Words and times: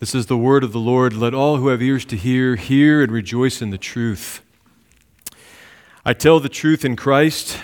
This 0.00 0.14
is 0.14 0.24
the 0.24 0.38
word 0.38 0.64
of 0.64 0.72
the 0.72 0.80
Lord. 0.80 1.12
Let 1.12 1.34
all 1.34 1.58
who 1.58 1.68
have 1.68 1.82
ears 1.82 2.06
to 2.06 2.16
hear 2.16 2.56
hear 2.56 3.02
and 3.02 3.12
rejoice 3.12 3.60
in 3.60 3.68
the 3.68 3.76
truth. 3.76 4.40
I 6.06 6.14
tell 6.14 6.40
the 6.40 6.48
truth 6.48 6.86
in 6.86 6.96
Christ. 6.96 7.58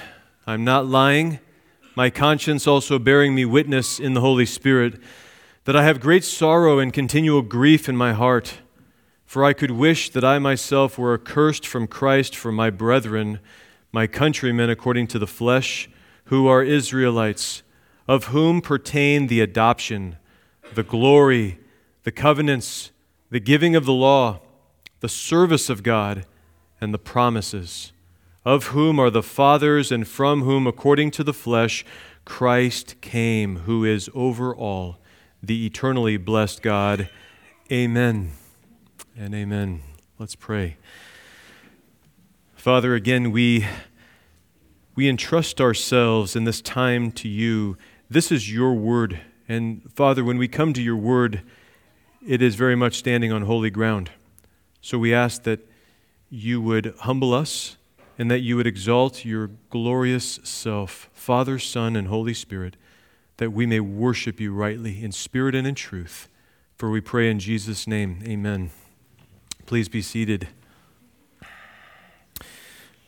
I'm 0.47 0.63
not 0.63 0.85
lying. 0.85 1.39
My 1.95 2.11
conscience 2.11 2.67
also 2.67 2.99
bearing 2.99 3.35
me 3.35 3.47
witness 3.47 3.99
in 3.99 4.13
the 4.13 4.21
Holy 4.21 4.45
Spirit 4.45 5.01
that 5.65 5.75
I 5.75 5.85
have 5.85 5.99
great 5.99 6.25
sorrow 6.25 6.79
and 6.79 6.93
continual 6.93 7.41
grief 7.41 7.89
in 7.89 7.97
my 7.97 8.13
heart. 8.13 8.59
For 9.25 9.43
I 9.43 9.55
could 9.55 9.71
wish 9.71 10.11
that 10.11 10.23
I 10.23 10.39
myself 10.39 10.99
were 10.99 11.15
accursed 11.15 11.67
from 11.67 11.87
Christ 11.87 12.37
for 12.37 12.53
my 12.53 12.69
brethren, 12.69 13.41
my 13.93 14.07
countrymen 14.07 14.69
according 14.69 15.07
to 15.07 15.19
the 15.19 15.27
flesh, 15.27 15.89
who 16.27 16.47
are 16.49 16.63
Israelites, 16.63 17.63
of 18.07 18.25
whom 18.25 18.61
pertain 18.61 19.29
the 19.29 19.41
adoption, 19.41 20.19
the 20.75 20.83
glory, 20.83 21.61
the 22.07 22.13
covenants, 22.13 22.93
the 23.31 23.41
giving 23.41 23.75
of 23.75 23.85
the 23.85 23.93
law, 23.93 24.39
the 25.01 25.09
service 25.09 25.69
of 25.69 25.83
God, 25.83 26.25
and 26.81 26.95
the 26.95 27.01
promises, 27.01 27.91
of 28.45 28.67
whom 28.67 29.01
are 29.01 29.11
the 29.11 29.25
fathers, 29.25 29.91
and 29.91 30.07
from 30.07 30.43
whom, 30.43 30.69
according 30.69 31.11
to 31.11 31.25
the 31.25 31.33
flesh, 31.33 31.85
Christ 32.25 33.01
came, 33.01 33.57
who 33.57 33.85
is 33.85 34.09
over 34.15 34.55
all, 34.55 34.99
the 35.43 35.67
eternally 35.67 36.17
blessed 36.17 36.63
God. 36.63 37.09
Amen 37.73 38.31
and 39.17 39.35
amen. 39.35 39.83
Let's 40.17 40.37
pray. 40.37 40.77
Father, 42.55 42.95
again, 42.95 43.33
we, 43.33 43.67
we 44.95 45.09
entrust 45.09 45.61
ourselves 45.61 46.37
in 46.37 46.45
this 46.45 46.61
time 46.61 47.11
to 47.11 47.29
you. 47.29 47.77
This 48.09 48.31
is 48.31 48.53
your 48.53 48.75
word. 48.75 49.23
And 49.49 49.83
Father, 49.93 50.23
when 50.23 50.39
we 50.39 50.47
come 50.47 50.73
to 50.73 50.83
your 50.83 50.97
word, 50.97 51.43
it 52.27 52.43
is 52.43 52.57
very 52.57 52.75
much 52.75 52.97
standing 52.97 53.33
on 53.33 53.43
holy 53.43 53.71
ground. 53.71 54.11
So 54.81 54.99
we 54.99 55.15
ask 55.15 55.45
that 55.45 55.61
you 56.29 56.61
would 56.61 56.93
humble 57.01 57.33
us 57.33 57.77
and 58.19 58.31
that 58.31 58.41
you 58.41 58.57
would 58.57 58.67
exalt 58.67 59.25
your 59.25 59.51
glorious 59.71 60.41
self, 60.43 61.09
Father, 61.13 61.59
Son, 61.59 61.95
and 61.95 62.09
Holy 62.09 62.35
Spirit, 62.35 62.77
that 63.37 63.53
we 63.53 63.65
may 63.65 63.79
worship 63.79 64.41
you 64.41 64.53
rightly 64.53 65.05
in 65.05 65.13
spirit 65.13 65.55
and 65.55 65.67
in 65.67 65.77
truth. 65.77 66.29
For 66.77 66.91
we 66.91 67.01
pray 67.01 67.31
in 67.31 67.39
Jesus' 67.39 67.87
name, 67.87 68.21
amen. 68.27 68.71
Please 69.65 69.89
be 69.89 70.03
seated. 70.03 70.49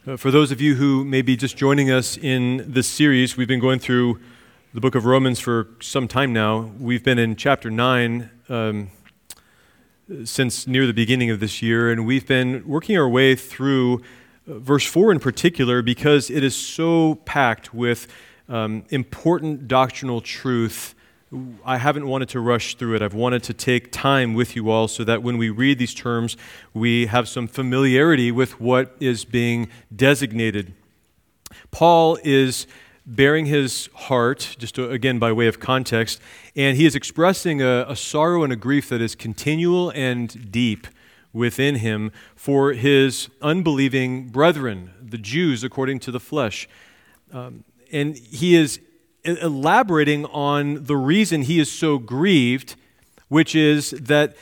Uh, 0.07 0.17
for 0.17 0.31
those 0.31 0.53
of 0.53 0.61
you 0.61 0.77
who 0.77 1.05
may 1.05 1.23
be 1.23 1.37
just 1.37 1.57
joining 1.57 1.91
us 1.91 2.17
in 2.17 2.65
this 2.69 2.87
series, 2.87 3.37
we've 3.37 3.49
been 3.49 3.61
going 3.61 3.79
through 3.79 4.21
the 4.73 4.81
book 4.81 4.95
of 4.95 5.05
Romans 5.05 5.41
for 5.41 5.69
some 5.81 6.07
time 6.07 6.33
now. 6.33 6.71
We've 6.79 7.03
been 7.03 7.19
in 7.19 7.35
chapter 7.35 7.71
9. 7.71 8.31
Um, 8.49 8.91
since 10.25 10.67
near 10.67 10.87
the 10.87 10.95
beginning 10.95 11.31
of 11.31 11.39
this 11.39 11.61
year, 11.61 11.91
and 11.91 12.07
we've 12.07 12.27
been 12.27 12.67
working 12.67 12.97
our 12.97 13.09
way 13.09 13.35
through 13.35 13.97
uh, 14.49 14.59
verse 14.59 14.87
4 14.87 15.13
in 15.13 15.21
particular 15.21 15.83
because 15.83 16.31
it 16.31 16.43
is 16.43 16.57
so 16.57 17.17
packed 17.27 17.75
with 17.75 18.07
um, 18.49 18.85
important 18.89 19.69
doctrinal 19.69 20.23
truth. 20.23 20.95
I 21.63 21.77
haven't 21.77 22.07
wanted 22.07 22.31
to 22.31 22.41
rush 22.41 22.77
through 22.77 22.97
it. 22.97 23.03
I've 23.03 23.13
wanted 23.13 23.43
to 23.45 23.53
take 23.53 23.93
time 23.93 24.33
with 24.33 24.57
you 24.57 24.71
all 24.71 24.89
so 24.89 25.05
that 25.05 25.23
when 25.23 25.37
we 25.37 25.51
read 25.51 25.79
these 25.79 25.93
terms, 25.93 26.39
we 26.73 27.05
have 27.07 27.29
some 27.29 27.47
familiarity 27.47 28.33
with 28.33 28.59
what 28.59 28.97
is 29.01 29.27
being 29.27 29.69
designated. 29.95 30.73
Paul 31.71 32.19
is 32.25 32.67
bearing 33.09 33.47
his 33.47 33.89
heart, 33.95 34.57
just 34.59 34.75
to, 34.75 34.91
again 34.91 35.19
by 35.19 35.33
way 35.33 35.47
of 35.47 35.59
context, 35.59 36.21
and 36.55 36.77
he 36.77 36.85
is 36.85 36.95
expressing 36.95 37.63
a, 37.63 37.87
a, 37.89 37.97
sorrow 37.97 38.45
and 38.45 38.53
a 38.53 38.57
grief 38.57 38.91
that 38.91 39.01
is 39.01 39.15
continual 39.15 39.91
and 39.91 40.53
deep 40.53 40.87
within 41.33 41.77
him 41.77 42.13
for 42.37 42.75
his 42.75 43.31
unbelieving 43.41 44.29
brethren, 44.29 44.93
the 45.01 45.17
Jews 45.17 45.65
according 45.65 46.01
to 46.01 46.11
the 46.11 46.21
flesh. 46.21 46.69
Um, 47.33 47.65
and 47.91 48.17
he 48.17 48.55
is 48.57 48.81
elaborating 49.25 50.27
on 50.27 50.85
the 50.85 50.97
reason 50.97 51.43
he 51.43 51.59
is 51.59 51.73
so 51.73 51.99
grieved, 51.99 52.77
which 53.29 53.55
is 53.55 53.91
that 53.91 54.37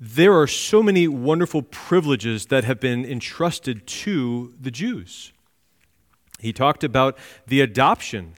there 0.00 0.32
are 0.38 0.46
so 0.46 0.82
many 0.82 1.06
wonderful 1.06 1.62
privileges 1.62 2.46
that 2.46 2.64
have 2.64 2.80
been 2.80 3.04
entrusted 3.04 3.86
to 3.86 4.54
the 4.60 4.70
Jews. 4.70 5.32
He 6.38 6.52
talked 6.52 6.84
about 6.84 7.18
the 7.46 7.60
adoption, 7.60 8.34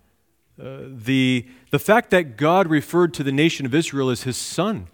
uh, 0.60 0.78
the, 0.84 1.46
the 1.70 1.78
fact 1.78 2.10
that 2.10 2.36
God 2.36 2.68
referred 2.68 3.12
to 3.14 3.22
the 3.22 3.32
nation 3.32 3.66
of 3.66 3.74
Israel 3.74 4.08
as 4.08 4.22
his 4.22 4.36
son, 4.36 4.88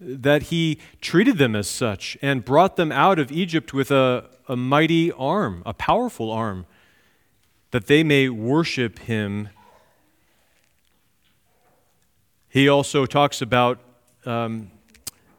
that 0.00 0.44
he 0.44 0.78
treated 1.02 1.36
them 1.36 1.54
as 1.54 1.68
such 1.68 2.16
and 2.22 2.44
brought 2.44 2.76
them 2.76 2.90
out 2.90 3.18
of 3.18 3.30
Egypt 3.30 3.74
with 3.74 3.90
a, 3.90 4.30
a 4.48 4.56
mighty 4.56 5.12
arm, 5.12 5.62
a 5.66 5.74
powerful 5.74 6.30
arm, 6.30 6.64
that 7.72 7.86
they 7.86 8.02
may 8.02 8.28
worship 8.30 9.00
him. 9.00 9.50
He 12.48 12.68
also 12.68 13.04
talks 13.04 13.42
about 13.42 13.78
um, 14.24 14.70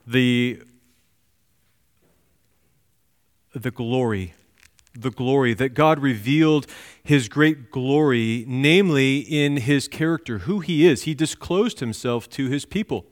the, 0.05 0.61
the 3.53 3.71
glory 3.71 4.33
the 4.93 5.11
glory, 5.11 5.53
that 5.53 5.73
God 5.73 5.99
revealed 5.99 6.67
his 7.03 7.29
great 7.29 7.71
glory, 7.71 8.45
namely 8.47 9.19
in 9.19 9.57
his 9.57 9.87
character, 9.87 10.39
who 10.39 10.59
he 10.59 10.85
is. 10.85 11.03
He 11.03 11.13
disclosed 11.13 11.79
himself 11.79 12.29
to 12.31 12.47
his 12.47 12.65
people. 12.65 13.05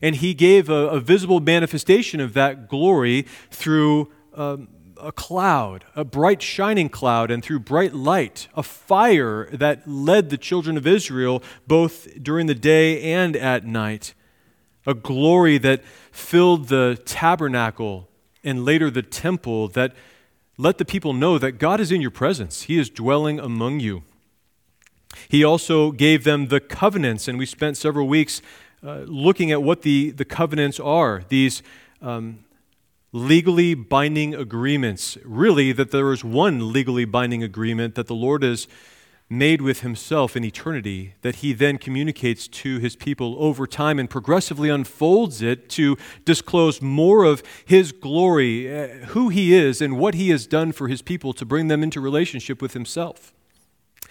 And 0.00 0.16
he 0.16 0.34
gave 0.34 0.68
a, 0.68 0.88
a 0.88 1.00
visible 1.00 1.40
manifestation 1.40 2.20
of 2.20 2.34
that 2.34 2.68
glory 2.68 3.22
through 3.50 4.12
um, 4.34 4.68
a 5.00 5.12
cloud, 5.12 5.84
a 5.94 6.04
bright 6.04 6.42
shining 6.42 6.88
cloud, 6.88 7.30
and 7.30 7.42
through 7.44 7.60
bright 7.60 7.94
light, 7.94 8.48
a 8.54 8.62
fire 8.62 9.48
that 9.52 9.86
led 9.88 10.30
the 10.30 10.38
children 10.38 10.76
of 10.76 10.86
Israel 10.86 11.42
both 11.66 12.22
during 12.22 12.46
the 12.46 12.54
day 12.54 13.02
and 13.02 13.36
at 13.36 13.64
night, 13.64 14.14
a 14.86 14.94
glory 14.94 15.58
that 15.58 15.82
filled 16.10 16.68
the 16.68 17.00
tabernacle 17.04 18.08
and 18.42 18.64
later 18.64 18.90
the 18.90 19.02
temple 19.02 19.68
that 19.68 19.94
let 20.56 20.78
the 20.78 20.84
people 20.84 21.12
know 21.12 21.38
that 21.38 21.52
God 21.52 21.80
is 21.80 21.90
in 21.90 22.00
your 22.00 22.10
presence, 22.10 22.62
He 22.62 22.78
is 22.78 22.90
dwelling 22.90 23.40
among 23.40 23.80
you. 23.80 24.02
He 25.28 25.44
also 25.44 25.92
gave 25.92 26.24
them 26.24 26.48
the 26.48 26.60
covenants, 26.60 27.28
and 27.28 27.38
we 27.38 27.46
spent 27.46 27.76
several 27.76 28.08
weeks 28.08 28.42
uh, 28.84 29.04
looking 29.06 29.50
at 29.50 29.62
what 29.62 29.82
the, 29.82 30.10
the 30.10 30.24
covenants 30.24 30.78
are 30.80 31.22
these 31.28 31.62
um, 32.02 32.44
legally 33.12 33.74
binding 33.74 34.34
agreements. 34.34 35.16
Really, 35.24 35.72
that 35.72 35.90
there 35.90 36.12
is 36.12 36.24
one 36.24 36.72
legally 36.72 37.04
binding 37.04 37.42
agreement 37.42 37.94
that 37.94 38.08
the 38.08 38.14
Lord 38.14 38.42
has 38.42 38.66
made 39.30 39.62
with 39.62 39.80
himself 39.80 40.36
in 40.36 40.44
eternity 40.44 41.14
that 41.22 41.36
he 41.36 41.52
then 41.52 41.78
communicates 41.78 42.46
to 42.46 42.78
his 42.78 42.94
people 42.94 43.36
over 43.38 43.66
time 43.66 43.98
and 43.98 44.10
progressively 44.10 44.68
unfolds 44.68 45.40
it 45.40 45.68
to 45.70 45.96
disclose 46.24 46.82
more 46.82 47.24
of 47.24 47.42
his 47.64 47.90
glory, 47.90 48.72
uh, 48.72 48.88
who 49.06 49.30
he 49.30 49.54
is, 49.54 49.80
and 49.80 49.98
what 49.98 50.14
he 50.14 50.28
has 50.28 50.46
done 50.46 50.72
for 50.72 50.88
his 50.88 51.00
people 51.02 51.32
to 51.32 51.44
bring 51.44 51.68
them 51.68 51.82
into 51.82 52.00
relationship 52.00 52.60
with 52.60 52.74
himself. 52.74 53.32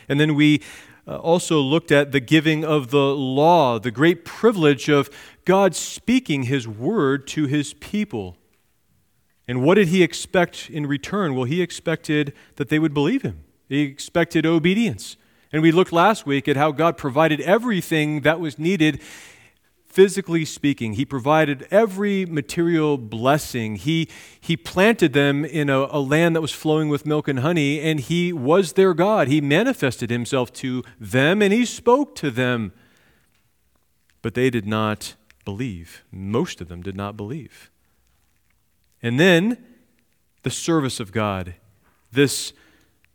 And 0.10 0.20
then 0.20 0.36
we 0.36 0.62
uh, 1.08 1.18
also 1.18 1.60
looked 1.60 1.92
at 1.92 2.12
the 2.12 2.20
giving 2.20 2.66
of 2.66 2.90
the 2.90 3.16
law, 3.16 3.80
the 3.80 3.92
great 3.92 4.26
privilege 4.26 4.90
of 4.90 5.10
God 5.46 5.76
speaking 5.76 6.44
his 6.44 6.68
word 6.68 7.28
to 7.28 7.46
his 7.46 7.74
people. 7.76 8.38
And 9.48 9.62
what 9.62 9.76
did 9.76 9.90
he 9.90 10.02
expect 10.02 10.70
in 10.70 10.88
return? 10.88 11.36
Well, 11.36 11.44
he 11.44 11.62
expected 11.62 12.34
that 12.56 12.70
they 12.70 12.80
would 12.80 12.94
believe 12.94 13.22
him. 13.22 13.44
He 13.74 13.82
expected 13.82 14.46
obedience. 14.46 15.18
And 15.52 15.62
we 15.62 15.72
looked 15.72 15.92
last 15.92 16.26
week 16.26 16.48
at 16.48 16.58
how 16.58 16.72
God 16.72 16.98
provided 16.98 17.40
everything 17.42 18.22
that 18.22 18.40
was 18.40 18.58
needed 18.58 19.02
physically 19.94 20.44
speaking. 20.44 20.94
He 20.94 21.06
provided 21.06 21.68
every 21.70 22.26
material 22.26 22.98
blessing. 22.98 23.76
He, 23.76 24.10
he 24.42 24.58
planted 24.58 25.14
them 25.14 25.46
in 25.46 25.70
a, 25.70 25.88
a, 25.92 26.00
land 26.00 26.36
that 26.36 26.42
was 26.42 26.52
flowing 26.52 26.90
with 26.90 27.06
milk 27.06 27.28
and 27.28 27.42
honey, 27.42 27.80
and 27.80 28.00
He 28.00 28.34
was 28.34 28.74
their 28.74 28.96
God. 28.96 29.28
He 29.28 29.40
manifested 29.40 30.10
Himself 30.10 30.52
to 30.54 30.84
them, 31.00 31.44
and 31.44 31.54
He 31.54 31.64
spoke 31.64 32.16
to 32.16 32.32
them. 32.32 32.74
But 34.24 34.34
they 34.34 34.50
did 34.50 34.66
not 34.66 35.14
believe. 35.46 36.04
Most 36.12 36.60
of 36.60 36.70
them 36.70 36.82
did 36.82 36.96
not 36.96 37.16
believe. 37.16 37.70
And 39.04 39.20
then 39.20 39.64
the 40.42 40.50
service 40.50 41.00
of 41.00 41.12
God, 41.12 41.54
this 42.12 42.54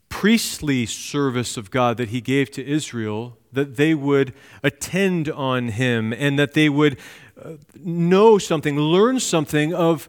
priestly 0.08 0.86
service 0.86 1.56
of 1.56 1.70
God 1.70 1.96
that 1.98 2.08
he 2.08 2.20
gave 2.20 2.50
to 2.52 2.66
Israel, 2.66 3.38
that 3.52 3.76
they 3.76 3.94
would 3.94 4.34
attend 4.62 5.28
on 5.28 5.68
him 5.68 6.12
and 6.12 6.38
that 6.38 6.54
they 6.54 6.68
would 6.68 6.98
uh, 7.42 7.52
know 7.76 8.38
something, 8.38 8.78
learn 8.78 9.20
something 9.20 9.74
of 9.74 10.08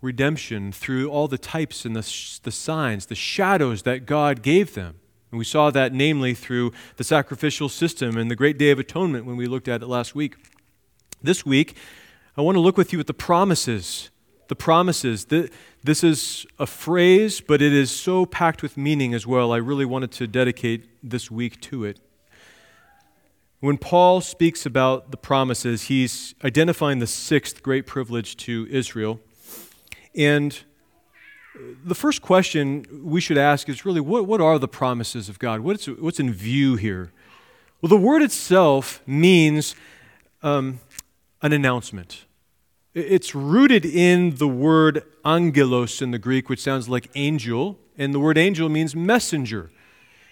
redemption 0.00 0.72
through 0.72 1.08
all 1.10 1.28
the 1.28 1.38
types 1.38 1.84
and 1.84 1.94
the, 1.94 2.40
the 2.42 2.50
signs, 2.50 3.06
the 3.06 3.14
shadows 3.14 3.82
that 3.82 4.04
God 4.06 4.42
gave 4.42 4.74
them. 4.74 4.96
And 5.30 5.38
we 5.38 5.44
saw 5.44 5.70
that 5.70 5.92
namely 5.94 6.34
through 6.34 6.72
the 6.96 7.04
sacrificial 7.04 7.68
system 7.68 8.16
and 8.18 8.30
the 8.30 8.36
great 8.36 8.58
day 8.58 8.70
of 8.70 8.78
atonement 8.78 9.24
when 9.24 9.36
we 9.36 9.46
looked 9.46 9.68
at 9.68 9.82
it 9.82 9.86
last 9.86 10.14
week. 10.14 10.36
This 11.22 11.46
week, 11.46 11.76
I 12.36 12.42
want 12.42 12.56
to 12.56 12.60
look 12.60 12.76
with 12.76 12.92
you 12.92 13.00
at 13.00 13.06
the 13.06 13.14
promises. 13.14 14.10
The 14.48 14.56
promises. 14.56 15.26
This 15.84 16.04
is 16.04 16.46
a 16.60 16.66
phrase, 16.66 17.40
but 17.40 17.60
it 17.60 17.72
is 17.72 17.90
so 17.90 18.24
packed 18.24 18.62
with 18.62 18.76
meaning 18.76 19.14
as 19.14 19.26
well. 19.26 19.52
I 19.52 19.56
really 19.56 19.84
wanted 19.84 20.12
to 20.12 20.28
dedicate 20.28 20.88
this 21.02 21.28
week 21.28 21.60
to 21.62 21.82
it. 21.82 21.98
When 23.58 23.78
Paul 23.78 24.20
speaks 24.20 24.64
about 24.64 25.10
the 25.10 25.16
promises, 25.16 25.84
he's 25.84 26.36
identifying 26.44 27.00
the 27.00 27.08
sixth 27.08 27.64
great 27.64 27.84
privilege 27.84 28.36
to 28.38 28.68
Israel. 28.70 29.18
And 30.14 30.56
the 31.84 31.96
first 31.96 32.22
question 32.22 32.86
we 33.02 33.20
should 33.20 33.38
ask 33.38 33.68
is 33.68 33.84
really 33.84 34.00
what, 34.00 34.24
what 34.24 34.40
are 34.40 34.60
the 34.60 34.68
promises 34.68 35.28
of 35.28 35.40
God? 35.40 35.62
What's, 35.62 35.86
what's 35.86 36.20
in 36.20 36.32
view 36.32 36.76
here? 36.76 37.10
Well, 37.80 37.90
the 37.90 37.96
word 37.96 38.22
itself 38.22 39.02
means 39.04 39.74
um, 40.44 40.78
an 41.40 41.52
announcement. 41.52 42.24
It's 42.94 43.34
rooted 43.34 43.86
in 43.86 44.36
the 44.36 44.48
word 44.48 45.02
angelos 45.24 46.02
in 46.02 46.10
the 46.10 46.18
Greek, 46.18 46.50
which 46.50 46.60
sounds 46.60 46.90
like 46.90 47.08
angel, 47.14 47.78
and 47.96 48.12
the 48.12 48.20
word 48.20 48.36
angel 48.36 48.68
means 48.68 48.94
messenger. 48.94 49.70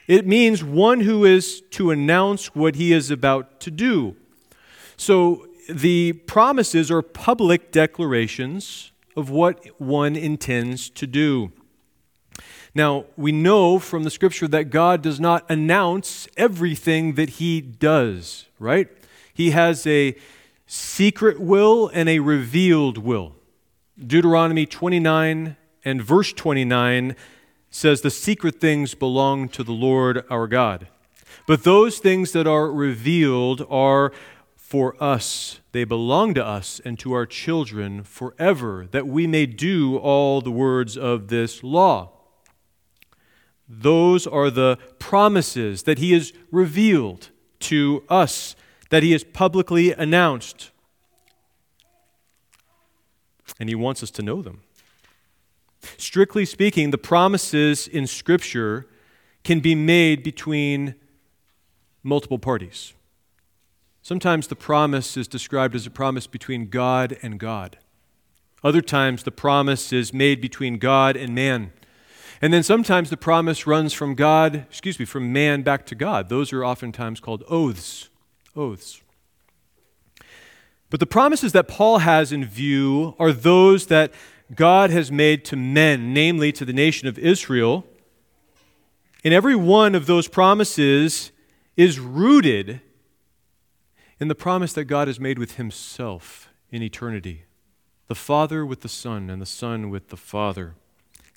It 0.06 0.26
means 0.26 0.62
one 0.62 1.00
who 1.00 1.24
is 1.24 1.62
to 1.70 1.90
announce 1.90 2.54
what 2.54 2.74
he 2.74 2.92
is 2.92 3.10
about 3.10 3.60
to 3.60 3.70
do. 3.70 4.14
So 4.98 5.46
the 5.70 6.12
promises 6.12 6.90
are 6.90 7.00
public 7.00 7.72
declarations 7.72 8.92
of 9.16 9.30
what 9.30 9.64
one 9.80 10.14
intends 10.14 10.90
to 10.90 11.06
do. 11.06 11.52
Now, 12.74 13.06
we 13.16 13.32
know 13.32 13.78
from 13.78 14.02
the 14.02 14.10
scripture 14.10 14.48
that 14.48 14.64
God 14.64 15.00
does 15.00 15.18
not 15.18 15.50
announce 15.50 16.28
everything 16.36 17.14
that 17.14 17.30
he 17.30 17.62
does, 17.62 18.46
right? 18.58 18.88
He 19.32 19.52
has 19.52 19.86
a 19.86 20.14
secret 20.72 21.40
will 21.40 21.90
and 21.92 22.08
a 22.08 22.20
revealed 22.20 22.96
will. 22.96 23.34
Deuteronomy 23.98 24.66
29 24.66 25.56
and 25.84 26.00
verse 26.00 26.32
29 26.32 27.16
says, 27.70 28.02
The 28.02 28.10
secret 28.10 28.60
things 28.60 28.94
belong 28.94 29.48
to 29.48 29.64
the 29.64 29.72
Lord 29.72 30.24
our 30.30 30.46
God. 30.46 30.86
But 31.48 31.64
those 31.64 31.98
things 31.98 32.30
that 32.32 32.46
are 32.46 32.70
revealed 32.70 33.66
are 33.68 34.12
for 34.54 34.94
us. 35.02 35.58
They 35.72 35.82
belong 35.82 36.34
to 36.34 36.46
us 36.46 36.80
and 36.84 36.96
to 37.00 37.14
our 37.14 37.26
children 37.26 38.04
forever, 38.04 38.86
that 38.92 39.08
we 39.08 39.26
may 39.26 39.46
do 39.46 39.96
all 39.96 40.40
the 40.40 40.52
words 40.52 40.96
of 40.96 41.26
this 41.26 41.64
law. 41.64 42.12
Those 43.68 44.24
are 44.24 44.50
the 44.50 44.78
promises 45.00 45.82
that 45.82 45.98
He 45.98 46.12
has 46.12 46.32
revealed 46.52 47.30
to 47.60 48.04
us, 48.08 48.54
that 48.90 49.02
He 49.02 49.12
has 49.12 49.24
publicly 49.24 49.92
announced. 49.92 50.70
And 53.58 53.68
He 53.68 53.74
wants 53.74 54.02
us 54.02 54.10
to 54.12 54.22
know 54.22 54.42
them. 54.42 54.62
Strictly 55.96 56.44
speaking, 56.44 56.90
the 56.90 56.98
promises 56.98 57.88
in 57.88 58.06
Scripture 58.06 58.86
can 59.42 59.60
be 59.60 59.74
made 59.74 60.22
between 60.22 60.94
multiple 62.02 62.38
parties. 62.38 62.92
Sometimes 64.02 64.46
the 64.46 64.56
promise 64.56 65.16
is 65.16 65.28
described 65.28 65.74
as 65.74 65.86
a 65.86 65.90
promise 65.90 66.26
between 66.26 66.68
God 66.68 67.16
and 67.22 67.38
God. 67.38 67.78
Other 68.62 68.82
times 68.82 69.22
the 69.22 69.30
promise 69.30 69.92
is 69.92 70.12
made 70.12 70.40
between 70.40 70.78
God 70.78 71.16
and 71.16 71.34
man. 71.34 71.72
And 72.42 72.52
then 72.52 72.62
sometimes 72.62 73.10
the 73.10 73.16
promise 73.16 73.66
runs 73.66 73.92
from 73.92 74.14
God, 74.14 74.66
excuse 74.68 74.98
me, 74.98 75.04
from 75.04 75.32
man 75.32 75.62
back 75.62 75.86
to 75.86 75.94
God. 75.94 76.28
Those 76.28 76.52
are 76.52 76.64
oftentimes 76.64 77.20
called 77.20 77.44
oaths. 77.48 78.09
Oaths. 78.56 79.00
But 80.90 81.00
the 81.00 81.06
promises 81.06 81.52
that 81.52 81.68
Paul 81.68 81.98
has 81.98 82.32
in 82.32 82.44
view 82.44 83.14
are 83.18 83.32
those 83.32 83.86
that 83.86 84.12
God 84.54 84.90
has 84.90 85.12
made 85.12 85.44
to 85.46 85.56
men, 85.56 86.12
namely 86.12 86.50
to 86.52 86.64
the 86.64 86.72
nation 86.72 87.06
of 87.06 87.18
Israel. 87.18 87.86
And 89.24 89.32
every 89.32 89.54
one 89.54 89.94
of 89.94 90.06
those 90.06 90.26
promises 90.26 91.30
is 91.76 92.00
rooted 92.00 92.80
in 94.18 94.28
the 94.28 94.34
promise 94.34 94.72
that 94.72 94.84
God 94.84 95.06
has 95.06 95.20
made 95.20 95.38
with 95.38 95.56
Himself 95.56 96.48
in 96.70 96.82
eternity 96.82 97.44
the 98.10 98.14
Father 98.16 98.66
with 98.66 98.80
the 98.80 98.88
Son, 98.88 99.30
and 99.30 99.40
the 99.40 99.46
Son 99.46 99.88
with 99.88 100.08
the 100.08 100.16
Father. 100.16 100.74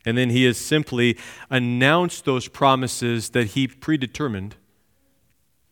And 0.07 0.17
then 0.17 0.31
He 0.31 0.45
has 0.45 0.57
simply 0.57 1.15
announced 1.51 2.25
those 2.25 2.47
promises 2.47 3.29
that 3.29 3.49
He 3.49 3.67
predetermined 3.67 4.55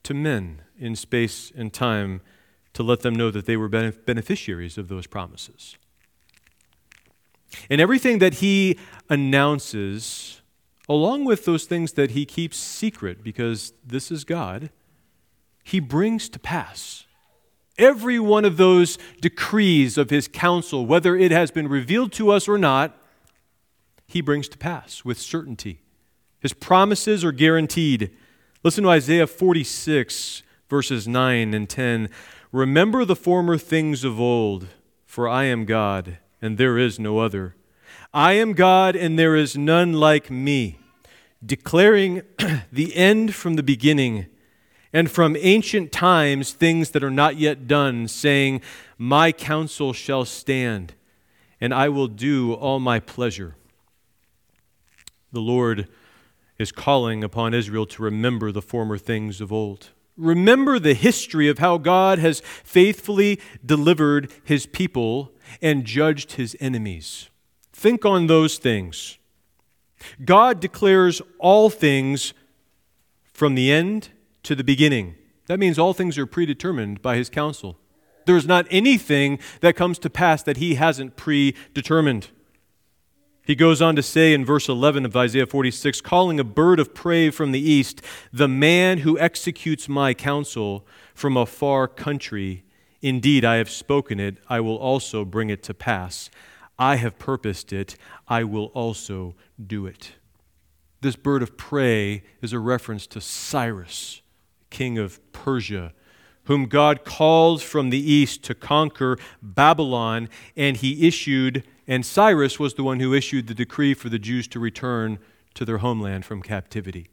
to 0.04 0.14
men 0.14 0.62
in 0.82 0.96
space 0.96 1.52
and 1.56 1.72
time 1.72 2.22
to 2.74 2.84
let 2.84 3.02
them 3.02 3.16
know 3.16 3.32
that 3.32 3.46
they 3.46 3.56
were 3.56 3.70
beneficiaries 3.70 4.78
of 4.78 4.88
those 4.88 5.08
promises. 5.08 5.78
And 7.70 7.80
everything 7.80 8.20
that 8.20 8.36
He 8.36 8.80
announces, 9.10 10.42
along 10.90 11.26
with 11.26 11.46
those 11.46 11.66
things 11.66 11.94
that 11.94 12.12
He 12.12 12.26
keeps 12.26 12.58
secret, 12.58 13.24
because 13.24 13.74
this 13.86 14.12
is 14.12 14.24
God 14.24 14.70
he 15.64 15.80
brings 15.80 16.30
to 16.30 16.40
pass. 16.40 17.06
Every 17.78 18.20
one 18.20 18.46
of 18.46 18.58
those 18.58 18.98
decrees 19.22 19.98
of 19.98 20.10
his 20.10 20.28
counsel, 20.28 20.86
whether 20.86 21.16
it 21.16 21.32
has 21.32 21.52
been 21.52 21.68
revealed 21.68 22.12
to 22.14 22.32
us 22.32 22.48
or 22.48 22.58
not, 22.58 22.98
he 24.08 24.22
brings 24.22 24.50
to 24.50 24.58
pass 24.58 25.06
with 25.06 25.18
certainty. 25.18 25.82
His 26.40 26.54
promises 26.54 27.24
are 27.24 27.32
guaranteed. 27.32 28.12
Listen 28.64 28.84
to 28.84 28.90
Isaiah 28.90 29.28
46, 29.28 30.44
verses 30.72 31.06
9 31.06 31.54
and 31.54 31.70
10. 31.70 32.10
Remember 32.54 33.04
the 33.04 33.14
former 33.14 33.58
things 33.58 34.06
of 34.06 34.22
old, 34.22 34.68
for 35.06 35.28
I 35.28 35.44
am 35.44 35.66
God, 35.66 36.18
and 36.42 36.58
there 36.58 36.78
is 36.78 36.98
no 36.98 37.20
other. 37.20 37.58
I 38.14 38.34
am 38.34 38.54
God, 38.54 38.96
and 38.96 39.20
there 39.20 39.36
is 39.36 39.58
none 39.58 39.92
like 39.92 40.32
me, 40.32 40.80
declaring 41.46 42.22
the 42.72 42.96
end 42.96 43.36
from 43.36 43.56
the 43.56 43.64
beginning 43.64 44.28
and 44.94 45.12
from 45.12 45.36
ancient 45.42 45.92
times 45.92 46.54
things 46.54 46.92
that 46.92 47.04
are 47.04 47.12
not 47.12 47.36
yet 47.36 47.68
done, 47.68 48.08
saying, 48.08 48.62
My 48.98 49.34
counsel 49.34 49.92
shall 49.92 50.24
stand, 50.24 50.94
and 51.60 51.74
I 51.74 51.90
will 51.90 52.08
do 52.08 52.54
all 52.54 52.80
my 52.80 53.02
pleasure. 53.02 53.58
The 55.34 55.42
Lord 55.42 55.90
is 56.58 56.72
calling 56.72 57.26
upon 57.26 57.54
Israel 57.54 57.86
to 57.88 58.04
remember 58.04 58.54
the 58.54 58.62
former 58.62 58.98
things 58.98 59.42
of 59.42 59.52
old. 59.52 59.90
Remember 60.18 60.78
the 60.78 60.94
history 60.94 61.48
of 61.48 61.60
how 61.60 61.78
God 61.78 62.20
has 62.20 62.42
faithfully 62.64 63.40
delivered 63.66 64.32
his 64.44 64.66
people 64.66 65.32
and 65.62 65.86
judged 65.86 66.34
his 66.34 66.56
enemies. 66.60 67.30
Think 67.74 68.06
on 68.06 68.28
those 68.28 68.58
things. 68.58 69.18
God 70.24 70.60
declares 70.60 71.22
all 71.40 71.70
things 71.70 72.34
from 73.34 73.56
the 73.56 73.72
end 73.72 74.10
to 74.44 74.56
the 74.56 74.64
beginning. 74.64 75.16
That 75.48 75.60
means 75.60 75.80
all 75.80 75.94
things 75.94 76.18
are 76.18 76.26
predetermined 76.26 77.02
by 77.02 77.16
his 77.16 77.30
counsel. 77.30 77.78
There 78.26 78.38
is 78.38 78.46
not 78.46 78.68
anything 78.70 79.40
that 79.62 79.76
comes 79.76 79.98
to 80.00 80.10
pass 80.10 80.44
that 80.44 80.58
he 80.58 80.76
hasn't 80.76 81.16
predetermined. 81.16 82.30
He 83.44 83.56
goes 83.56 83.82
on 83.82 83.96
to 83.96 84.04
say 84.04 84.34
in 84.34 84.46
verse 84.46 84.70
11 84.70 85.06
of 85.06 85.18
Isaiah 85.18 85.48
46 85.48 86.00
calling 86.02 86.40
a 86.40 86.44
bird 86.44 86.80
of 86.80 86.94
prey 86.94 87.30
from 87.32 87.52
the 87.52 87.60
east, 87.60 88.02
the 88.32 88.48
man 88.48 89.00
who 89.00 89.18
executes 89.18 89.90
my 89.90 90.14
counsel 90.14 90.86
from 91.16 91.36
a 91.36 91.46
far 91.46 91.88
country. 91.88 92.64
Indeed, 93.02 93.44
I 93.44 93.56
have 93.56 93.70
spoken 93.70 94.20
it, 94.20 94.38
I 94.48 94.60
will 94.60 94.78
also 94.78 95.26
bring 95.26 95.50
it 95.50 95.64
to 95.64 95.74
pass. 95.74 96.30
I 96.78 96.98
have 96.98 97.18
purposed 97.18 97.74
it, 97.74 97.96
I 98.28 98.44
will 98.44 98.66
also 98.68 99.36
do 99.66 99.86
it. 99.88 100.14
This 101.02 101.16
bird 101.16 101.42
of 101.42 101.58
prey 101.58 102.24
is 102.42 102.54
a 102.54 102.60
reference 102.60 103.08
to 103.08 103.22
Cyrus 103.22 104.22
king 104.70 104.98
of 104.98 105.20
Persia, 105.32 105.94
whom 106.46 106.66
God 106.66 107.06
called 107.06 107.62
from 107.62 107.92
the 107.92 108.12
east 108.12 108.44
to 108.44 108.56
conquer 108.56 109.18
Babylon, 109.42 110.30
and 110.56 110.78
he 110.78 111.08
issued, 111.08 111.64
and 111.92 112.06
Cyrus 112.06 112.58
was 112.58 112.76
the 112.76 112.84
one 112.84 113.02
who 113.02 113.14
issued 113.14 113.48
the 113.48 113.54
decree 113.54 113.94
for 113.94 114.08
the 114.08 114.18
Jews 114.18 114.48
to 114.48 114.62
return 114.62 115.20
to 115.56 115.66
their 115.66 115.80
homeland 115.80 116.24
from 116.24 116.42
captivity. 116.42 117.10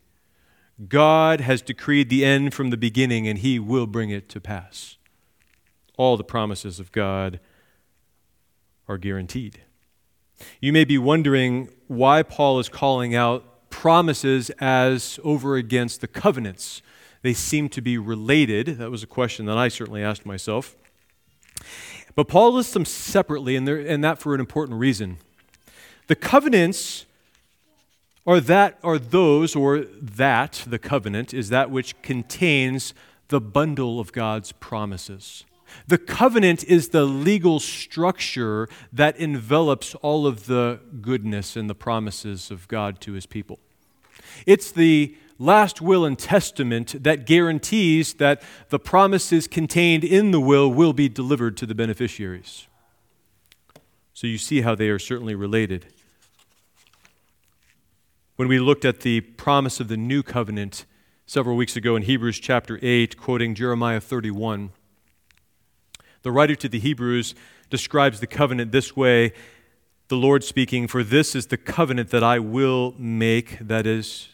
God 0.88 1.40
has 1.40 1.60
decreed 1.60 2.08
the 2.08 2.24
end 2.24 2.54
from 2.54 2.70
the 2.70 2.76
beginning, 2.76 3.26
and 3.26 3.40
he 3.40 3.58
will 3.58 3.88
bring 3.88 4.10
it 4.10 4.28
to 4.28 4.40
pass. 4.40 4.96
All 5.96 6.16
the 6.16 6.22
promises 6.22 6.78
of 6.78 6.92
God 6.92 7.40
are 8.86 8.98
guaranteed. 8.98 9.62
You 10.60 10.72
may 10.72 10.84
be 10.84 10.96
wondering 10.96 11.70
why 11.88 12.22
Paul 12.22 12.60
is 12.60 12.68
calling 12.68 13.16
out 13.16 13.68
promises 13.70 14.48
as 14.60 15.18
over 15.24 15.56
against 15.56 16.00
the 16.02 16.06
covenants 16.06 16.82
they 17.22 17.34
seem 17.34 17.68
to 17.70 17.80
be 17.80 17.98
related. 17.98 18.78
That 18.78 18.92
was 18.92 19.02
a 19.02 19.08
question 19.08 19.46
that 19.46 19.58
I 19.58 19.66
certainly 19.66 20.04
asked 20.04 20.24
myself. 20.24 20.76
But 22.18 22.26
Paul 22.26 22.54
lists 22.54 22.72
them 22.72 22.84
separately, 22.84 23.54
and, 23.54 23.68
and 23.68 24.02
that 24.02 24.18
for 24.18 24.34
an 24.34 24.40
important 24.40 24.80
reason. 24.80 25.18
The 26.08 26.16
covenants 26.16 27.06
are 28.26 28.40
that 28.40 28.76
are 28.82 28.98
those, 28.98 29.54
or 29.54 29.82
that, 29.84 30.64
the 30.66 30.80
covenant, 30.80 31.32
is 31.32 31.50
that 31.50 31.70
which 31.70 31.94
contains 32.02 32.92
the 33.28 33.40
bundle 33.40 34.00
of 34.00 34.10
God's 34.10 34.50
promises. 34.50 35.44
The 35.86 35.96
covenant 35.96 36.64
is 36.64 36.88
the 36.88 37.04
legal 37.04 37.60
structure 37.60 38.68
that 38.92 39.16
envelops 39.16 39.94
all 39.94 40.26
of 40.26 40.46
the 40.46 40.80
goodness 41.00 41.54
and 41.54 41.70
the 41.70 41.76
promises 41.76 42.50
of 42.50 42.66
God 42.66 43.00
to 43.02 43.12
his 43.12 43.26
people. 43.26 43.60
It's 44.44 44.72
the 44.72 45.16
last 45.38 45.80
will 45.80 46.04
and 46.04 46.18
testament 46.18 47.02
that 47.02 47.26
guarantees 47.26 48.14
that 48.14 48.42
the 48.70 48.78
promises 48.78 49.46
contained 49.46 50.04
in 50.04 50.30
the 50.30 50.40
will 50.40 50.70
will 50.72 50.92
be 50.92 51.08
delivered 51.08 51.56
to 51.56 51.66
the 51.66 51.74
beneficiaries. 51.74 52.66
So 54.12 54.26
you 54.26 54.38
see 54.38 54.62
how 54.62 54.74
they 54.74 54.88
are 54.88 54.98
certainly 54.98 55.34
related. 55.34 55.86
When 58.36 58.48
we 58.48 58.58
looked 58.58 58.84
at 58.84 59.00
the 59.00 59.20
promise 59.20 59.80
of 59.80 59.88
the 59.88 59.96
new 59.96 60.22
covenant 60.22 60.86
several 61.26 61.56
weeks 61.56 61.76
ago 61.76 61.94
in 61.94 62.02
Hebrews 62.02 62.40
chapter 62.40 62.78
8, 62.82 63.16
quoting 63.16 63.54
Jeremiah 63.54 64.00
31, 64.00 64.70
the 66.22 66.32
writer 66.32 66.56
to 66.56 66.68
the 66.68 66.80
Hebrews 66.80 67.34
describes 67.70 68.20
the 68.20 68.26
covenant 68.26 68.72
this 68.72 68.96
way 68.96 69.32
the 70.08 70.16
Lord 70.16 70.42
speaking, 70.42 70.88
For 70.88 71.04
this 71.04 71.34
is 71.34 71.48
the 71.48 71.58
covenant 71.58 72.10
that 72.10 72.24
I 72.24 72.38
will 72.38 72.94
make, 72.98 73.58
that 73.58 73.86
is, 73.86 74.28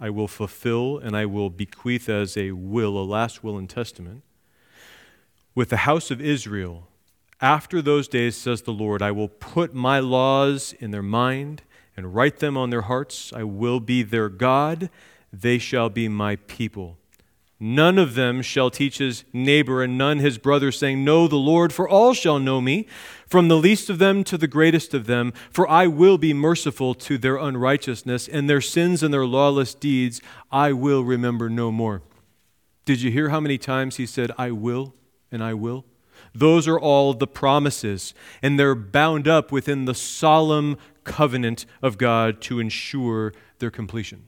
I 0.00 0.10
will 0.10 0.28
fulfill 0.28 0.98
and 0.98 1.16
I 1.16 1.26
will 1.26 1.50
bequeath 1.50 2.08
as 2.08 2.36
a 2.36 2.52
will, 2.52 2.96
a 2.98 3.02
last 3.02 3.42
will 3.42 3.58
and 3.58 3.68
testament, 3.68 4.22
with 5.54 5.70
the 5.70 5.78
house 5.78 6.10
of 6.10 6.20
Israel. 6.20 6.88
After 7.40 7.82
those 7.82 8.08
days, 8.08 8.36
says 8.36 8.62
the 8.62 8.72
Lord, 8.72 9.02
I 9.02 9.10
will 9.10 9.28
put 9.28 9.74
my 9.74 10.00
laws 10.00 10.74
in 10.78 10.90
their 10.90 11.02
mind 11.02 11.62
and 11.96 12.14
write 12.14 12.38
them 12.38 12.56
on 12.56 12.70
their 12.70 12.82
hearts. 12.82 13.32
I 13.32 13.42
will 13.42 13.80
be 13.80 14.02
their 14.02 14.28
God, 14.28 14.90
they 15.32 15.58
shall 15.58 15.88
be 15.88 16.08
my 16.08 16.36
people. 16.36 16.96
None 17.60 17.98
of 17.98 18.14
them 18.14 18.40
shall 18.40 18.70
teach 18.70 18.98
his 18.98 19.24
neighbor 19.32 19.82
and 19.82 19.98
none 19.98 20.18
his 20.18 20.38
brother, 20.38 20.70
saying, 20.70 21.04
Know 21.04 21.26
the 21.26 21.36
Lord, 21.36 21.72
for 21.72 21.88
all 21.88 22.14
shall 22.14 22.38
know 22.38 22.60
me, 22.60 22.86
from 23.26 23.48
the 23.48 23.56
least 23.56 23.90
of 23.90 23.98
them 23.98 24.22
to 24.24 24.38
the 24.38 24.46
greatest 24.46 24.94
of 24.94 25.06
them. 25.06 25.32
For 25.50 25.68
I 25.68 25.88
will 25.88 26.18
be 26.18 26.32
merciful 26.32 26.94
to 26.94 27.18
their 27.18 27.36
unrighteousness, 27.36 28.28
and 28.28 28.48
their 28.48 28.60
sins 28.60 29.02
and 29.02 29.12
their 29.12 29.26
lawless 29.26 29.74
deeds 29.74 30.20
I 30.52 30.72
will 30.72 31.02
remember 31.02 31.50
no 31.50 31.72
more. 31.72 32.02
Did 32.84 33.02
you 33.02 33.10
hear 33.10 33.30
how 33.30 33.40
many 33.40 33.58
times 33.58 33.96
he 33.96 34.06
said, 34.06 34.30
I 34.38 34.52
will 34.52 34.94
and 35.32 35.42
I 35.42 35.54
will? 35.54 35.84
Those 36.32 36.68
are 36.68 36.78
all 36.78 37.12
the 37.12 37.26
promises, 37.26 38.14
and 38.40 38.58
they're 38.58 38.76
bound 38.76 39.26
up 39.26 39.50
within 39.50 39.84
the 39.84 39.94
solemn 39.94 40.76
covenant 41.02 41.66
of 41.82 41.98
God 41.98 42.40
to 42.42 42.60
ensure 42.60 43.32
their 43.58 43.70
completion. 43.70 44.27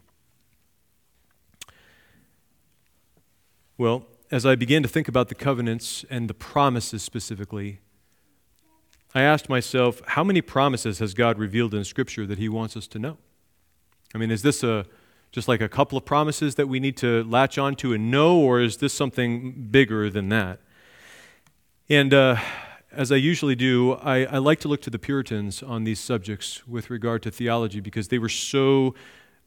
Well, 3.80 4.04
as 4.30 4.44
I 4.44 4.56
began 4.56 4.82
to 4.82 4.90
think 4.90 5.08
about 5.08 5.30
the 5.30 5.34
covenants 5.34 6.04
and 6.10 6.28
the 6.28 6.34
promises 6.34 7.02
specifically, 7.02 7.80
I 9.14 9.22
asked 9.22 9.48
myself, 9.48 10.02
how 10.06 10.22
many 10.22 10.42
promises 10.42 10.98
has 10.98 11.14
God 11.14 11.38
revealed 11.38 11.72
in 11.72 11.84
Scripture 11.84 12.26
that 12.26 12.36
He 12.36 12.46
wants 12.46 12.76
us 12.76 12.86
to 12.88 12.98
know? 12.98 13.16
I 14.14 14.18
mean, 14.18 14.30
is 14.30 14.42
this 14.42 14.62
a 14.62 14.84
just 15.32 15.48
like 15.48 15.62
a 15.62 15.68
couple 15.68 15.96
of 15.96 16.04
promises 16.04 16.56
that 16.56 16.66
we 16.66 16.78
need 16.78 16.98
to 16.98 17.24
latch 17.24 17.56
onto 17.56 17.94
and 17.94 18.10
know, 18.10 18.38
or 18.38 18.60
is 18.60 18.76
this 18.76 18.92
something 18.92 19.68
bigger 19.70 20.10
than 20.10 20.28
that? 20.28 20.60
And 21.88 22.12
uh, 22.12 22.36
as 22.92 23.10
I 23.10 23.16
usually 23.16 23.56
do, 23.56 23.94
I, 23.94 24.26
I, 24.26 24.36
like 24.36 24.60
to 24.60 24.68
look 24.68 24.82
to 24.82 24.90
the 24.90 24.98
Puritans 24.98 25.62
on 25.62 25.84
these 25.84 26.00
subjects 26.00 26.68
with 26.68 26.90
regard 26.90 27.22
to 27.22 27.30
theology 27.30 27.80
because 27.80 28.08
they 28.08 28.18
were 28.18 28.28
so 28.28 28.94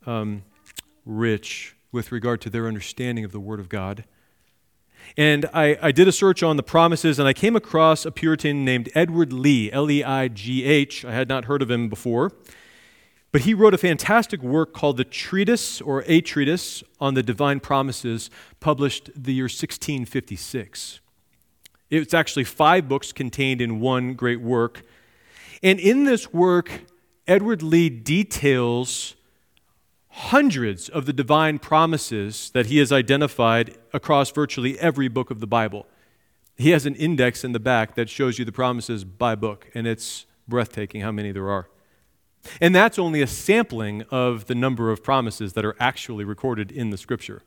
um, 0.07 0.41
rich 1.05 1.75
with 1.91 2.11
regard 2.11 2.41
to 2.41 2.49
their 2.49 2.67
understanding 2.67 3.23
of 3.23 3.31
the 3.31 3.39
Word 3.39 3.59
of 3.59 3.69
God. 3.69 4.05
And 5.17 5.45
I, 5.53 5.77
I 5.81 5.91
did 5.91 6.07
a 6.07 6.11
search 6.11 6.41
on 6.41 6.57
the 6.57 6.63
promises, 6.63 7.19
and 7.19 7.27
I 7.27 7.33
came 7.33 7.55
across 7.55 8.05
a 8.05 8.11
Puritan 8.11 8.65
named 8.65 8.89
Edward 8.95 9.31
Leigh, 9.31 9.71
L 9.71 9.89
E 9.89 10.03
I 10.03 10.27
G 10.27 10.63
H. 10.63 11.05
I 11.05 11.11
had 11.11 11.29
not 11.29 11.45
heard 11.45 11.61
of 11.61 11.69
him 11.69 11.89
before. 11.89 12.31
But 13.31 13.41
he 13.41 13.55
wrote 13.55 13.73
a 13.73 13.79
fantastic 13.79 14.43
work 14.43 14.73
called 14.73 14.97
The 14.97 15.03
Treatise 15.03 15.81
or 15.81 16.03
A 16.05 16.21
Treatise 16.21 16.83
on 16.99 17.15
the 17.15 17.23
Divine 17.23 17.59
Promises, 17.59 18.29
published 18.59 19.09
the 19.15 19.33
year 19.33 19.45
1656. 19.45 20.99
It's 21.89 22.13
actually 22.13 22.43
five 22.43 22.87
books 22.87 23.11
contained 23.11 23.59
in 23.59 23.79
one 23.79 24.13
great 24.13 24.41
work. 24.41 24.83
And 25.63 25.79
in 25.79 26.03
this 26.03 26.31
work, 26.31 26.83
Edward 27.27 27.63
Leigh 27.63 27.89
details 27.89 29.15
hundreds 30.15 30.89
of 30.89 31.07
the 31.07 31.13
divine 31.13 31.57
promises 31.57 32.51
that 32.51 32.67
he 32.67 32.77
has 32.77 32.91
identified 32.91 33.75
across 33.93 34.29
virtually 34.29 34.77
every 34.79 35.07
book 35.07 35.31
of 35.31 35.39
the 35.39 35.47
Bible. 35.47 35.87
He 36.55 36.69
has 36.69 36.85
an 36.85 36.93
index 36.95 37.43
in 37.43 37.51
the 37.51 37.59
back 37.59 37.95
that 37.95 38.09
shows 38.09 38.37
you 38.37 38.45
the 38.45 38.51
promises 38.51 39.03
by 39.03 39.33
book, 39.33 39.69
and 39.73 39.87
it's 39.87 40.27
breathtaking 40.47 41.01
how 41.01 41.11
many 41.11 41.31
there 41.31 41.49
are. 41.49 41.67
And 42.61 42.75
that's 42.75 42.99
only 42.99 43.23
a 43.23 43.27
sampling 43.27 44.03
of 44.11 44.45
the 44.45 44.53
number 44.53 44.91
of 44.91 45.03
promises 45.03 45.53
that 45.53 45.65
are 45.65 45.75
actually 45.79 46.25
recorded 46.25 46.71
in 46.71 46.91
the 46.91 46.97
scripture. 46.97 47.41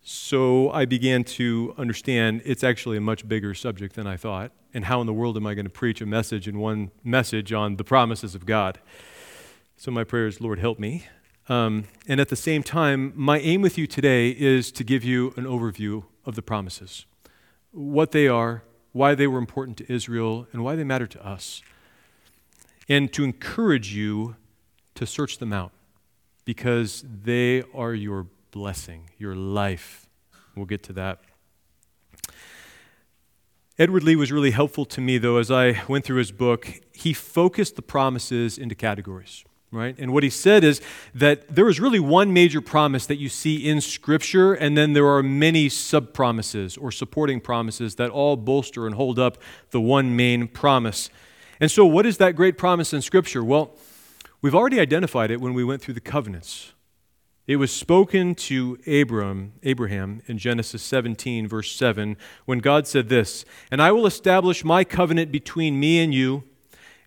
So 0.00 0.70
I 0.70 0.86
began 0.86 1.24
to 1.24 1.74
understand 1.76 2.40
it's 2.46 2.64
actually 2.64 2.96
a 2.96 3.02
much 3.02 3.28
bigger 3.28 3.52
subject 3.52 3.96
than 3.96 4.06
I 4.06 4.16
thought. 4.16 4.52
And 4.72 4.86
how 4.86 5.02
in 5.02 5.06
the 5.06 5.12
world 5.12 5.36
am 5.36 5.46
I 5.46 5.52
going 5.52 5.66
to 5.66 5.70
preach 5.70 6.00
a 6.00 6.06
message 6.06 6.48
in 6.48 6.58
one 6.58 6.90
message 7.04 7.52
on 7.52 7.76
the 7.76 7.84
promises 7.84 8.34
of 8.34 8.46
God? 8.46 8.78
So 9.80 9.92
my 9.92 10.02
prayer 10.02 10.26
is, 10.26 10.40
Lord, 10.40 10.58
help 10.58 10.80
me. 10.80 11.06
Um, 11.48 11.84
and 12.08 12.18
at 12.18 12.30
the 12.30 12.36
same 12.36 12.64
time, 12.64 13.12
my 13.14 13.38
aim 13.38 13.62
with 13.62 13.78
you 13.78 13.86
today 13.86 14.30
is 14.30 14.72
to 14.72 14.82
give 14.82 15.04
you 15.04 15.32
an 15.36 15.44
overview 15.44 16.02
of 16.26 16.34
the 16.34 16.42
promises 16.42 17.06
what 17.70 18.10
they 18.10 18.26
are, 18.26 18.64
why 18.90 19.14
they 19.14 19.28
were 19.28 19.38
important 19.38 19.76
to 19.76 19.92
Israel, 19.92 20.48
and 20.52 20.64
why 20.64 20.74
they 20.74 20.82
matter 20.82 21.06
to 21.06 21.24
us. 21.24 21.62
And 22.88 23.12
to 23.12 23.22
encourage 23.22 23.94
you 23.94 24.34
to 24.96 25.06
search 25.06 25.38
them 25.38 25.52
out 25.52 25.70
because 26.44 27.04
they 27.06 27.62
are 27.72 27.94
your 27.94 28.26
blessing, 28.50 29.10
your 29.16 29.36
life. 29.36 30.08
We'll 30.56 30.66
get 30.66 30.82
to 30.84 30.92
that. 30.94 31.20
Edward 33.78 34.02
Leigh 34.02 34.16
was 34.16 34.32
really 34.32 34.50
helpful 34.50 34.84
to 34.86 35.00
me, 35.00 35.18
though, 35.18 35.36
as 35.36 35.52
I 35.52 35.84
went 35.86 36.04
through 36.04 36.18
his 36.18 36.32
book. 36.32 36.80
He 36.92 37.12
focused 37.12 37.76
the 37.76 37.82
promises 37.82 38.58
into 38.58 38.74
categories 38.74 39.44
right? 39.70 39.94
And 39.98 40.12
what 40.12 40.22
he 40.22 40.30
said 40.30 40.64
is 40.64 40.80
that 41.14 41.54
there 41.54 41.68
is 41.68 41.78
really 41.78 42.00
one 42.00 42.32
major 42.32 42.60
promise 42.60 43.06
that 43.06 43.16
you 43.16 43.28
see 43.28 43.68
in 43.68 43.80
Scripture, 43.80 44.54
and 44.54 44.76
then 44.76 44.94
there 44.94 45.06
are 45.06 45.22
many 45.22 45.68
sub 45.68 46.12
promises 46.12 46.76
or 46.76 46.90
supporting 46.90 47.40
promises 47.40 47.96
that 47.96 48.10
all 48.10 48.36
bolster 48.36 48.86
and 48.86 48.94
hold 48.94 49.18
up 49.18 49.38
the 49.70 49.80
one 49.80 50.16
main 50.16 50.48
promise. 50.48 51.10
And 51.60 51.70
so, 51.70 51.84
what 51.84 52.06
is 52.06 52.16
that 52.18 52.36
great 52.36 52.56
promise 52.56 52.92
in 52.92 53.02
Scripture? 53.02 53.44
Well, 53.44 53.76
we've 54.40 54.54
already 54.54 54.80
identified 54.80 55.30
it 55.30 55.40
when 55.40 55.54
we 55.54 55.64
went 55.64 55.82
through 55.82 55.94
the 55.94 56.00
covenants. 56.00 56.72
It 57.46 57.56
was 57.56 57.72
spoken 57.72 58.34
to 58.34 58.78
Abram, 58.86 59.54
Abraham 59.62 60.20
in 60.26 60.36
Genesis 60.36 60.82
17, 60.82 61.48
verse 61.48 61.72
7, 61.72 62.18
when 62.44 62.58
God 62.58 62.86
said 62.86 63.08
this 63.08 63.44
And 63.70 63.80
I 63.80 63.90
will 63.90 64.06
establish 64.06 64.64
my 64.64 64.84
covenant 64.84 65.32
between 65.32 65.80
me 65.80 65.98
and 65.98 66.14
you 66.14 66.44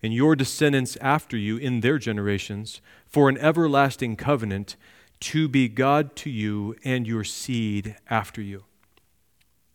and 0.03 0.13
your 0.13 0.35
descendants 0.35 0.97
after 0.99 1.37
you 1.37 1.57
in 1.57 1.81
their 1.81 1.97
generations 1.97 2.81
for 3.07 3.29
an 3.29 3.37
everlasting 3.37 4.15
covenant 4.15 4.75
to 5.19 5.47
be 5.47 5.67
God 5.67 6.15
to 6.17 6.29
you 6.29 6.75
and 6.83 7.05
your 7.05 7.23
seed 7.23 7.95
after 8.09 8.41
you. 8.41 8.63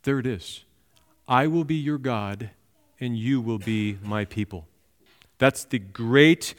There 0.02 0.18
it 0.18 0.26
is. 0.26 0.64
I 1.28 1.46
will 1.46 1.64
be 1.64 1.76
your 1.76 1.98
God 1.98 2.50
and 2.98 3.16
you 3.16 3.40
will 3.40 3.58
be 3.58 3.98
my 4.02 4.24
people. 4.24 4.66
That's 5.38 5.64
the 5.64 5.78
great 5.78 6.54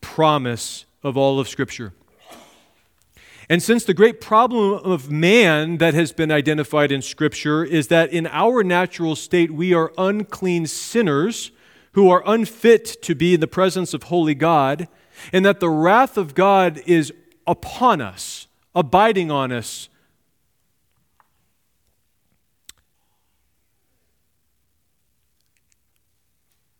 promise 0.00 0.84
of 1.02 1.16
all 1.16 1.38
of 1.38 1.48
Scripture. 1.48 1.92
And 3.48 3.62
since 3.62 3.84
the 3.84 3.94
great 3.94 4.20
problem 4.20 4.74
of 4.84 5.10
man 5.10 5.78
that 5.78 5.94
has 5.94 6.12
been 6.12 6.30
identified 6.30 6.90
in 6.90 7.02
Scripture 7.02 7.64
is 7.64 7.88
that 7.88 8.12
in 8.12 8.26
our 8.28 8.62
natural 8.62 9.14
state 9.14 9.50
we 9.50 9.74
are 9.74 9.92
unclean 9.98 10.66
sinners 10.66 11.50
who 11.92 12.10
are 12.10 12.22
unfit 12.26 13.02
to 13.02 13.14
be 13.14 13.34
in 13.34 13.40
the 13.40 13.46
presence 13.46 13.94
of 13.94 14.04
holy 14.04 14.34
God, 14.34 14.88
and 15.32 15.44
that 15.44 15.60
the 15.60 15.70
wrath 15.70 16.16
of 16.16 16.34
God 16.34 16.80
is 16.86 17.12
upon 17.46 18.00
us, 18.00 18.46
abiding 18.74 19.30
on 19.30 19.52
us. 19.52 19.88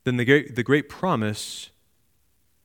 Then 0.05 0.17
the 0.17 0.25
great, 0.25 0.57
the 0.57 0.63
great 0.65 0.89
promise, 0.89 1.71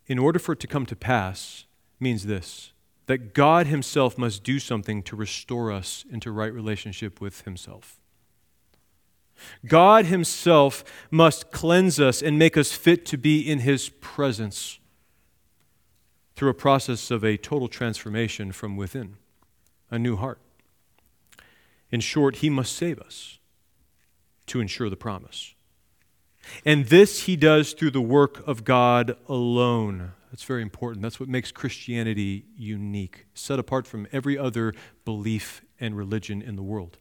in 0.07 0.17
order 0.17 0.39
for 0.39 0.53
it 0.53 0.59
to 0.61 0.67
come 0.67 0.85
to 0.87 0.95
pass, 0.95 1.65
means 1.99 2.25
this 2.25 2.71
that 3.07 3.33
God 3.33 3.67
Himself 3.67 4.17
must 4.17 4.43
do 4.43 4.59
something 4.59 5.01
to 5.03 5.15
restore 5.15 5.71
us 5.71 6.03
into 6.11 6.29
right 6.29 6.51
relationship 6.51 7.21
with 7.21 7.41
Himself. 7.41 7.99
God 9.65 10.05
Himself 10.05 10.83
must 11.11 11.51
cleanse 11.51 11.99
us 11.99 12.21
and 12.21 12.37
make 12.39 12.57
us 12.57 12.71
fit 12.71 13.05
to 13.07 13.17
be 13.17 13.41
in 13.41 13.59
His 13.59 13.89
presence 13.89 14.79
through 16.35 16.49
a 16.49 16.53
process 16.53 17.11
of 17.11 17.23
a 17.23 17.37
total 17.37 17.67
transformation 17.67 18.51
from 18.51 18.77
within, 18.77 19.17
a 19.89 19.97
new 19.97 20.15
heart. 20.15 20.39
In 21.91 21.99
short, 21.99 22.37
He 22.37 22.49
must 22.49 22.75
save 22.75 22.99
us. 22.99 23.39
to 24.47 24.61
ensure 24.61 24.89
the 24.89 24.95
promise. 24.95 25.53
And 26.65 26.85
this 26.85 27.23
he 27.23 27.35
does 27.35 27.73
through 27.73 27.91
the 27.91 28.01
work 28.01 28.45
of 28.47 28.63
God 28.63 29.17
alone. 29.27 30.13
That's 30.31 30.43
very 30.43 30.61
important. 30.61 31.03
That's 31.03 31.19
what 31.19 31.29
makes 31.29 31.51
Christianity 31.51 32.45
unique, 32.55 33.25
set 33.33 33.59
apart 33.59 33.85
from 33.85 34.07
every 34.11 34.37
other 34.37 34.73
belief 35.05 35.61
and 35.79 35.95
religion 35.95 36.41
in 36.41 36.55
the 36.55 36.63
world. 36.63 36.97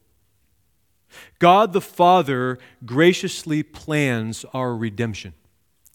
God 1.38 1.72
the 1.72 1.80
Father 1.80 2.58
graciously 2.84 3.62
plans 3.62 4.44
our 4.52 4.74
redemption 4.74 5.34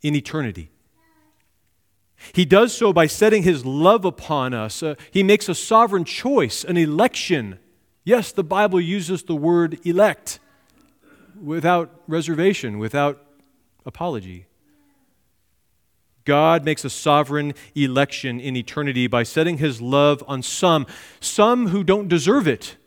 in 0.01 0.15
eternity. 0.15 0.69
He 2.33 2.45
does 2.45 2.75
so 2.75 2.93
by 2.93 3.07
setting 3.07 3.43
his 3.43 3.65
love 3.65 4.05
upon 4.05 4.53
us. 4.53 4.83
Uh, 4.83 4.95
he 5.09 5.23
makes 5.23 5.49
a 5.49 5.55
sovereign 5.55 6.05
choice, 6.05 6.63
an 6.63 6.77
election. 6.77 7.59
Yes, 8.03 8.31
the 8.31 8.43
Bible 8.43 8.79
uses 8.79 9.23
the 9.23 9.35
word 9.35 9.79
elect 9.85 10.39
without 11.41 12.01
reservation, 12.07 12.77
without 12.77 13.23
apology. 13.85 14.45
God 16.23 16.63
makes 16.63 16.85
a 16.85 16.89
sovereign 16.89 17.53
election 17.73 18.39
in 18.39 18.55
eternity 18.55 19.07
by 19.07 19.23
setting 19.23 19.57
his 19.57 19.81
love 19.81 20.23
on 20.27 20.43
some, 20.43 20.85
some 21.19 21.69
who 21.69 21.83
don't 21.83 22.07
deserve 22.07 22.47
it, 22.47 22.77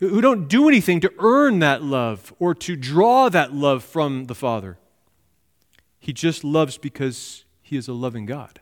who 0.00 0.20
don't 0.20 0.48
do 0.48 0.66
anything 0.68 1.00
to 1.00 1.12
earn 1.18 1.58
that 1.60 1.82
love 1.82 2.32
or 2.38 2.54
to 2.54 2.74
draw 2.74 3.28
that 3.28 3.52
love 3.52 3.84
from 3.84 4.24
the 4.24 4.34
Father. 4.34 4.78
He 5.98 6.12
just 6.12 6.42
loves 6.42 6.78
because 6.78 7.44
he 7.60 7.76
is 7.76 7.86
a 7.86 7.92
loving 7.92 8.24
God. 8.24 8.60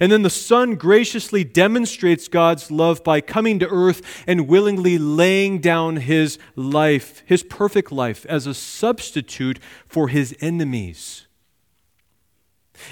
And 0.00 0.10
then 0.10 0.22
the 0.22 0.30
Son 0.30 0.74
graciously 0.74 1.44
demonstrates 1.44 2.28
God's 2.28 2.70
love 2.70 3.02
by 3.04 3.20
coming 3.20 3.58
to 3.60 3.68
earth 3.68 4.24
and 4.26 4.48
willingly 4.48 4.98
laying 4.98 5.60
down 5.60 5.96
his 5.96 6.38
life, 6.56 7.22
his 7.24 7.42
perfect 7.42 7.92
life, 7.92 8.26
as 8.26 8.46
a 8.46 8.54
substitute 8.54 9.60
for 9.86 10.08
his 10.08 10.36
enemies. 10.40 11.25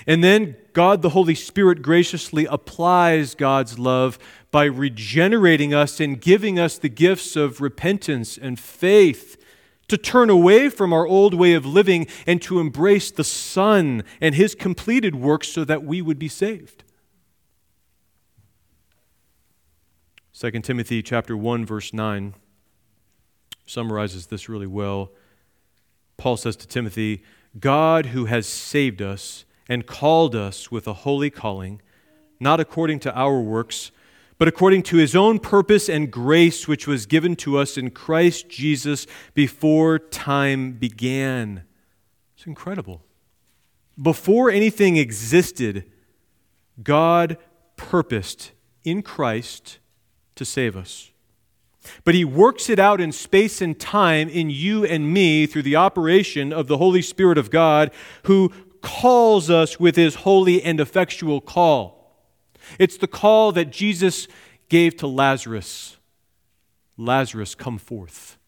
And 0.07 0.23
then 0.23 0.57
God 0.73 1.03
the 1.03 1.11
Holy 1.11 1.35
Spirit 1.35 1.83
graciously 1.83 2.47
applies 2.47 3.35
God's 3.35 3.79
love 3.79 4.19
by 4.50 4.64
regenerating 4.64 5.75
us 5.75 6.00
and 6.00 6.21
giving 6.21 6.59
us 6.59 6.79
the 6.79 6.88
gifts 6.88 7.37
of 7.37 7.61
repentance 7.61 8.38
and 8.38 8.59
faith 8.59 9.37
to 9.88 9.97
turn 9.97 10.31
away 10.31 10.69
from 10.69 10.93
our 10.93 11.07
old 11.07 11.35
way 11.35 11.55
of 11.55 11.67
living 11.67 12.07
and 12.26 12.41
to 12.43 12.59
embrace 12.59 13.11
the 13.11 13.25
Son 13.25 14.03
and 14.21 14.35
his 14.35 14.55
completed 14.55 15.14
work 15.14 15.45
so 15.45 15.64
that 15.64 15.85
we 15.85 16.00
would 16.00 16.19
be 16.19 16.29
saved. 16.29 16.85
2 20.33 20.50
Timothy 20.61 21.03
chapter 21.03 21.37
1 21.37 21.64
verse 21.64 21.93
9 21.93 22.35
summarizes 23.67 24.26
this 24.26 24.49
really 24.49 24.67
well. 24.67 25.12
Paul 26.17 26.37
says 26.37 26.57
to 26.57 26.67
Timothy, 26.67 27.23
God 27.59 28.07
who 28.07 28.25
has 28.26 28.47
saved 28.47 29.00
us 29.00 29.45
and 29.68 29.87
called 29.87 30.35
us 30.35 30.71
with 30.71 30.87
a 30.87 30.92
holy 30.92 31.30
calling, 31.30 31.80
not 32.38 32.61
according 32.61 33.00
to 33.00 33.18
our 33.18 33.40
works, 33.40 33.90
but 34.37 34.49
according 34.49 34.83
to 34.83 34.97
his 34.97 35.14
own 35.14 35.38
purpose 35.38 35.88
and 35.88 36.11
grace 36.11 36.66
which 36.66 36.87
was 36.87 37.06
given 37.06 37.37
to 37.37 37.56
us 37.56 37.78
in 37.78 37.90
Christ 37.90 38.49
Jesus 38.49 39.06
before 39.33 39.99
time 39.99 40.73
began. 40.73 41.62
It's 42.37 42.47
incredible. 42.47 43.02
Before 44.00 44.50
anything 44.50 44.97
existed, 44.97 45.85
God 46.83 47.38
purposed 47.76 48.50
in 48.83 49.02
Christ 49.02 49.78
to 50.35 50.44
save 50.44 50.76
us. 50.76 51.12
But 52.04 52.14
he 52.14 52.25
works 52.25 52.68
it 52.71 52.78
out 52.78 53.00
in 53.00 53.12
space 53.12 53.61
and 53.61 53.78
time 53.78 54.28
in 54.28 54.50
you 54.50 54.85
and 54.85 55.12
me 55.12 55.47
through 55.47 55.62
the 55.62 55.76
operation 55.76 56.52
of 56.52 56.66
the 56.66 56.78
Holy 56.78 57.02
Spirit 57.02 57.38
of 57.38 57.50
God, 57.50 57.90
who 58.25 58.52
calls 58.85 59.50
us 59.50 59.81
with 59.81 59.97
his 59.97 60.14
holy 60.14 60.62
and 60.62 60.79
effectual 60.79 61.40
call. 61.40 62.14
It's 62.79 62.97
the 62.97 63.09
call 63.09 63.51
that 63.53 63.70
Jesus 63.70 64.29
gave 64.68 64.97
to 64.99 65.09
Lazarus 65.09 65.97
Lazarus, 66.97 67.55
come 67.57 67.79
forth, 67.79 68.38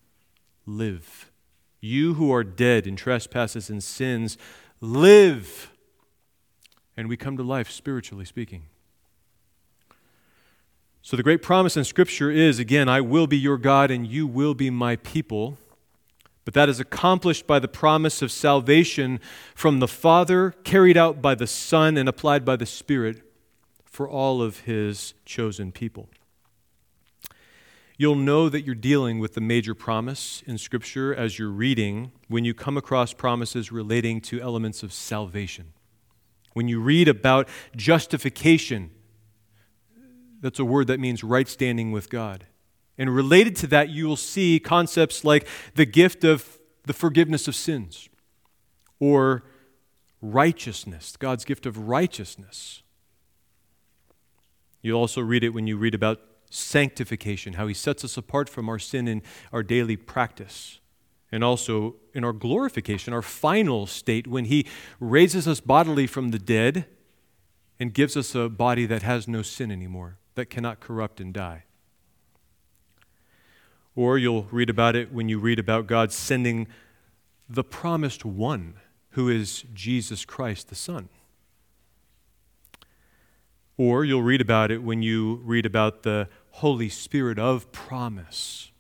live. 0.66 1.32
You 1.80 2.14
who 2.14 2.32
are 2.32 2.44
dead 2.44 2.86
in 2.86 2.94
trespasses 2.96 3.70
and 3.70 3.82
sins, 3.82 4.38
live. 4.80 5.72
And 6.96 7.08
we 7.08 7.16
come 7.16 7.36
to 7.36 7.42
life, 7.42 7.70
spiritually 7.70 8.24
speaking. 8.24 8.66
So, 11.02 11.16
the 11.16 11.22
great 11.22 11.42
promise 11.42 11.76
in 11.76 11.84
Scripture 11.84 12.30
is 12.30 12.58
again, 12.58 12.88
I 12.88 13.00
will 13.00 13.26
be 13.26 13.38
your 13.38 13.58
God 13.58 13.90
and 13.90 14.06
you 14.06 14.26
will 14.26 14.54
be 14.54 14.70
my 14.70 14.96
people. 14.96 15.58
But 16.46 16.54
that 16.54 16.68
is 16.68 16.78
accomplished 16.78 17.46
by 17.46 17.58
the 17.58 17.68
promise 17.68 18.22
of 18.22 18.30
salvation 18.30 19.20
from 19.54 19.80
the 19.80 19.88
Father, 19.88 20.52
carried 20.62 20.96
out 20.96 21.20
by 21.20 21.34
the 21.34 21.46
Son, 21.46 21.96
and 21.96 22.08
applied 22.08 22.44
by 22.44 22.54
the 22.54 22.64
Spirit 22.64 23.20
for 23.84 24.08
all 24.08 24.40
of 24.40 24.60
his 24.60 25.12
chosen 25.24 25.72
people. 25.72 26.08
You'll 27.98 28.14
know 28.14 28.48
that 28.48 28.64
you're 28.64 28.76
dealing 28.76 29.18
with 29.18 29.34
the 29.34 29.40
major 29.40 29.74
promise 29.74 30.44
in 30.46 30.56
Scripture 30.56 31.12
as 31.12 31.36
you're 31.36 31.50
reading 31.50 32.12
when 32.28 32.44
you 32.44 32.54
come 32.54 32.76
across 32.76 33.12
promises 33.12 33.72
relating 33.72 34.20
to 34.20 34.40
elements 34.40 34.84
of 34.84 34.92
salvation. 34.92 35.72
When 36.52 36.68
you 36.68 36.80
read 36.80 37.08
about 37.08 37.48
justification, 37.74 38.92
that's 40.40 40.60
a 40.60 40.64
word 40.64 40.86
that 40.86 41.00
means 41.00 41.24
right 41.24 41.48
standing 41.48 41.90
with 41.90 42.08
God. 42.08 42.46
And 42.98 43.14
related 43.14 43.56
to 43.56 43.66
that, 43.68 43.90
you 43.90 44.06
will 44.06 44.16
see 44.16 44.58
concepts 44.58 45.24
like 45.24 45.46
the 45.74 45.84
gift 45.84 46.24
of 46.24 46.58
the 46.84 46.92
forgiveness 46.92 47.46
of 47.46 47.54
sins 47.54 48.08
or 48.98 49.44
righteousness, 50.22 51.16
God's 51.16 51.44
gift 51.44 51.66
of 51.66 51.88
righteousness. 51.88 52.82
You'll 54.80 55.00
also 55.00 55.20
read 55.20 55.44
it 55.44 55.50
when 55.50 55.66
you 55.66 55.76
read 55.76 55.94
about 55.94 56.20
sanctification, 56.48 57.54
how 57.54 57.66
He 57.66 57.74
sets 57.74 58.04
us 58.04 58.16
apart 58.16 58.48
from 58.48 58.68
our 58.68 58.78
sin 58.78 59.08
in 59.08 59.22
our 59.52 59.62
daily 59.62 59.96
practice. 59.96 60.80
And 61.32 61.42
also 61.42 61.96
in 62.14 62.24
our 62.24 62.32
glorification, 62.32 63.12
our 63.12 63.20
final 63.20 63.86
state, 63.86 64.26
when 64.26 64.46
He 64.46 64.66
raises 65.00 65.46
us 65.48 65.60
bodily 65.60 66.06
from 66.06 66.30
the 66.30 66.38
dead 66.38 66.86
and 67.78 67.92
gives 67.92 68.16
us 68.16 68.34
a 68.34 68.48
body 68.48 68.86
that 68.86 69.02
has 69.02 69.28
no 69.28 69.42
sin 69.42 69.70
anymore 69.70 70.18
that 70.34 70.46
cannot 70.46 70.80
corrupt 70.80 71.20
and 71.20 71.34
die. 71.34 71.64
Or 73.96 74.18
you'll 74.18 74.46
read 74.52 74.70
about 74.70 74.94
it 74.94 75.12
when 75.12 75.28
you 75.28 75.38
read 75.38 75.58
about 75.58 75.86
God 75.88 76.12
sending 76.12 76.68
the 77.48 77.64
promised 77.64 78.24
one, 78.24 78.74
who 79.10 79.28
is 79.28 79.64
Jesus 79.72 80.24
Christ 80.24 80.68
the 80.68 80.74
Son. 80.74 81.08
Or 83.78 84.04
you'll 84.04 84.22
read 84.22 84.40
about 84.40 84.70
it 84.70 84.82
when 84.82 85.02
you 85.02 85.40
read 85.44 85.66
about 85.66 86.02
the 86.02 86.28
Holy 86.50 86.88
Spirit 86.88 87.38
of 87.38 87.72
promise. 87.72 88.70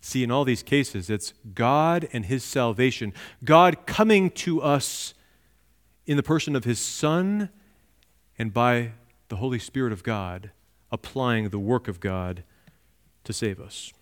See, 0.00 0.22
in 0.22 0.30
all 0.30 0.44
these 0.44 0.62
cases, 0.62 1.08
it's 1.08 1.32
God 1.54 2.08
and 2.12 2.26
His 2.26 2.44
salvation, 2.44 3.12
God 3.42 3.86
coming 3.86 4.30
to 4.32 4.60
us 4.60 5.14
in 6.06 6.16
the 6.16 6.22
person 6.22 6.54
of 6.54 6.64
His 6.64 6.78
Son 6.78 7.48
and 8.38 8.52
by 8.52 8.92
the 9.28 9.36
Holy 9.36 9.58
Spirit 9.58 9.92
of 9.92 10.02
God 10.02 10.50
applying 10.92 11.48
the 11.48 11.58
work 11.58 11.88
of 11.88 12.00
God 12.00 12.44
to 13.24 13.32
save 13.32 13.60
us. 13.60 13.92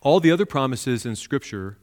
All 0.00 0.20
the 0.20 0.30
other 0.30 0.46
promises 0.46 1.04
in 1.04 1.16
Scripture 1.16 1.78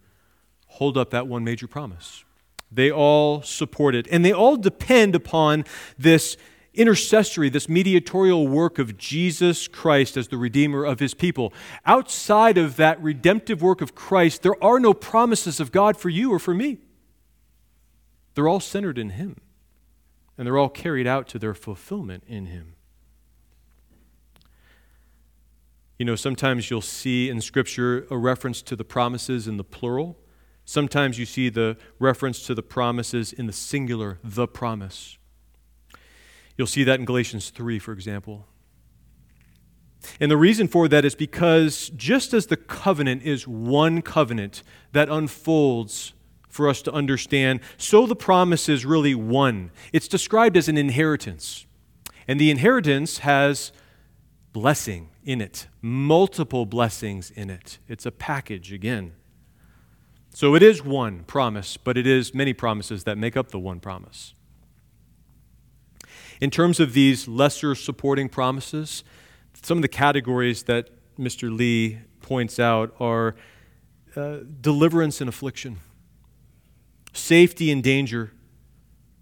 hold 0.67 0.97
up 0.97 1.11
that 1.11 1.27
one 1.27 1.43
major 1.43 1.67
promise. 1.67 2.23
They 2.71 2.91
all 2.91 3.41
support 3.41 3.95
it, 3.95 4.07
and 4.11 4.25
they 4.25 4.33
all 4.33 4.57
depend 4.57 5.15
upon 5.15 5.65
this 5.97 6.35
intercessory, 6.73 7.49
this 7.49 7.67
mediatorial 7.67 8.47
work 8.47 8.77
of 8.77 8.97
Jesus 8.97 9.67
Christ 9.67 10.17
as 10.17 10.27
the 10.27 10.37
Redeemer 10.37 10.83
of 10.83 10.99
His 10.99 11.13
people. 11.13 11.53
Outside 11.85 12.57
of 12.57 12.75
that 12.75 13.01
redemptive 13.01 13.61
work 13.61 13.81
of 13.81 13.95
Christ, 13.95 14.43
there 14.43 14.61
are 14.63 14.79
no 14.79 14.93
promises 14.93 15.59
of 15.59 15.71
God 15.71 15.97
for 15.97 16.09
you 16.09 16.31
or 16.31 16.39
for 16.39 16.53
me. 16.53 16.77
They're 18.35 18.47
all 18.47 18.59
centered 18.59 18.97
in 18.97 19.11
Him, 19.11 19.37
and 20.37 20.45
they're 20.45 20.57
all 20.57 20.69
carried 20.69 21.07
out 21.07 21.27
to 21.29 21.39
their 21.39 21.55
fulfillment 21.55 22.23
in 22.27 22.47
Him. 22.47 22.75
You 25.97 26.05
know, 26.05 26.15
sometimes 26.15 26.69
you'll 26.69 26.81
see 26.81 27.29
in 27.29 27.41
Scripture 27.41 28.05
a 28.11 28.17
reference 28.17 28.61
to 28.63 28.75
the 28.75 28.83
promises 28.83 29.47
in 29.47 29.57
the 29.57 29.63
plural. 29.63 30.17
Sometimes 30.63 31.17
you 31.17 31.25
see 31.25 31.49
the 31.49 31.77
reference 31.97 32.45
to 32.45 32.53
the 32.53 32.61
promises 32.61 33.33
in 33.33 33.47
the 33.47 33.53
singular, 33.53 34.19
the 34.23 34.47
promise. 34.47 35.17
You'll 36.57 36.67
see 36.67 36.83
that 36.83 36.99
in 36.99 37.05
Galatians 37.05 37.49
3, 37.49 37.79
for 37.79 37.93
example. 37.93 38.45
And 40.19 40.29
the 40.29 40.37
reason 40.37 40.67
for 40.67 40.87
that 40.87 41.03
is 41.03 41.15
because 41.15 41.89
just 41.95 42.33
as 42.33 42.47
the 42.47 42.57
covenant 42.57 43.23
is 43.23 43.47
one 43.47 44.01
covenant 44.01 44.61
that 44.91 45.09
unfolds 45.09 46.13
for 46.47 46.69
us 46.69 46.81
to 46.83 46.91
understand, 46.91 47.59
so 47.77 48.05
the 48.05 48.15
promise 48.15 48.69
is 48.69 48.85
really 48.85 49.15
one. 49.15 49.71
It's 49.93 50.07
described 50.07 50.57
as 50.57 50.67
an 50.67 50.77
inheritance. 50.77 51.65
And 52.27 52.39
the 52.39 52.51
inheritance 52.51 53.19
has 53.19 53.71
blessing 54.53 55.09
in 55.27 55.41
it, 55.41 55.67
multiple 55.81 56.65
blessings 56.65 57.29
in 57.31 57.49
it. 57.49 57.79
It's 57.89 58.05
a 58.05 58.11
package 58.11 58.71
again. 58.71 59.11
So 60.33 60.55
it 60.55 60.63
is 60.63 60.81
one 60.81 61.25
promise, 61.25 61.75
but 61.75 61.97
it 61.97 62.07
is 62.07 62.33
many 62.33 62.53
promises 62.53 63.03
that 63.03 63.17
make 63.17 63.35
up 63.35 63.51
the 63.51 63.59
one 63.59 63.81
promise. 63.81 64.33
In 66.39 66.49
terms 66.49 66.79
of 66.79 66.93
these 66.93 67.27
lesser 67.27 67.75
supporting 67.75 68.29
promises, 68.29 69.03
some 69.61 69.79
of 69.79 69.81
the 69.81 69.89
categories 69.89 70.63
that 70.63 70.91
Mr. 71.19 71.55
Leigh 71.55 71.99
points 72.21 72.57
out 72.57 72.95
are 72.97 73.35
uh, 74.15 74.37
deliverance 74.61 75.19
and 75.19 75.27
affliction, 75.27 75.79
safety 77.11 77.69
and 77.69 77.83
danger, 77.83 78.31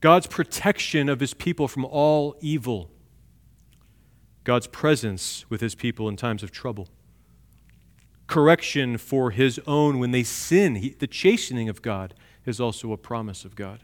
God's 0.02 0.28
protection 0.28 1.10
of 1.10 1.20
his 1.20 1.34
people 1.34 1.68
from 1.68 1.84
all 1.84 2.36
evil, 2.42 2.92
God's 4.46 4.68
presence 4.68 5.44
with 5.50 5.60
his 5.60 5.76
people 5.76 6.08
in 6.08 6.16
times 6.16 6.44
of 6.44 6.52
trouble, 6.52 6.88
correction 8.28 8.98
for 8.98 9.32
his 9.32 9.60
own 9.68 10.00
when 10.00 10.12
they 10.12 10.24
sin. 10.24 10.76
He, 10.76 10.90
the 10.90 11.08
chastening 11.08 11.68
of 11.68 11.82
God 11.82 12.14
is 12.46 12.62
also 12.62 12.94
a 12.94 12.98
promise 12.98 13.44
of 13.44 13.56
God. 13.56 13.82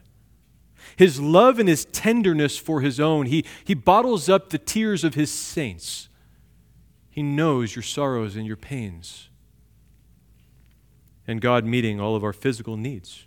His 0.96 1.20
love 1.20 1.58
and 1.58 1.68
his 1.68 1.84
tenderness 1.86 2.56
for 2.56 2.80
his 2.80 2.98
own, 2.98 3.26
he, 3.26 3.44
he 3.64 3.74
bottles 3.74 4.28
up 4.28 4.50
the 4.50 4.58
tears 4.58 5.04
of 5.04 5.14
his 5.14 5.30
saints. 5.30 6.08
He 7.10 7.22
knows 7.22 7.76
your 7.76 7.82
sorrows 7.82 8.36
and 8.36 8.46
your 8.46 8.56
pains. 8.56 9.28
And 11.26 11.40
God 11.40 11.64
meeting 11.64 12.00
all 12.00 12.16
of 12.16 12.24
our 12.24 12.32
physical 12.32 12.76
needs. 12.76 13.26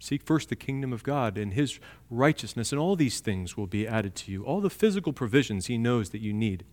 Seek 0.00 0.22
first 0.22 0.48
the 0.48 0.56
kingdom 0.56 0.94
of 0.94 1.02
God 1.02 1.36
and 1.36 1.52
his 1.52 1.78
righteousness, 2.08 2.72
and 2.72 2.80
all 2.80 2.96
these 2.96 3.20
things 3.20 3.56
will 3.56 3.66
be 3.66 3.86
added 3.86 4.14
to 4.16 4.32
you. 4.32 4.42
All 4.44 4.62
the 4.62 4.70
physical 4.70 5.12
provisions 5.12 5.66
he 5.66 5.76
knows 5.76 6.08
that 6.10 6.22
you 6.22 6.32
need. 6.32 6.64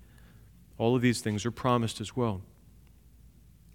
All 0.78 0.96
of 0.96 1.02
these 1.02 1.20
things 1.20 1.46
are 1.46 1.52
promised 1.52 2.00
as 2.00 2.16
well. 2.16 2.42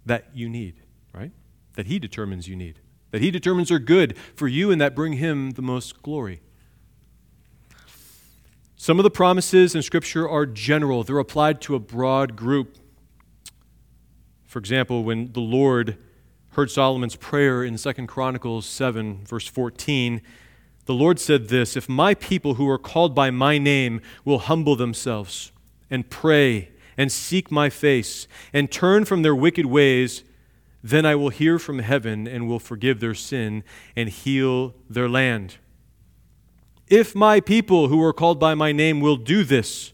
That 0.07 0.25
you 0.33 0.49
need, 0.49 0.81
right? 1.13 1.31
That 1.75 1.85
he 1.85 1.99
determines 1.99 2.47
you 2.47 2.55
need. 2.55 2.79
That 3.11 3.21
he 3.21 3.29
determines 3.29 3.69
are 3.69 3.77
good 3.77 4.17
for 4.35 4.47
you 4.47 4.71
and 4.71 4.81
that 4.81 4.95
bring 4.95 5.13
him 5.13 5.51
the 5.51 5.61
most 5.61 6.01
glory. 6.01 6.41
Some 8.75 8.97
of 8.97 9.03
the 9.03 9.11
promises 9.11 9.75
in 9.75 9.83
Scripture 9.83 10.27
are 10.27 10.47
general, 10.47 11.03
they're 11.03 11.19
applied 11.19 11.61
to 11.61 11.75
a 11.75 11.79
broad 11.79 12.35
group. 12.35 12.79
For 14.45 14.57
example, 14.57 15.03
when 15.03 15.31
the 15.33 15.41
Lord 15.41 15.99
heard 16.53 16.69
Solomon's 16.69 17.15
prayer 17.15 17.63
in 17.63 17.77
2 17.77 17.93
Chronicles 18.05 18.67
7, 18.67 19.25
verse 19.25 19.47
14, 19.47 20.21
the 20.85 20.93
Lord 20.93 21.19
said 21.19 21.47
this 21.47 21.75
If 21.75 21.89
my 21.89 22.13
people 22.13 22.55
who 22.55 22.69
are 22.69 22.77
called 22.77 23.15
by 23.15 23.31
my 23.31 23.57
name 23.57 24.01
will 24.23 24.39
humble 24.39 24.75
themselves 24.75 25.51
and 25.89 26.09
pray 26.09 26.69
and 26.95 27.11
seek 27.11 27.51
my 27.51 27.69
face 27.69 28.27
and 28.53 28.71
turn 28.71 29.03
from 29.05 29.23
their 29.23 29.35
wicked 29.35 29.65
ways, 29.65 30.23
then 30.83 31.05
I 31.05 31.15
will 31.15 31.29
hear 31.29 31.57
from 31.57 31.79
heaven 31.79 32.27
and 32.27 32.47
will 32.47 32.59
forgive 32.59 32.99
their 32.99 33.15
sin 33.15 33.63
and 33.95 34.09
heal 34.09 34.75
their 34.87 35.09
land. 35.09 35.57
If 36.87 37.15
my 37.15 37.39
people 37.39 37.87
who 37.87 38.03
are 38.03 38.13
called 38.13 38.39
by 38.39 38.53
my 38.53 38.71
name 38.71 38.99
will 39.01 39.15
do 39.15 39.43
this, 39.43 39.91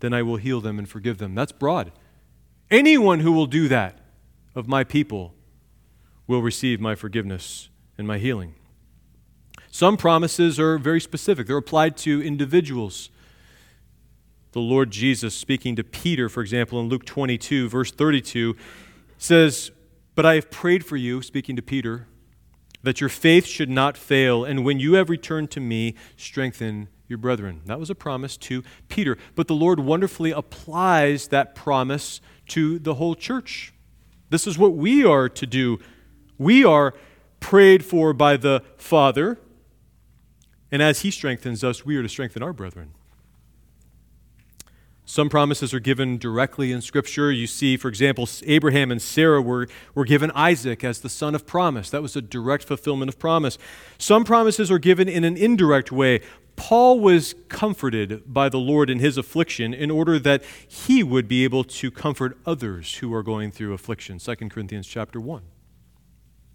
then 0.00 0.12
I 0.12 0.22
will 0.22 0.36
heal 0.36 0.60
them 0.60 0.78
and 0.78 0.88
forgive 0.88 1.16
them. 1.16 1.34
That's 1.34 1.52
broad. 1.52 1.92
Anyone 2.70 3.20
who 3.20 3.32
will 3.32 3.46
do 3.46 3.68
that 3.68 4.00
of 4.54 4.68
my 4.68 4.84
people 4.84 5.34
will 6.28 6.42
receive 6.42 6.80
my 6.80 6.94
forgiveness 6.94 7.70
and 7.96 8.06
my 8.06 8.18
healing. 8.18 8.54
Some 9.72 9.96
promises 9.96 10.60
are 10.60 10.78
very 10.78 11.00
specific, 11.00 11.48
they're 11.48 11.56
applied 11.56 11.96
to 11.98 12.22
individuals. 12.22 13.10
The 14.52 14.60
Lord 14.60 14.90
Jesus, 14.90 15.34
speaking 15.34 15.76
to 15.76 15.84
Peter, 15.84 16.28
for 16.28 16.40
example, 16.40 16.80
in 16.80 16.88
Luke 16.88 17.04
22, 17.04 17.68
verse 17.68 17.90
32, 17.90 18.56
says, 19.18 19.70
But 20.14 20.24
I 20.24 20.36
have 20.36 20.50
prayed 20.50 20.86
for 20.86 20.96
you, 20.96 21.20
speaking 21.20 21.54
to 21.56 21.62
Peter, 21.62 22.06
that 22.82 23.00
your 23.00 23.10
faith 23.10 23.46
should 23.46 23.68
not 23.68 23.98
fail, 23.98 24.44
and 24.44 24.64
when 24.64 24.80
you 24.80 24.94
have 24.94 25.10
returned 25.10 25.50
to 25.50 25.60
me, 25.60 25.94
strengthen 26.16 26.88
your 27.08 27.18
brethren. 27.18 27.60
That 27.66 27.78
was 27.78 27.90
a 27.90 27.94
promise 27.94 28.36
to 28.38 28.62
Peter. 28.88 29.16
But 29.34 29.48
the 29.48 29.54
Lord 29.54 29.80
wonderfully 29.80 30.30
applies 30.30 31.28
that 31.28 31.54
promise 31.54 32.20
to 32.48 32.78
the 32.78 32.94
whole 32.94 33.14
church. 33.14 33.72
This 34.30 34.46
is 34.46 34.58
what 34.58 34.74
we 34.74 35.04
are 35.04 35.28
to 35.28 35.46
do 35.46 35.78
we 36.38 36.64
are 36.64 36.94
prayed 37.40 37.84
for 37.84 38.12
by 38.12 38.36
the 38.36 38.62
Father, 38.76 39.38
and 40.70 40.82
as 40.82 41.00
He 41.00 41.10
strengthens 41.10 41.62
us, 41.62 41.84
we 41.84 41.96
are 41.96 42.02
to 42.02 42.08
strengthen 42.08 42.42
our 42.42 42.52
brethren. 42.52 42.94
Some 45.08 45.30
promises 45.30 45.72
are 45.72 45.80
given 45.80 46.18
directly 46.18 46.70
in 46.70 46.82
Scripture. 46.82 47.32
You 47.32 47.46
see, 47.46 47.78
for 47.78 47.88
example, 47.88 48.28
Abraham 48.44 48.90
and 48.90 49.00
Sarah 49.00 49.40
were, 49.40 49.66
were 49.94 50.04
given 50.04 50.30
Isaac 50.32 50.84
as 50.84 51.00
the 51.00 51.08
son 51.08 51.34
of 51.34 51.46
promise. 51.46 51.88
That 51.88 52.02
was 52.02 52.14
a 52.14 52.20
direct 52.20 52.64
fulfillment 52.64 53.08
of 53.08 53.18
promise. 53.18 53.56
Some 53.96 54.22
promises 54.22 54.70
are 54.70 54.78
given 54.78 55.08
in 55.08 55.24
an 55.24 55.34
indirect 55.34 55.90
way. 55.90 56.20
Paul 56.56 57.00
was 57.00 57.34
comforted 57.48 58.22
by 58.26 58.50
the 58.50 58.58
Lord 58.58 58.90
in 58.90 58.98
his 58.98 59.16
affliction 59.16 59.72
in 59.72 59.90
order 59.90 60.18
that 60.18 60.44
he 60.68 61.02
would 61.02 61.26
be 61.26 61.42
able 61.42 61.64
to 61.64 61.90
comfort 61.90 62.36
others 62.44 62.96
who 62.96 63.14
are 63.14 63.22
going 63.22 63.50
through 63.50 63.72
affliction. 63.72 64.18
2 64.18 64.36
Corinthians 64.50 64.86
chapter 64.86 65.18
1. 65.18 65.42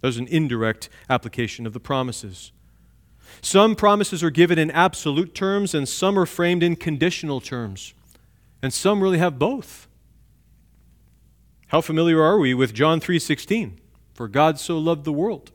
There's 0.04 0.18
an 0.18 0.28
indirect 0.28 0.90
application 1.08 1.66
of 1.66 1.72
the 1.72 1.80
promises. 1.80 2.52
Some 3.40 3.74
promises 3.74 4.22
are 4.22 4.28
given 4.28 4.58
in 4.58 4.70
absolute 4.70 5.34
terms, 5.34 5.74
and 5.74 5.88
some 5.88 6.18
are 6.18 6.26
framed 6.26 6.62
in 6.62 6.76
conditional 6.76 7.40
terms. 7.40 7.94
And 8.60 8.70
some 8.70 9.02
really 9.02 9.16
have 9.16 9.38
both. 9.38 9.88
How 11.68 11.80
familiar 11.80 12.20
are 12.20 12.38
we 12.38 12.52
with 12.52 12.74
John 12.74 13.00
3:16? 13.00 13.80
For 14.12 14.28
God 14.28 14.60
so 14.60 14.76
loved 14.76 15.04
the 15.04 15.12
world 15.12 15.52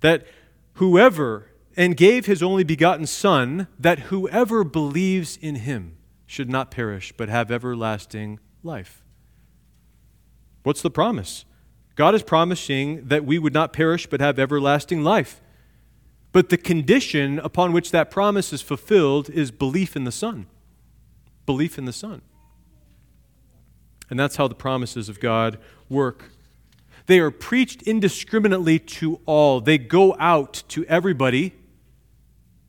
that 0.00 0.26
whoever 0.74 1.48
and 1.78 1.96
gave 1.96 2.26
his 2.26 2.42
only 2.42 2.62
begotten 2.62 3.06
son 3.06 3.68
that 3.78 4.10
whoever 4.10 4.64
believes 4.64 5.38
in 5.38 5.54
him 5.54 5.96
should 6.26 6.50
not 6.50 6.70
perish 6.70 7.14
but 7.16 7.30
have 7.30 7.50
everlasting 7.50 8.38
life. 8.62 9.02
What's 10.62 10.82
the 10.82 10.90
promise? 10.90 11.46
God 11.94 12.14
is 12.14 12.22
promising 12.22 13.06
that 13.06 13.24
we 13.24 13.38
would 13.38 13.54
not 13.54 13.72
perish 13.72 14.06
but 14.06 14.20
have 14.20 14.38
everlasting 14.38 15.04
life. 15.04 15.40
But 16.32 16.48
the 16.48 16.56
condition 16.56 17.38
upon 17.38 17.72
which 17.72 17.92
that 17.92 18.10
promise 18.10 18.52
is 18.52 18.60
fulfilled 18.60 19.30
is 19.30 19.52
belief 19.52 19.94
in 19.94 20.04
the 20.04 20.12
Son. 20.12 20.46
Belief 21.46 21.78
in 21.78 21.84
the 21.84 21.92
Son. 21.92 22.22
And 24.10 24.18
that's 24.18 24.36
how 24.36 24.48
the 24.48 24.54
promises 24.54 25.08
of 25.08 25.20
God 25.20 25.58
work. 25.88 26.32
They 27.06 27.20
are 27.20 27.30
preached 27.30 27.82
indiscriminately 27.82 28.78
to 28.78 29.20
all, 29.26 29.60
they 29.60 29.78
go 29.78 30.16
out 30.18 30.64
to 30.68 30.84
everybody, 30.86 31.54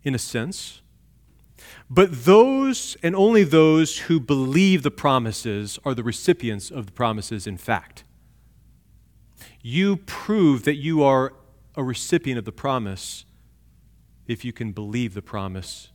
in 0.03 0.13
a 0.13 0.19
sense. 0.19 0.81
But 1.89 2.25
those 2.25 2.95
and 3.01 3.15
only 3.15 3.43
those 3.43 3.99
who 3.99 4.19
believe 4.19 4.83
the 4.83 4.91
promises 4.91 5.79
are 5.83 5.93
the 5.93 6.03
recipients 6.03 6.69
of 6.69 6.85
the 6.85 6.91
promises 6.91 7.47
in 7.47 7.57
fact 7.57 8.04
you 9.67 9.97
prove 9.97 10.61
that 10.61 10.75
you 10.75 11.01
are 11.01 11.33
a 11.75 11.83
recipient 11.83 12.37
of 12.37 12.45
the 12.45 12.51
promise 12.51 13.25
if 14.27 14.45
you 14.45 14.53
can 14.53 14.71
believe 14.71 15.15
the 15.15 15.23
promise 15.23 15.89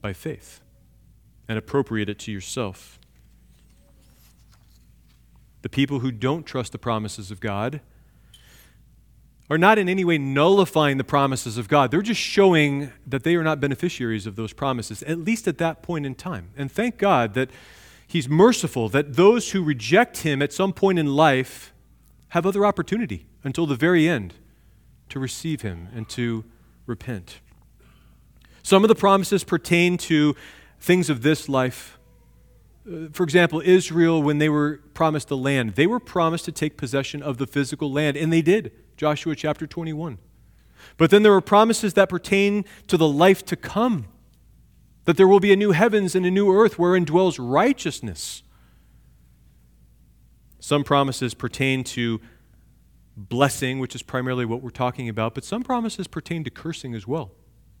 by 0.00 0.12
faith 0.12 0.60
and 1.46 1.56
appropriate 1.56 2.08
it 2.08 2.18
to 2.18 2.32
yourself. 2.32 2.98
The 5.62 5.68
people 5.68 6.00
who 6.00 6.10
don't 6.10 6.44
trust 6.44 6.72
the 6.72 6.78
promises 6.78 7.30
of 7.30 7.38
God 7.38 7.80
are 9.48 9.58
not 9.58 9.78
in 9.78 9.88
any 9.88 10.04
way 10.04 10.18
nullifying 10.18 10.98
the 10.98 11.04
promises 11.04 11.56
of 11.56 11.68
God. 11.68 11.92
They're 11.92 12.02
just 12.02 12.20
showing 12.20 12.90
that 13.06 13.22
they 13.22 13.36
are 13.36 13.44
not 13.44 13.60
beneficiaries 13.60 14.26
of 14.26 14.34
those 14.34 14.52
promises, 14.52 15.04
at 15.04 15.18
least 15.18 15.46
at 15.46 15.58
that 15.58 15.84
point 15.84 16.04
in 16.04 16.16
time. 16.16 16.50
And 16.56 16.70
thank 16.70 16.98
God 16.98 17.34
that 17.34 17.50
He's 18.08 18.28
merciful, 18.28 18.88
that 18.88 19.14
those 19.14 19.52
who 19.52 19.62
reject 19.62 20.22
Him 20.22 20.42
at 20.42 20.52
some 20.52 20.72
point 20.72 20.98
in 20.98 21.14
life 21.14 21.70
have 22.34 22.44
other 22.44 22.66
opportunity 22.66 23.26
until 23.44 23.64
the 23.64 23.76
very 23.76 24.08
end 24.08 24.34
to 25.08 25.20
receive 25.20 25.62
him 25.62 25.86
and 25.94 26.08
to 26.08 26.44
repent. 26.84 27.38
Some 28.64 28.82
of 28.82 28.88
the 28.88 28.96
promises 28.96 29.44
pertain 29.44 29.96
to 29.98 30.34
things 30.80 31.08
of 31.08 31.22
this 31.22 31.48
life. 31.48 31.96
Uh, 32.92 33.06
for 33.12 33.22
example, 33.22 33.62
Israel, 33.64 34.20
when 34.20 34.38
they 34.38 34.48
were 34.48 34.80
promised 34.94 35.28
the 35.28 35.36
land, 35.36 35.76
they 35.76 35.86
were 35.86 36.00
promised 36.00 36.44
to 36.46 36.50
take 36.50 36.76
possession 36.76 37.22
of 37.22 37.38
the 37.38 37.46
physical 37.46 37.92
land, 37.92 38.16
and 38.16 38.32
they 38.32 38.42
did. 38.42 38.72
Joshua 38.96 39.36
chapter 39.36 39.64
21. 39.64 40.18
But 40.96 41.10
then 41.10 41.22
there 41.22 41.34
are 41.34 41.40
promises 41.40 41.94
that 41.94 42.08
pertain 42.08 42.64
to 42.88 42.96
the 42.96 43.06
life 43.06 43.44
to 43.44 43.54
come, 43.54 44.06
that 45.04 45.16
there 45.16 45.28
will 45.28 45.38
be 45.38 45.52
a 45.52 45.56
new 45.56 45.70
heavens 45.70 46.16
and 46.16 46.26
a 46.26 46.32
new 46.32 46.52
earth 46.52 46.80
wherein 46.80 47.04
dwells 47.04 47.38
righteousness. 47.38 48.42
Some 50.64 50.82
promises 50.82 51.34
pertain 51.34 51.84
to 51.84 52.22
blessing, 53.18 53.80
which 53.80 53.94
is 53.94 54.02
primarily 54.02 54.46
what 54.46 54.62
we're 54.62 54.70
talking 54.70 55.10
about, 55.10 55.34
but 55.34 55.44
some 55.44 55.62
promises 55.62 56.06
pertain 56.06 56.42
to 56.44 56.48
cursing 56.48 56.94
as 56.94 57.06
well. 57.06 57.32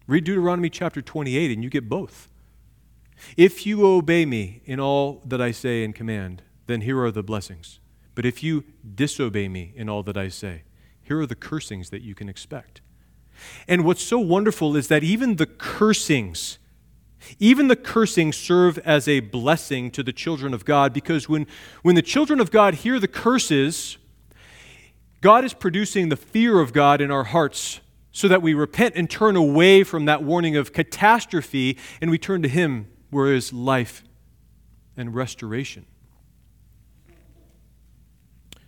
Read 0.06 0.24
Deuteronomy 0.24 0.68
chapter 0.68 1.00
28 1.00 1.50
and 1.50 1.64
you 1.64 1.70
get 1.70 1.88
both. 1.88 2.28
If 3.38 3.64
you 3.64 3.86
obey 3.86 4.26
me 4.26 4.60
in 4.66 4.80
all 4.80 5.22
that 5.24 5.40
I 5.40 5.50
say 5.50 5.82
and 5.82 5.94
command, 5.94 6.42
then 6.66 6.82
here 6.82 7.02
are 7.02 7.10
the 7.10 7.22
blessings. 7.22 7.80
But 8.14 8.26
if 8.26 8.42
you 8.42 8.64
disobey 8.94 9.48
me 9.48 9.72
in 9.74 9.88
all 9.88 10.02
that 10.02 10.18
I 10.18 10.28
say, 10.28 10.64
Here 11.02 11.18
are 11.18 11.26
the 11.26 11.34
cursings 11.34 11.88
that 11.88 12.02
you 12.02 12.14
can 12.14 12.28
expect. 12.28 12.82
And 13.66 13.86
what's 13.86 14.02
so 14.02 14.18
wonderful 14.18 14.76
is 14.76 14.88
that 14.88 15.02
even 15.02 15.36
the 15.36 15.46
cursings, 15.46 16.58
even 17.38 17.68
the 17.68 17.76
cursings 17.76 18.36
serve 18.36 18.78
as 18.78 19.08
a 19.08 19.20
blessing 19.20 19.90
to 19.92 20.02
the 20.02 20.12
children 20.12 20.54
of 20.54 20.64
God 20.64 20.92
because 20.92 21.28
when, 21.28 21.46
when 21.82 21.94
the 21.94 22.02
children 22.02 22.40
of 22.40 22.50
God 22.50 22.74
hear 22.74 22.98
the 22.98 23.08
curses, 23.08 23.98
God 25.20 25.44
is 25.44 25.54
producing 25.54 26.08
the 26.08 26.16
fear 26.16 26.60
of 26.60 26.72
God 26.72 27.00
in 27.00 27.10
our 27.10 27.24
hearts 27.24 27.80
so 28.12 28.28
that 28.28 28.42
we 28.42 28.54
repent 28.54 28.94
and 28.96 29.10
turn 29.10 29.36
away 29.36 29.82
from 29.82 30.04
that 30.04 30.22
warning 30.22 30.56
of 30.56 30.72
catastrophe 30.72 31.78
and 32.00 32.10
we 32.10 32.18
turn 32.18 32.42
to 32.42 32.48
Him 32.48 32.88
where 33.10 33.32
is 33.32 33.52
life 33.52 34.04
and 34.96 35.14
restoration. 35.14 35.86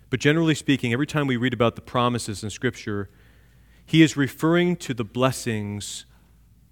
But 0.09 0.19
generally 0.19 0.55
speaking, 0.55 0.93
every 0.93 1.07
time 1.07 1.27
we 1.27 1.37
read 1.37 1.53
about 1.53 1.75
the 1.75 1.81
promises 1.81 2.43
in 2.43 2.49
Scripture, 2.49 3.09
he 3.85 4.01
is 4.01 4.17
referring 4.17 4.75
to 4.77 4.93
the 4.93 5.03
blessings 5.03 6.05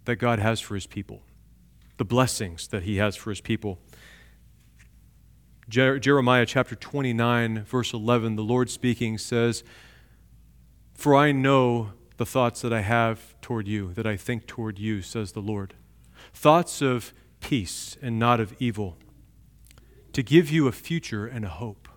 that 0.04 0.18
God 0.18 0.40
has 0.40 0.60
for 0.60 0.76
his 0.76 0.86
people. 0.86 1.22
The 1.98 2.06
blessings 2.06 2.68
that 2.68 2.84
he 2.84 2.98
has 2.98 3.16
for 3.16 3.30
his 3.30 3.42
people. 3.42 3.80
Jer- 5.68 6.00
Jeremiah 6.00 6.46
chapter 6.46 6.76
29, 6.76 7.64
verse 7.64 7.94
11, 7.94 8.36
the 8.36 8.44
Lord 8.44 8.70
speaking 8.70 9.18
says, 9.18 9.64
For 10.94 11.16
I 11.16 11.32
know 11.32 11.94
the 12.18 12.26
thoughts 12.26 12.62
that 12.62 12.72
I 12.72 12.82
have 12.82 13.40
toward 13.42 13.68
you, 13.68 13.94
that 13.94 14.06
I 14.06 14.16
think 14.16 14.46
toward 14.46 14.80
you, 14.80 15.02
says 15.02 15.32
the 15.32 15.42
Lord. 15.42 15.74
Thoughts 16.34 16.82
of 16.82 17.14
peace 17.40 17.98
and 18.02 18.20
not 18.20 18.40
of 18.40 18.56
evil, 18.60 18.98
to 20.14 20.24
give 20.24 20.50
you 20.50 20.68
a 20.68 20.72
future 20.72 21.26
and 21.26 21.46
a 21.46 21.50
hope. 21.50 21.88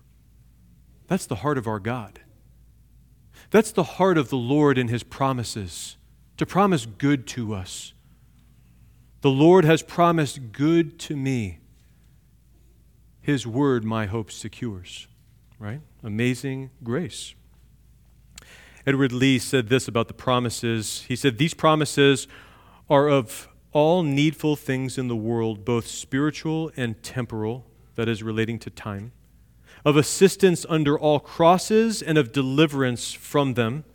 That's 1.07 1.25
the 1.25 1.35
heart 1.35 1.57
of 1.57 1.67
our 1.67 1.79
God. 1.79 2.21
That's 3.51 3.71
the 3.71 3.83
heart 3.83 4.17
of 4.17 4.29
the 4.29 4.37
Lord 4.37 4.77
in 4.77 4.89
His 4.89 5.03
promises, 5.03 5.97
to 6.37 6.45
promise 6.45 6.85
good 6.85 7.25
to 7.27 7.53
us. 7.53 7.93
The 9.21 9.29
Lord 9.29 9.65
has 9.65 9.83
promised 9.83 10.51
good 10.51 10.97
to 10.99 11.15
me. 11.15 11.59
His 13.21 13.45
word 13.45 13.83
my 13.83 14.05
hope 14.05 14.31
secures. 14.31 15.07
Right? 15.59 15.81
Amazing 16.03 16.71
grace. 16.83 17.35
Edward 18.85 19.11
Leigh 19.11 19.39
said 19.39 19.67
this 19.67 19.87
about 19.87 20.07
the 20.07 20.13
promises. 20.13 21.03
He 21.07 21.15
said, 21.15 21.37
These 21.37 21.53
promises 21.53 22.27
are 22.89 23.09
of 23.09 23.49
all 23.71 24.03
needful 24.03 24.55
things 24.55 24.97
in 24.97 25.09
the 25.09 25.15
world, 25.15 25.65
both 25.65 25.85
spiritual 25.85 26.71
and 26.77 27.01
temporal, 27.03 27.65
that 27.95 28.07
is, 28.07 28.23
relating 28.23 28.57
to 28.59 28.69
time 28.69 29.11
of 29.85 29.95
assistance 29.95 30.65
under 30.67 30.97
all 30.97 31.19
crosses 31.19 32.01
and 32.01 32.17
of 32.17 32.31
deliverance 32.31 33.13
from 33.13 33.53
them, 33.53 33.85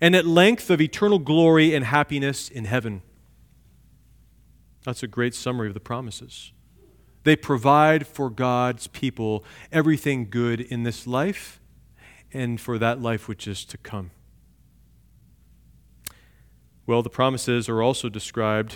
and 0.00 0.14
at 0.14 0.26
length 0.26 0.70
of 0.70 0.80
eternal 0.80 1.18
glory 1.18 1.74
and 1.74 1.84
happiness 1.84 2.48
in 2.48 2.64
heaven. 2.64 3.02
That's 4.84 5.02
a 5.02 5.08
great 5.08 5.34
summary 5.34 5.68
of 5.68 5.74
the 5.74 5.80
promises. 5.80 6.52
They 7.24 7.36
provide 7.36 8.06
for 8.06 8.30
God's 8.30 8.86
people 8.86 9.44
everything 9.70 10.30
good 10.30 10.60
in 10.60 10.84
this 10.84 11.06
life 11.06 11.60
and 12.32 12.60
for 12.60 12.78
that 12.78 13.00
life 13.00 13.28
which 13.28 13.46
is 13.46 13.64
to 13.66 13.76
come. 13.76 14.10
Well, 16.86 17.02
the 17.02 17.10
promises 17.10 17.68
are 17.68 17.82
also 17.82 18.08
described 18.08 18.74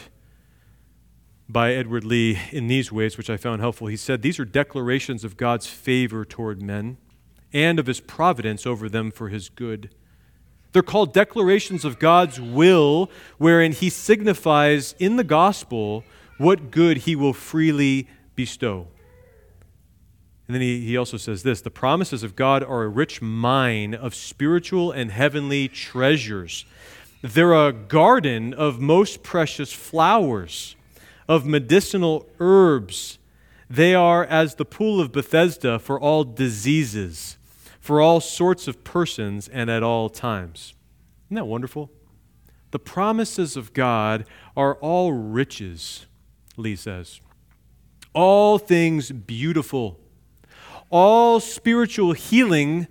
by 1.48 1.72
Edward 1.72 2.04
Leigh 2.04 2.38
in 2.52 2.68
these 2.68 2.92
ways, 2.92 3.16
which 3.16 3.30
I 3.30 3.36
found 3.36 3.60
helpful. 3.60 3.86
He 3.86 3.96
said, 3.96 4.22
These 4.22 4.38
are 4.38 4.44
declarations 4.44 5.24
of 5.24 5.36
God's 5.36 5.66
favor 5.66 6.24
toward 6.24 6.62
men 6.62 6.98
and 7.52 7.78
of 7.78 7.86
his 7.86 8.00
providence 8.00 8.66
over 8.66 8.88
them 8.88 9.10
for 9.10 9.28
his 9.28 9.48
good. 9.48 9.94
They're 10.74 10.82
called 10.82 11.14
declarations 11.14 11.84
of 11.84 12.00
God's 12.00 12.40
will, 12.40 13.08
wherein 13.38 13.70
he 13.70 13.88
signifies 13.88 14.96
in 14.98 15.14
the 15.14 15.22
gospel 15.22 16.02
what 16.36 16.72
good 16.72 16.98
he 16.98 17.14
will 17.14 17.32
freely 17.32 18.08
bestow. 18.34 18.88
And 20.48 20.54
then 20.56 20.60
he, 20.60 20.84
he 20.84 20.96
also 20.96 21.16
says 21.16 21.44
this 21.44 21.60
the 21.60 21.70
promises 21.70 22.24
of 22.24 22.34
God 22.34 22.64
are 22.64 22.82
a 22.82 22.88
rich 22.88 23.22
mine 23.22 23.94
of 23.94 24.16
spiritual 24.16 24.90
and 24.90 25.12
heavenly 25.12 25.68
treasures. 25.68 26.64
They're 27.22 27.54
a 27.54 27.72
garden 27.72 28.52
of 28.52 28.80
most 28.80 29.22
precious 29.22 29.72
flowers 29.72 30.74
of 31.28 31.46
medicinal 31.46 32.28
herbs. 32.40 33.18
They 33.70 33.94
are 33.94 34.24
as 34.24 34.56
the 34.56 34.64
pool 34.64 35.00
of 35.00 35.12
Bethesda 35.12 35.78
for 35.78 36.00
all 36.00 36.24
diseases, 36.24 37.38
for 37.84 38.00
all 38.00 38.18
sorts 38.18 38.66
of 38.66 38.82
persons, 38.82 39.46
and 39.46 39.68
at 39.68 39.82
all 39.82 40.08
times. 40.08 40.72
Isn't 41.26 41.34
that 41.34 41.44
wonderful? 41.44 41.90
The 42.70 42.78
promises 42.78 43.58
of 43.58 43.74
God 43.74 44.24
are 44.56 44.76
all 44.76 45.12
riches, 45.12 46.06
Leigh 46.56 46.76
says. 46.76 47.20
All 48.14 48.56
things 48.56 49.12
beautiful, 49.12 50.00
all 50.88 51.40
spiritual 51.40 52.14
healing 52.14 52.86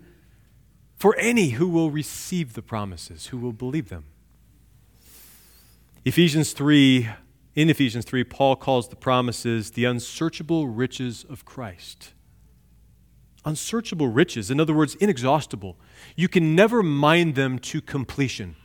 for 0.95 1.15
any 1.17 1.49
who 1.49 1.67
will 1.67 1.89
receive 1.89 2.53
the 2.53 2.61
promises, 2.61 3.25
who 3.25 3.39
will 3.39 3.51
believe 3.51 3.89
them. 3.89 4.05
Ephesians 6.05 6.53
3 6.53 7.09
in 7.55 7.71
Ephesians 7.71 8.05
3, 8.05 8.23
Paul 8.25 8.55
calls 8.55 8.89
the 8.89 8.95
promises 8.95 9.71
the 9.71 9.85
unsearchable 9.85 10.67
riches 10.67 11.25
of 11.27 11.45
Christ. 11.45 12.13
Unsearchable 13.45 14.07
riches, 14.07 14.49
in 14.49 14.59
other 14.59 14.73
words, 14.73 14.95
inexhaustible. 14.95 15.77
You 16.15 16.27
can 16.27 16.55
never 16.55 16.81
mine 16.81 17.33
them 17.33 17.59
to 17.59 17.81
completion. 17.81 18.55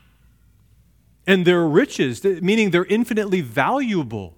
And 1.27 1.45
they're 1.45 1.67
riches, 1.67 2.25
meaning 2.25 2.71
they're 2.71 2.85
infinitely 2.85 3.41
valuable. 3.41 4.37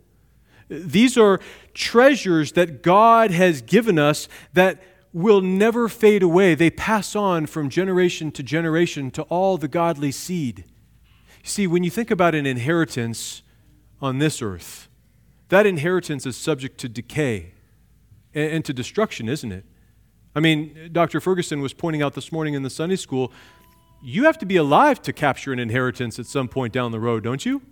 These 0.68 1.18
are 1.18 1.40
treasures 1.74 2.53
that 2.53 2.83
God 2.83 3.31
has 3.31 3.61
given 3.61 3.98
us 3.98 4.29
that 4.53 4.83
will 5.12 5.40
never 5.40 5.88
fade 5.88 6.22
away. 6.22 6.55
They 6.55 6.70
pass 6.70 7.14
on 7.14 7.46
from 7.46 7.68
generation 7.68 8.31
to 8.33 8.42
generation 8.42 9.11
to 9.12 9.22
all 9.22 9.59
the 9.59 9.68
godly 9.68 10.12
seed. 10.12 10.64
See, 11.42 11.66
when 11.66 11.85
you 11.85 11.90
think 11.90 12.11
about 12.11 12.35
an 12.35 12.46
inheritance, 12.46 13.42
on 14.00 14.18
this 14.18 14.40
earth. 14.40 14.88
That 15.48 15.66
inheritance 15.66 16.26
is 16.26 16.37
subject 16.37 16.79
to 16.79 16.88
decay 16.88 17.55
and 18.35 18.64
to 18.64 18.72
destruction, 18.72 19.29
isn't 19.29 19.50
it? 19.50 19.64
I 20.35 20.40
mean, 20.40 20.90
Dr. 20.93 21.21
Ferguson 21.21 21.61
was 21.61 21.73
pointing 21.73 22.03
out 22.03 22.14
this 22.14 22.31
morning 22.31 22.55
in 22.55 22.62
the 22.62 22.71
Sunday 22.71 22.97
school 22.97 23.33
you 24.03 24.25
have 24.25 24.38
to 24.38 24.47
be 24.47 24.57
alive 24.57 25.03
to 25.03 25.12
capture 25.12 25.53
an 25.53 25.59
inheritance 25.59 26.19
at 26.19 26.27
some 26.27 26.49
point 26.49 26.73
down 26.73 26.90
the 26.93 27.01
road, 27.01 27.23
don't 27.23 27.45
you? 27.45 27.62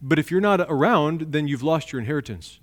But 0.00 0.18
if 0.18 0.30
you're 0.30 0.40
not 0.40 0.60
around, 0.68 1.32
then 1.32 1.46
you've 1.48 1.62
lost 1.62 1.92
your 1.92 2.00
inheritance. 2.00 2.60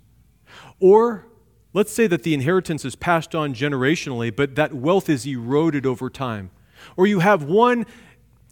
Or 0.80 1.26
let's 1.72 1.92
say 1.92 2.06
that 2.08 2.22
the 2.22 2.34
inheritance 2.34 2.84
is 2.84 2.96
passed 2.96 3.34
on 3.34 3.54
generationally, 3.54 4.34
but 4.34 4.56
that 4.56 4.74
wealth 4.74 5.08
is 5.08 5.26
eroded 5.26 5.86
over 5.86 6.10
time. 6.10 6.50
Or 6.96 7.06
you 7.06 7.20
have 7.20 7.44
one 7.44 7.86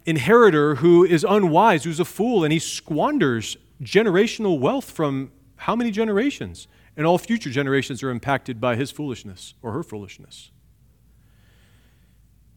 inheritor 0.06 0.76
who 0.76 1.04
is 1.04 1.24
unwise, 1.28 1.84
who's 1.84 2.00
a 2.00 2.04
fool, 2.04 2.44
and 2.44 2.52
he 2.52 2.58
squanders 2.58 3.56
generational 3.82 4.58
wealth 4.58 4.90
from 4.90 5.32
how 5.56 5.76
many 5.76 5.90
generations? 5.90 6.68
And 6.96 7.06
all 7.06 7.18
future 7.18 7.50
generations 7.50 8.02
are 8.02 8.10
impacted 8.10 8.60
by 8.60 8.76
his 8.76 8.90
foolishness 8.90 9.54
or 9.62 9.72
her 9.72 9.82
foolishness. 9.82 10.50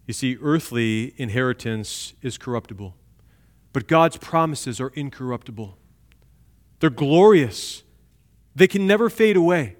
You 0.05 0.13
see, 0.13 0.37
earthly 0.41 1.13
inheritance 1.17 2.13
is 2.21 2.37
corruptible, 2.37 2.95
but 3.71 3.87
God's 3.87 4.17
promises 4.17 4.81
are 4.81 4.91
incorruptible. 4.95 5.77
They're 6.79 6.89
glorious, 6.89 7.83
they 8.55 8.67
can 8.67 8.85
never 8.85 9.09
fade 9.09 9.37
away. 9.37 9.77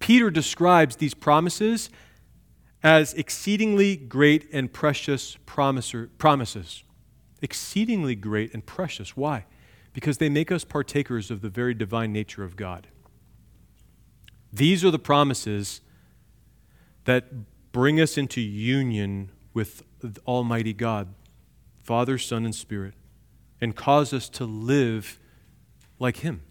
Peter 0.00 0.30
describes 0.30 0.96
these 0.96 1.14
promises 1.14 1.88
as 2.82 3.14
exceedingly 3.14 3.94
great 3.94 4.48
and 4.52 4.72
precious 4.72 5.38
promiser, 5.46 6.10
promises. 6.18 6.82
Exceedingly 7.40 8.16
great 8.16 8.52
and 8.52 8.66
precious. 8.66 9.16
Why? 9.16 9.46
because 9.92 10.18
they 10.18 10.28
make 10.28 10.50
us 10.50 10.64
partakers 10.64 11.30
of 11.30 11.40
the 11.42 11.48
very 11.48 11.74
divine 11.74 12.12
nature 12.12 12.44
of 12.44 12.56
God. 12.56 12.88
These 14.52 14.84
are 14.84 14.90
the 14.90 14.98
promises 14.98 15.80
that 17.04 17.72
bring 17.72 18.00
us 18.00 18.18
into 18.18 18.40
union 18.40 19.30
with 19.54 19.82
Almighty 20.26 20.72
God, 20.72 21.14
Father, 21.82 22.18
Son, 22.18 22.44
and 22.44 22.54
Spirit, 22.54 22.94
and 23.60 23.74
cause 23.74 24.12
us 24.12 24.28
to 24.30 24.44
live 24.44 25.18
like 25.98 26.18
Him, 26.18 26.42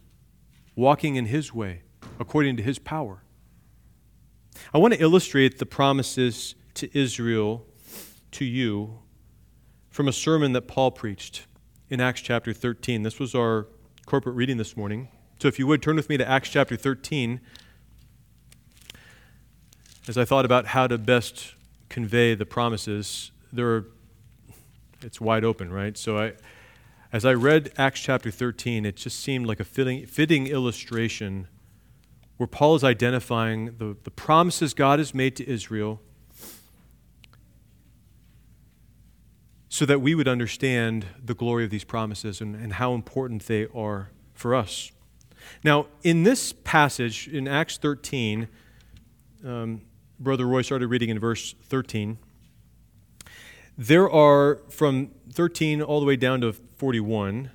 walking 0.76 1.16
in 1.16 1.26
His 1.28 1.54
way, 1.54 1.84
according 2.20 2.58
to 2.58 2.64
His 2.64 2.80
power. 2.80 3.24
I 4.74 4.78
want 4.78 4.94
to 4.94 5.02
illustrate 5.02 5.60
the 5.60 5.66
promises 5.66 6.56
to 6.76 6.90
Israel 6.98 7.66
to 8.32 8.46
you 8.46 9.00
from 9.90 10.08
a 10.08 10.14
sermon 10.14 10.54
that 10.54 10.68
Paul 10.68 10.92
preached 10.92 11.46
in 11.90 12.00
Acts 12.00 12.22
chapter 12.22 12.54
13. 12.54 13.04
This 13.04 13.20
was 13.20 13.36
our 13.36 13.68
corporate 14.06 14.36
reading 14.36 14.58
this 14.58 14.78
morning. 14.78 15.10
So 15.40 15.48
if 15.48 15.60
you 15.60 15.68
would 15.68 15.82
turn 15.82 15.98
with 15.98 16.08
me 16.08 16.18
to 16.18 16.28
Acts 16.28 16.50
chapter 16.50 16.76
13 16.76 17.42
as 20.08 20.18
I 20.18 20.26
thought 20.26 20.46
about 20.46 20.68
how 20.68 20.88
to 20.88 20.98
best 20.98 21.54
convey 21.90 22.36
the 22.36 22.46
promises, 22.46 23.32
there 23.52 23.68
are 23.68 23.86
it's 25.04 25.20
wide 25.20 25.44
open, 25.44 25.72
right? 25.72 25.98
So 25.98 26.18
I, 26.18 26.34
as 27.12 27.26
I 27.26 27.34
read 27.34 27.72
Acts 27.78 28.00
chapter 28.00 28.32
13, 28.32 28.86
it 28.86 28.96
just 28.96 29.20
seemed 29.20 29.48
like 29.48 29.60
a 29.60 29.64
fitting, 29.64 30.06
fitting 30.06 30.48
illustration 30.48 31.48
where 32.38 32.48
Paul 32.48 32.76
is 32.76 32.84
identifying 32.84 33.78
the, 33.78 33.98
the 34.04 34.12
promises 34.12 34.74
God 34.74 35.00
has 35.00 35.14
made 35.14 35.36
to 35.38 35.50
Israel 35.50 36.02
so 39.70 39.86
that 39.86 40.02
we 40.02 40.16
would 40.16 40.28
understand 40.28 41.06
the 41.24 41.34
glory 41.34 41.64
of 41.64 41.70
these 41.70 41.84
promises 41.84 42.42
and, 42.42 42.56
and 42.56 42.74
how 42.74 42.94
important 42.94 43.46
they 43.48 43.68
are 43.74 44.10
for 44.34 44.54
us. 44.54 44.92
Now, 45.64 45.88
in 46.04 46.24
this 46.24 46.54
passage, 46.54 47.28
in 47.28 47.48
Acts 47.48 47.78
13, 47.78 48.48
um, 49.46 49.82
Brother 50.22 50.46
Roy 50.46 50.62
started 50.62 50.88
reading 50.88 51.10
in 51.10 51.18
verse 51.18 51.56
13. 51.64 52.20
There 53.76 54.10
are, 54.10 54.58
from 54.70 55.10
13 55.34 55.82
all 55.82 56.00
the 56.00 56.06
way 56.06 56.16
down 56.16 56.42
to 56.42 56.54
41, 56.54 57.50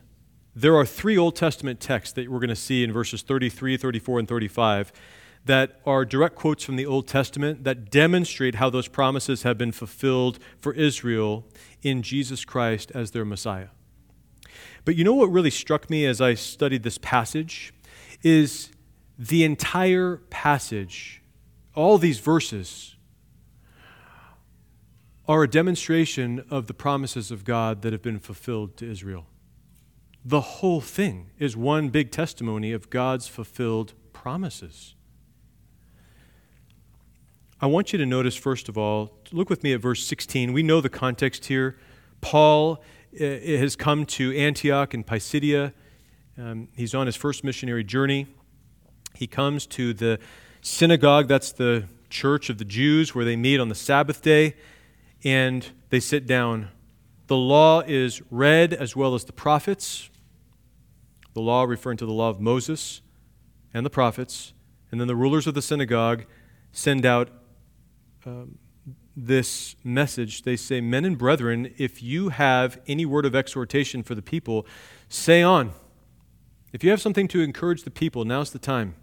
there 0.55 0.75
are 0.75 0.85
three 0.85 1.17
Old 1.17 1.37
Testament 1.37 1.79
texts 1.79 2.13
that 2.15 2.29
we're 2.29 2.41
going 2.41 2.49
to 2.49 2.57
see 2.57 2.83
in 2.83 2.93
verses 2.93 3.23
33, 3.23 3.77
34, 3.77 4.19
and 4.19 4.29
35 4.29 4.93
that 5.45 5.81
are 5.87 6.05
direct 6.05 6.35
quotes 6.35 6.65
from 6.65 6.75
the 6.75 6.85
Old 6.87 7.07
Testament 7.07 7.63
that 7.63 7.89
demonstrate 7.89 8.57
how 8.57 8.69
those 8.69 8.89
promises 8.89 9.45
have 9.45 9.57
been 9.57 9.71
fulfilled 9.71 10.41
for 10.59 10.73
Israel 10.73 11.47
in 11.83 12.03
Jesus 12.03 12.45
Christ 12.45 12.91
as 12.95 13.13
their 13.13 13.25
Messiah. 13.25 13.69
But 14.85 14.97
you 14.97 15.05
know 15.05 15.15
what 15.15 15.31
really 15.31 15.51
struck 15.51 15.89
me 15.89 16.05
as 16.05 16.21
I 16.21 16.35
studied 16.35 16.83
this 16.83 16.99
passage 16.99 17.73
is 18.25 18.73
the 19.17 19.45
entire 19.45 20.17
passage, 20.31 21.23
all 21.77 21.99
these 21.99 22.19
verses, 22.19 22.97
are 25.29 25.43
a 25.43 25.49
demonstration 25.49 26.45
of 26.51 26.67
the 26.67 26.75
promises 26.75 27.31
of 27.31 27.45
God 27.45 27.83
that 27.83 27.93
have 27.93 28.03
been 28.03 28.19
fulfilled 28.19 28.77
to 28.79 28.91
Israel. 28.91 29.27
The 30.25 30.41
whole 30.41 30.81
thing 30.81 31.31
is 31.39 31.57
one 31.57 31.89
big 31.89 32.11
testimony 32.11 32.73
of 32.73 32.91
God's 32.91 33.29
fulfilled 33.29 33.93
promises. 34.13 34.95
I 37.61 37.67
want 37.67 37.93
you 37.93 37.99
to 37.99 38.07
notice, 38.07 38.37
first 38.37 38.69
of 38.69 38.77
all, 38.77 39.19
look 39.33 39.49
with 39.49 39.63
me 39.63 39.73
at 39.73 39.81
verse 39.81 40.05
16. 40.07 40.53
We 40.53 40.63
know 40.63 40.81
the 40.81 40.89
context 40.89 41.47
here. 41.47 41.79
Paul 42.21 42.83
uh, 43.19 43.25
has 43.25 43.77
come 43.77 44.05
to 44.07 44.37
Antioch 44.37 44.95
in 44.95 45.05
Pisidia. 45.05 45.73
Um, 46.39 46.69
he's 46.75 46.95
on 46.95 47.07
his 47.07 47.17
first 47.17 47.45
missionary 47.45 47.83
journey. 47.83 48.27
He 49.15 49.27
comes 49.27 49.67
to 49.69 49.95
the 49.95 50.19
synagogue, 50.67 51.29
that's 51.29 51.53
the 51.53 51.85
church 52.11 52.51
of 52.51 52.59
the 52.59 52.65
Jews, 52.65 53.15
where 53.15 53.25
they 53.25 53.37
meet 53.37 53.61
on 53.61 53.69
the 53.69 53.75
Sabbath 53.75 54.21
day, 54.21 54.57
and 55.23 55.67
they 55.91 56.01
sit 56.01 56.27
down. 56.27 56.69
The 57.29 57.37
law 57.37 57.81
is 57.87 58.21
read 58.31 58.73
as 58.73 58.97
well 58.97 59.15
as 59.15 59.25
the 59.25 59.33
prophets. 59.33 60.11
The 61.35 61.41
law 61.41 61.65
referring 61.65 61.99
to 61.99 62.07
the 62.07 62.13
law 62.13 62.31
of 62.31 62.41
Moses 62.41 63.01
and 63.73 63.87
the 63.87 63.91
prophets. 63.91 64.55
And 64.91 65.01
then 65.01 65.09
the 65.09 65.17
rulers 65.17 65.47
of 65.47 65.55
the 65.55 65.63
synagogue 65.63 66.25
send 66.73 67.07
out 67.07 67.29
um, 68.25 68.59
this 69.17 69.77
message. 69.85 70.43
They 70.43 70.57
say, 70.57 70.81
Men 70.81 71.05
and 71.05 71.17
brethren, 71.17 71.75
if 71.79 72.03
you 72.03 72.31
have 72.31 72.81
any 72.87 73.07
word 73.07 73.25
of 73.25 73.35
exhortation 73.35 74.03
for 74.03 74.15
the 74.15 74.23
people, 74.23 74.67
say 75.09 75.43
on. 75.43 75.73
If 76.73 76.83
you 76.83 76.91
have 76.91 77.01
something 77.01 77.29
to 77.29 77.41
encourage 77.41 77.83
the 77.83 77.91
people, 77.91 78.25
now's 78.25 78.51
the 78.51 78.59
time. 78.59 78.95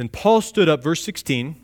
Then 0.00 0.08
Paul 0.08 0.40
stood 0.40 0.68
up, 0.68 0.82
verse 0.82 1.04
16, 1.04 1.62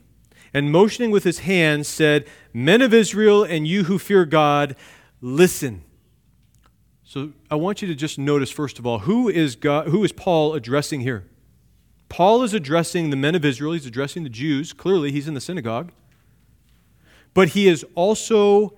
and 0.52 0.70
motioning 0.70 1.10
with 1.10 1.24
his 1.24 1.40
hand 1.40 1.86
said, 1.86 2.26
Men 2.52 2.82
of 2.82 2.92
Israel 2.92 3.42
and 3.42 3.66
you 3.66 3.84
who 3.84 3.98
fear 3.98 4.24
God, 4.24 4.76
listen. 5.20 5.82
So 7.02 7.32
I 7.50 7.54
want 7.54 7.82
you 7.82 7.88
to 7.88 7.94
just 7.94 8.18
notice, 8.18 8.50
first 8.50 8.78
of 8.78 8.86
all, 8.86 9.00
who 9.00 9.28
is, 9.28 9.56
God, 9.56 9.88
who 9.88 10.04
is 10.04 10.12
Paul 10.12 10.54
addressing 10.54 11.00
here? 11.00 11.24
Paul 12.08 12.42
is 12.42 12.54
addressing 12.54 13.10
the 13.10 13.16
men 13.16 13.34
of 13.34 13.44
Israel. 13.44 13.72
He's 13.72 13.86
addressing 13.86 14.22
the 14.22 14.28
Jews. 14.28 14.72
Clearly, 14.72 15.10
he's 15.10 15.26
in 15.26 15.34
the 15.34 15.40
synagogue 15.40 15.90
but 17.36 17.50
he 17.50 17.68
is 17.68 17.84
also 17.94 18.72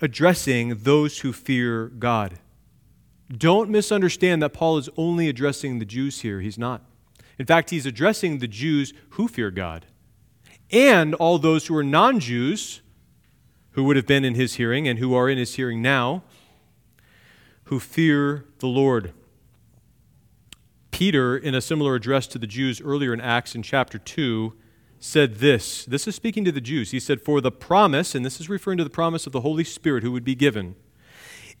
addressing 0.00 0.70
those 0.78 1.20
who 1.20 1.32
fear 1.32 1.86
God. 1.86 2.40
Don't 3.30 3.70
misunderstand 3.70 4.42
that 4.42 4.52
Paul 4.52 4.76
is 4.78 4.88
only 4.96 5.28
addressing 5.28 5.78
the 5.78 5.84
Jews 5.84 6.22
here. 6.22 6.40
He's 6.40 6.58
not. 6.58 6.82
In 7.38 7.46
fact, 7.46 7.70
he's 7.70 7.86
addressing 7.86 8.38
the 8.38 8.48
Jews 8.48 8.92
who 9.10 9.28
fear 9.28 9.50
God 9.50 9.86
and 10.70 11.14
all 11.14 11.38
those 11.38 11.66
who 11.66 11.76
are 11.76 11.84
non 11.84 12.18
Jews 12.18 12.80
who 13.72 13.84
would 13.84 13.96
have 13.96 14.06
been 14.06 14.24
in 14.24 14.34
his 14.34 14.54
hearing 14.54 14.88
and 14.88 14.98
who 14.98 15.14
are 15.14 15.28
in 15.28 15.38
his 15.38 15.54
hearing 15.54 15.82
now 15.82 16.22
who 17.64 17.78
fear 17.78 18.44
the 18.58 18.66
Lord. 18.66 19.12
Peter, 20.90 21.36
in 21.36 21.54
a 21.54 21.60
similar 21.60 21.94
address 21.94 22.26
to 22.28 22.38
the 22.38 22.46
Jews 22.46 22.80
earlier 22.80 23.14
in 23.14 23.20
Acts 23.20 23.54
in 23.54 23.62
chapter 23.62 23.98
2, 23.98 24.52
said 24.98 25.36
this. 25.36 25.84
This 25.86 26.06
is 26.06 26.14
speaking 26.14 26.44
to 26.44 26.52
the 26.52 26.60
Jews. 26.60 26.90
He 26.90 27.00
said, 27.00 27.20
For 27.20 27.40
the 27.40 27.50
promise, 27.50 28.14
and 28.14 28.24
this 28.24 28.40
is 28.40 28.48
referring 28.48 28.78
to 28.78 28.84
the 28.84 28.90
promise 28.90 29.26
of 29.26 29.32
the 29.32 29.40
Holy 29.40 29.64
Spirit 29.64 30.04
who 30.04 30.12
would 30.12 30.24
be 30.24 30.34
given, 30.34 30.76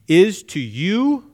is 0.06 0.42
to 0.44 0.60
you 0.60 1.30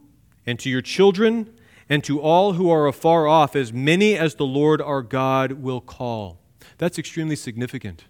and 0.47 0.59
to 0.61 0.71
your 0.71 0.81
children 0.81 1.53
and 1.89 2.05
to 2.05 2.21
all 2.21 2.55
who 2.55 2.71
are 2.71 2.87
afar 2.87 3.27
off, 3.27 3.57
as 3.57 3.73
many 3.73 4.17
as 4.17 4.35
the 4.35 4.47
Lord 4.47 4.81
our 4.81 5.03
God 5.03 5.53
will 5.53 5.81
call. 5.81 6.39
That's 6.77 6.99
extremely 6.99 7.37
significant. 7.37 8.05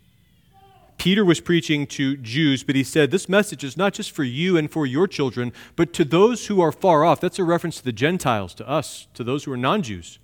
Peter 0.98 1.24
was 1.24 1.40
preaching 1.40 1.86
to 1.86 2.16
Jews, 2.16 2.64
but 2.64 2.74
he 2.74 2.82
said, 2.82 3.10
This 3.10 3.28
message 3.28 3.62
is 3.62 3.76
not 3.76 3.94
just 3.94 4.10
for 4.10 4.24
you 4.24 4.56
and 4.56 4.70
for 4.70 4.84
your 4.84 5.06
children, 5.06 5.52
but 5.76 5.92
to 5.92 6.04
those 6.04 6.46
who 6.46 6.60
are 6.60 6.72
far 6.72 7.04
off. 7.04 7.20
That's 7.20 7.38
a 7.38 7.44
reference 7.44 7.78
to 7.78 7.84
the 7.84 7.92
Gentiles, 7.92 8.52
to 8.54 8.68
us, 8.68 9.06
to 9.14 9.22
those 9.22 9.44
who 9.44 9.52
are 9.52 9.56
non 9.56 9.82
Jews. 9.82 10.18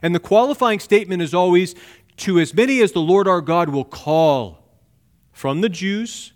And 0.00 0.14
the 0.14 0.20
qualifying 0.20 0.78
statement 0.78 1.22
is 1.22 1.34
always 1.34 1.74
to 2.18 2.38
as 2.38 2.54
many 2.54 2.80
as 2.80 2.92
the 2.92 3.00
Lord 3.00 3.26
our 3.26 3.40
God 3.40 3.70
will 3.70 3.84
call 3.84 4.62
from 5.32 5.60
the 5.60 5.68
Jews 5.68 6.32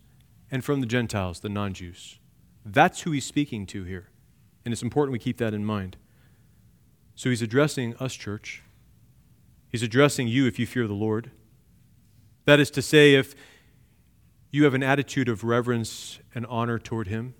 and 0.50 0.64
from 0.64 0.80
the 0.80 0.86
Gentiles, 0.86 1.40
the 1.40 1.48
non 1.48 1.72
Jews. 1.72 2.18
That's 2.64 3.02
who 3.02 3.12
he's 3.12 3.24
speaking 3.24 3.66
to 3.66 3.84
here. 3.84 4.08
And 4.64 4.72
it's 4.72 4.82
important 4.82 5.12
we 5.12 5.20
keep 5.20 5.38
that 5.38 5.54
in 5.54 5.64
mind. 5.64 5.96
So 7.16 7.30
he's 7.30 7.42
addressing 7.42 7.96
us, 7.96 8.14
church. 8.14 8.62
He's 9.68 9.82
addressing 9.82 10.28
you 10.28 10.46
if 10.46 10.58
you 10.58 10.66
fear 10.66 10.86
the 10.86 10.94
Lord. 10.94 11.32
That 12.44 12.60
is 12.60 12.70
to 12.70 12.82
say, 12.82 13.14
if 13.14 13.34
you 14.52 14.62
have 14.62 14.74
an 14.74 14.84
attitude 14.84 15.28
of 15.28 15.42
reverence 15.42 16.20
and 16.32 16.46
honor 16.46 16.78
toward 16.78 17.08
him, 17.08 17.34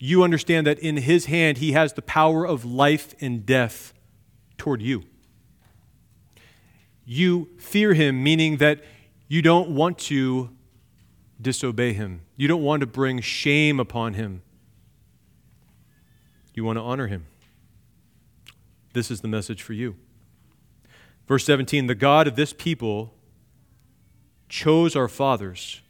you 0.00 0.24
understand 0.24 0.66
that 0.66 0.80
in 0.80 0.96
his 0.96 1.26
hand 1.26 1.58
he 1.58 1.72
has 1.72 1.92
the 1.92 2.02
power 2.02 2.44
of 2.44 2.64
life 2.64 3.14
and 3.20 3.46
death 3.46 3.94
toward 4.58 4.82
you 4.82 5.04
you 7.10 7.48
fear 7.58 7.92
him, 7.92 8.22
meaning 8.22 8.58
that 8.58 8.84
you 9.26 9.42
don't 9.42 9.68
want 9.68 9.98
to 9.98 10.48
disobey 11.40 11.92
him. 11.92 12.20
You 12.36 12.46
don't 12.46 12.62
want 12.62 12.82
to 12.82 12.86
bring 12.86 13.20
shame 13.20 13.80
upon 13.80 14.14
him. 14.14 14.42
You 16.54 16.62
want 16.62 16.76
to 16.76 16.82
honor 16.82 17.08
him. 17.08 17.26
This 18.92 19.10
is 19.10 19.20
the 19.20 19.28
message 19.28 19.62
for 19.62 19.72
you. 19.72 19.96
Verse 21.26 21.44
17 21.44 21.86
The 21.86 21.94
God 21.94 22.26
of 22.26 22.36
this 22.36 22.52
people 22.52 23.14
chose 24.48 24.96
our 24.96 25.08
fathers 25.08 25.80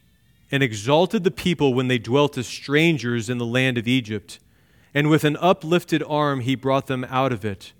and 0.50 0.62
exalted 0.62 1.24
the 1.24 1.30
people 1.30 1.74
when 1.74 1.88
they 1.88 1.98
dwelt 1.98 2.36
as 2.36 2.46
strangers 2.46 3.30
in 3.30 3.38
the 3.38 3.46
land 3.46 3.78
of 3.78 3.86
Egypt. 3.86 4.38
And 4.92 5.08
with 5.08 5.24
an 5.24 5.36
uplifted 5.36 6.02
arm, 6.02 6.40
he 6.40 6.56
brought 6.56 6.88
them 6.88 7.04
out 7.04 7.32
of 7.32 7.44
it 7.44 7.72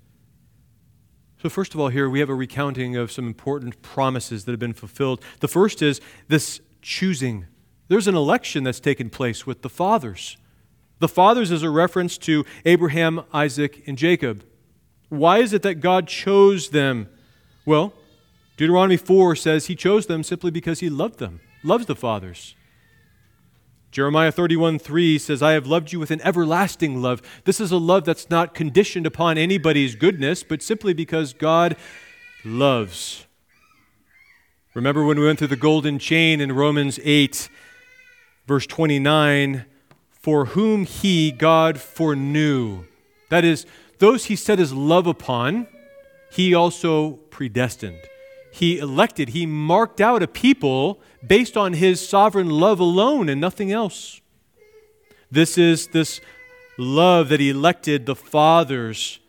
so, 1.41 1.49
first 1.49 1.73
of 1.73 1.79
all, 1.79 1.87
here 1.87 2.07
we 2.07 2.19
have 2.19 2.29
a 2.29 2.35
recounting 2.35 2.95
of 2.95 3.11
some 3.11 3.25
important 3.25 3.81
promises 3.81 4.45
that 4.45 4.51
have 4.51 4.59
been 4.59 4.73
fulfilled. 4.73 5.23
The 5.39 5.47
first 5.47 5.81
is 5.81 5.99
this 6.27 6.61
choosing. 6.83 7.47
There's 7.87 8.07
an 8.07 8.13
election 8.13 8.63
that's 8.63 8.79
taken 8.79 9.09
place 9.09 9.47
with 9.47 9.63
the 9.63 9.69
fathers. 9.69 10.37
The 10.99 11.07
fathers 11.07 11.49
is 11.49 11.63
a 11.63 11.71
reference 11.71 12.19
to 12.19 12.45
Abraham, 12.63 13.23
Isaac, 13.33 13.81
and 13.87 13.97
Jacob. 13.97 14.43
Why 15.11 15.39
is 15.39 15.51
it 15.51 15.61
that 15.63 15.81
God 15.81 16.07
chose 16.07 16.69
them? 16.69 17.09
Well, 17.65 17.91
Deuteronomy 18.55 18.95
4 18.95 19.35
says 19.35 19.65
he 19.65 19.75
chose 19.75 20.05
them 20.05 20.23
simply 20.23 20.51
because 20.51 20.79
he 20.79 20.89
loved 20.89 21.19
them, 21.19 21.41
loves 21.65 21.85
the 21.85 21.97
fathers. 21.97 22.55
Jeremiah 23.91 24.31
31 24.31 24.79
3 24.79 25.17
says, 25.17 25.43
I 25.43 25.51
have 25.51 25.67
loved 25.67 25.91
you 25.91 25.99
with 25.99 26.11
an 26.11 26.21
everlasting 26.21 27.01
love. 27.01 27.21
This 27.43 27.59
is 27.59 27.73
a 27.73 27.77
love 27.77 28.05
that's 28.05 28.29
not 28.29 28.53
conditioned 28.53 29.05
upon 29.05 29.37
anybody's 29.37 29.95
goodness, 29.95 30.43
but 30.43 30.63
simply 30.63 30.93
because 30.93 31.33
God 31.33 31.75
loves. 32.45 33.25
Remember 34.73 35.03
when 35.03 35.19
we 35.19 35.25
went 35.25 35.39
through 35.39 35.49
the 35.49 35.57
golden 35.57 35.99
chain 35.99 36.39
in 36.39 36.53
Romans 36.53 37.01
8, 37.03 37.49
verse 38.47 38.65
29 38.65 39.65
For 40.13 40.45
whom 40.45 40.85
he, 40.85 41.33
God, 41.33 41.81
foreknew. 41.81 42.85
That 43.27 43.43
is, 43.43 43.65
those 44.01 44.25
he 44.25 44.35
set 44.35 44.59
his 44.59 44.73
love 44.73 45.07
upon, 45.07 45.67
he 46.29 46.53
also 46.53 47.13
predestined 47.29 48.01
he 48.51 48.77
elected, 48.77 49.29
he 49.29 49.45
marked 49.45 50.01
out 50.01 50.21
a 50.21 50.27
people 50.27 50.99
based 51.25 51.55
on 51.55 51.73
his 51.73 52.05
sovereign 52.07 52.49
love 52.49 52.81
alone 52.81 53.29
and 53.29 53.39
nothing 53.39 53.71
else. 53.71 54.19
This 55.31 55.57
is 55.57 55.87
this 55.87 56.19
love 56.77 57.29
that 57.29 57.39
he 57.39 57.49
elected 57.49 58.05
the 58.05 58.15
fathers. 58.15 59.19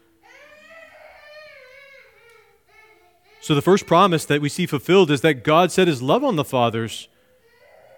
So, 3.40 3.54
the 3.54 3.62
first 3.62 3.86
promise 3.86 4.24
that 4.24 4.40
we 4.40 4.48
see 4.48 4.66
fulfilled 4.66 5.10
is 5.10 5.20
that 5.20 5.44
God 5.44 5.70
set 5.70 5.86
his 5.86 6.02
love 6.02 6.24
on 6.24 6.36
the 6.36 6.44
fathers, 6.44 7.08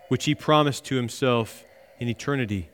which 0.09 0.27
he 0.27 0.35
promised 0.35 0.85
to 0.87 0.97
himself 0.97 1.65
in 1.99 2.09
eternity. 2.09 2.69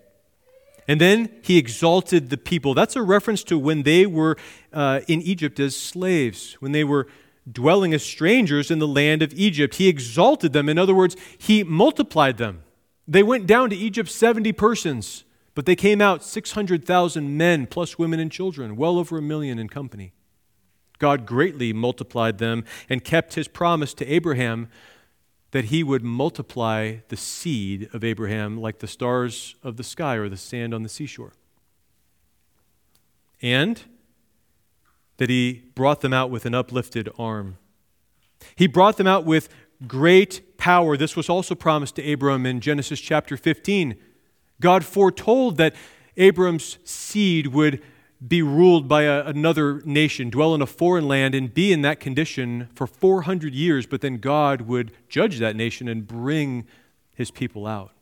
And 0.91 1.01
then 1.01 1.31
he 1.43 1.57
exalted 1.57 2.31
the 2.31 2.37
people. 2.37 2.75
That's 2.75 2.97
a 2.97 3.03
reference 3.03 3.45
to 3.45 3.57
when 3.57 3.85
they 3.85 4.07
were 4.07 4.37
uh, 4.73 5.03
in 5.07 5.23
Egypt 5.23 5.61
as 5.61 5.77
slaves, 5.77 6.55
when 6.55 6.73
they 6.73 6.83
were 6.83 7.07
dwelling 7.49 7.95
as 7.95 8.03
strangers 8.03 8.73
in 8.73 8.81
the 8.81 8.89
land 8.89 9.23
of 9.23 9.33
Egypt. 9.35 9.77
He 9.77 9.87
exalted 9.87 10.53
them. 10.53 10.69
In 10.69 10.79
other 10.79 10.93
words, 10.93 11.15
he 11.39 11.63
multiplied 11.63 12.39
them. 12.39 12.65
They 13.07 13.23
went 13.23 13.47
down 13.47 13.71
to 13.71 13.77
Egypt 13.77 14.11
70 14.11 14.51
persons, 14.55 15.23
but 15.55 15.65
they 15.65 15.77
came 15.77 16.01
out 16.01 16.25
600,000 16.25 17.37
men, 17.37 17.69
plus 17.69 17.97
women 17.97 18.19
and 18.19 18.33
children, 18.33 18.75
well 18.75 18.99
over 18.99 19.17
a 19.17 19.23
million 19.23 19.61
in 19.61 19.69
company. 19.69 20.13
God 20.99 21.25
greatly 21.25 21.73
multiplied 21.73 22.39
them 22.39 22.65
and 22.89 23.05
kept 23.05 23.35
his 23.35 23.47
promise 23.47 23.95
to 23.95 24.13
Abraham 24.13 24.69
that 25.53 25.67
he 25.67 25.83
would 25.83 26.03
multiply 26.03 26.97
the 27.09 27.17
seed 27.17 27.89
of 27.93 28.05
Abraham 28.05 28.61
like 28.61 28.79
the 28.79 28.87
stars 28.87 29.57
of 29.63 29.77
the 29.77 29.83
sky 29.83 30.15
or 30.15 30.29
the 30.29 30.37
sand 30.37 30.73
on 30.73 30.83
the 30.83 30.89
seashore. 30.89 31.33
And 33.43 33.83
that 35.17 35.29
he 35.29 35.65
brought 35.75 36.01
them 36.01 36.13
out 36.13 36.31
with 36.31 36.47
an 36.47 36.55
uplifted 36.55 37.09
arm. 37.19 37.59
He 38.57 38.67
brought 38.67 38.97
them 38.97 39.07
out 39.07 39.25
with 39.25 39.49
great 39.87 40.57
power. 40.57 40.97
This 40.97 41.17
was 41.17 41.29
also 41.29 41.55
promised 41.55 41.97
to 41.97 42.13
Abram 42.13 42.47
in 42.47 42.61
Genesis 42.61 43.01
chapter 43.01 43.37
15. 43.37 43.97
God 44.61 44.85
foretold 44.85 45.57
that 45.57 45.75
Abram's 46.17 46.79
seed 46.85 47.49
would 47.49 47.83
be 48.27 48.43
ruled 48.43 48.87
by 48.89 49.03
a, 49.03 49.25
another 49.25 49.81
nation, 49.85 50.31
dwell 50.31 50.55
in 50.55 50.63
a 50.63 50.67
foreign 50.67 51.09
land, 51.09 51.35
and 51.35 51.53
be 51.53 51.73
in 51.73 51.83
that 51.83 52.01
condition 52.01 52.69
for 52.75 52.87
400 52.87 53.55
years, 53.55 53.87
but 53.87 54.01
then 54.01 54.19
God 54.19 54.63
would 54.63 54.93
judge 55.09 55.39
that 55.39 55.57
nation 55.57 55.89
and 55.89 56.07
bring 56.07 56.67
his 57.15 57.31
people 57.31 57.67
out. 57.67 57.93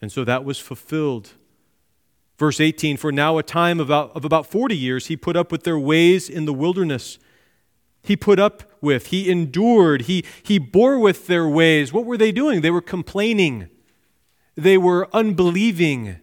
And 0.00 0.10
so 0.10 0.24
that 0.24 0.44
was 0.44 0.58
fulfilled 0.58 1.32
Verse 2.42 2.58
18 2.58 2.96
For 2.96 3.12
now, 3.12 3.38
a 3.38 3.42
time 3.44 3.78
of 3.78 3.88
about, 3.88 4.16
of 4.16 4.24
about 4.24 4.46
40 4.46 4.76
years, 4.76 5.06
he 5.06 5.16
put 5.16 5.36
up 5.36 5.52
with 5.52 5.62
their 5.62 5.78
ways 5.78 6.28
in 6.28 6.44
the 6.44 6.52
wilderness. 6.52 7.20
He 8.02 8.16
put 8.16 8.40
up 8.40 8.64
with, 8.80 9.06
he 9.06 9.30
endured, 9.30 10.02
he, 10.02 10.24
he 10.42 10.58
bore 10.58 10.98
with 10.98 11.28
their 11.28 11.46
ways. 11.46 11.92
What 11.92 12.04
were 12.04 12.16
they 12.16 12.32
doing? 12.32 12.60
They 12.60 12.72
were 12.72 12.80
complaining, 12.80 13.68
they 14.56 14.76
were 14.76 15.08
unbelieving, 15.12 16.18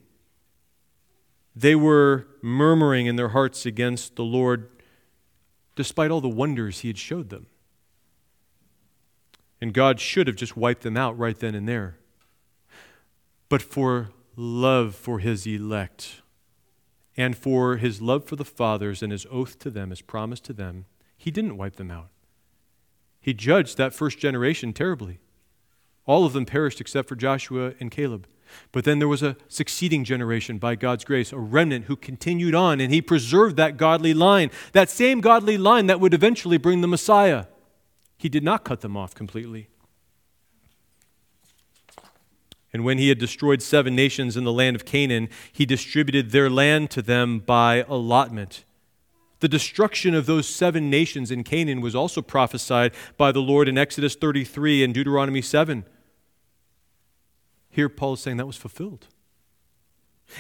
they 1.60 1.76
were 1.76 2.26
murmuring 2.42 3.06
in 3.06 3.18
their 3.18 3.30
hearts 3.30 3.66
against 3.66 4.16
the 4.16 4.24
Lord, 4.24 4.70
despite 5.76 6.10
all 6.10 6.22
the 6.22 6.30
wonders 6.30 6.80
he 6.80 6.88
had 6.88 6.98
showed 6.98 7.30
them. 7.30 7.48
And 9.60 9.74
God 9.74 10.00
should 10.00 10.28
have 10.28 10.38
just 10.38 10.56
wiped 10.56 10.84
them 10.84 10.96
out 10.96 11.20
right 11.20 11.38
then 11.38 11.56
and 11.56 11.68
there. 11.68 11.98
But 13.50 13.62
for 13.62 14.12
love 14.38 14.96
for 14.96 15.20
his 15.20 15.46
elect 15.46 16.22
and 17.18 17.36
for 17.36 17.76
his 17.76 18.02
love 18.02 18.24
for 18.24 18.38
the 18.38 18.46
fathers 18.46 19.04
and 19.04 19.12
his 19.12 19.26
oath 19.30 19.60
to 19.60 19.70
them, 19.70 19.90
his 19.90 20.02
promise 20.02 20.40
to 20.42 20.54
them, 20.54 20.86
he 21.18 21.30
didn't 21.30 21.58
wipe 21.58 21.76
them 21.76 21.92
out. 21.92 22.08
He 23.20 23.34
judged 23.34 23.78
that 23.78 23.94
first 23.94 24.18
generation 24.18 24.72
terribly. 24.72 25.20
All 26.06 26.26
of 26.26 26.32
them 26.32 26.46
perished 26.46 26.80
except 26.80 27.10
for 27.10 27.18
Joshua 27.18 27.74
and 27.82 27.92
Caleb. 27.92 28.28
But 28.72 28.84
then 28.84 29.00
there 29.00 29.08
was 29.08 29.24
a 29.24 29.36
succeeding 29.48 30.04
generation 30.04 30.58
by 30.58 30.76
God's 30.76 31.04
grace, 31.04 31.32
a 31.32 31.38
remnant 31.38 31.86
who 31.86 31.96
continued 31.96 32.56
on, 32.56 32.80
and 32.80 32.94
he 32.94 33.02
preserved 33.02 33.56
that 33.58 33.78
godly 33.78 34.14
line, 34.14 34.52
that 34.74 34.90
same 34.90 35.22
godly 35.22 35.58
line 35.58 35.88
that 35.88 36.00
would 36.00 36.14
eventually 36.14 36.58
bring 36.58 36.82
the 36.82 36.88
Messiah. 36.88 37.46
He 38.18 38.30
did 38.30 38.44
not 38.44 38.64
cut 38.64 38.82
them 38.82 38.98
off 38.98 39.16
completely. 39.16 39.70
And 42.72 42.84
when 42.84 42.98
he 42.98 43.10
had 43.10 43.18
destroyed 43.18 43.62
seven 43.62 43.96
nations 43.96 44.38
in 44.38 44.44
the 44.44 44.54
land 44.54 44.76
of 44.76 44.86
Canaan, 44.86 45.30
he 45.52 45.66
distributed 45.66 46.32
their 46.32 46.50
land 46.50 46.92
to 46.92 47.02
them 47.02 47.40
by 47.40 47.84
allotment. 47.88 48.64
The 49.40 49.48
destruction 49.48 50.14
of 50.14 50.26
those 50.26 50.48
seven 50.48 50.90
nations 50.90 51.32
in 51.32 51.44
Canaan 51.44 51.82
was 51.82 51.96
also 51.96 52.22
prophesied 52.22 52.94
by 53.18 53.32
the 53.32 53.42
Lord 53.42 53.68
in 53.68 53.78
Exodus 53.78 54.16
33 54.16 54.84
and 54.84 54.94
Deuteronomy 54.94 55.42
7. 55.42 55.86
Here, 57.80 57.88
Paul 57.88 58.16
is 58.16 58.20
saying 58.20 58.36
that 58.36 58.46
was 58.46 58.58
fulfilled. 58.58 59.08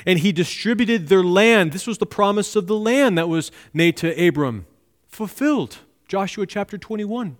And 0.05 0.19
he 0.19 0.33
distributed 0.33 1.07
their 1.07 1.23
land. 1.23 1.71
This 1.71 1.87
was 1.87 1.97
the 1.97 2.05
promise 2.05 2.53
of 2.57 2.67
the 2.67 2.75
land 2.75 3.17
that 3.17 3.29
was 3.29 3.49
made 3.73 3.95
to 3.97 4.27
Abram. 4.27 4.65
Fulfilled. 5.07 5.77
Joshua 6.05 6.45
chapter 6.45 6.77
21. 6.77 7.37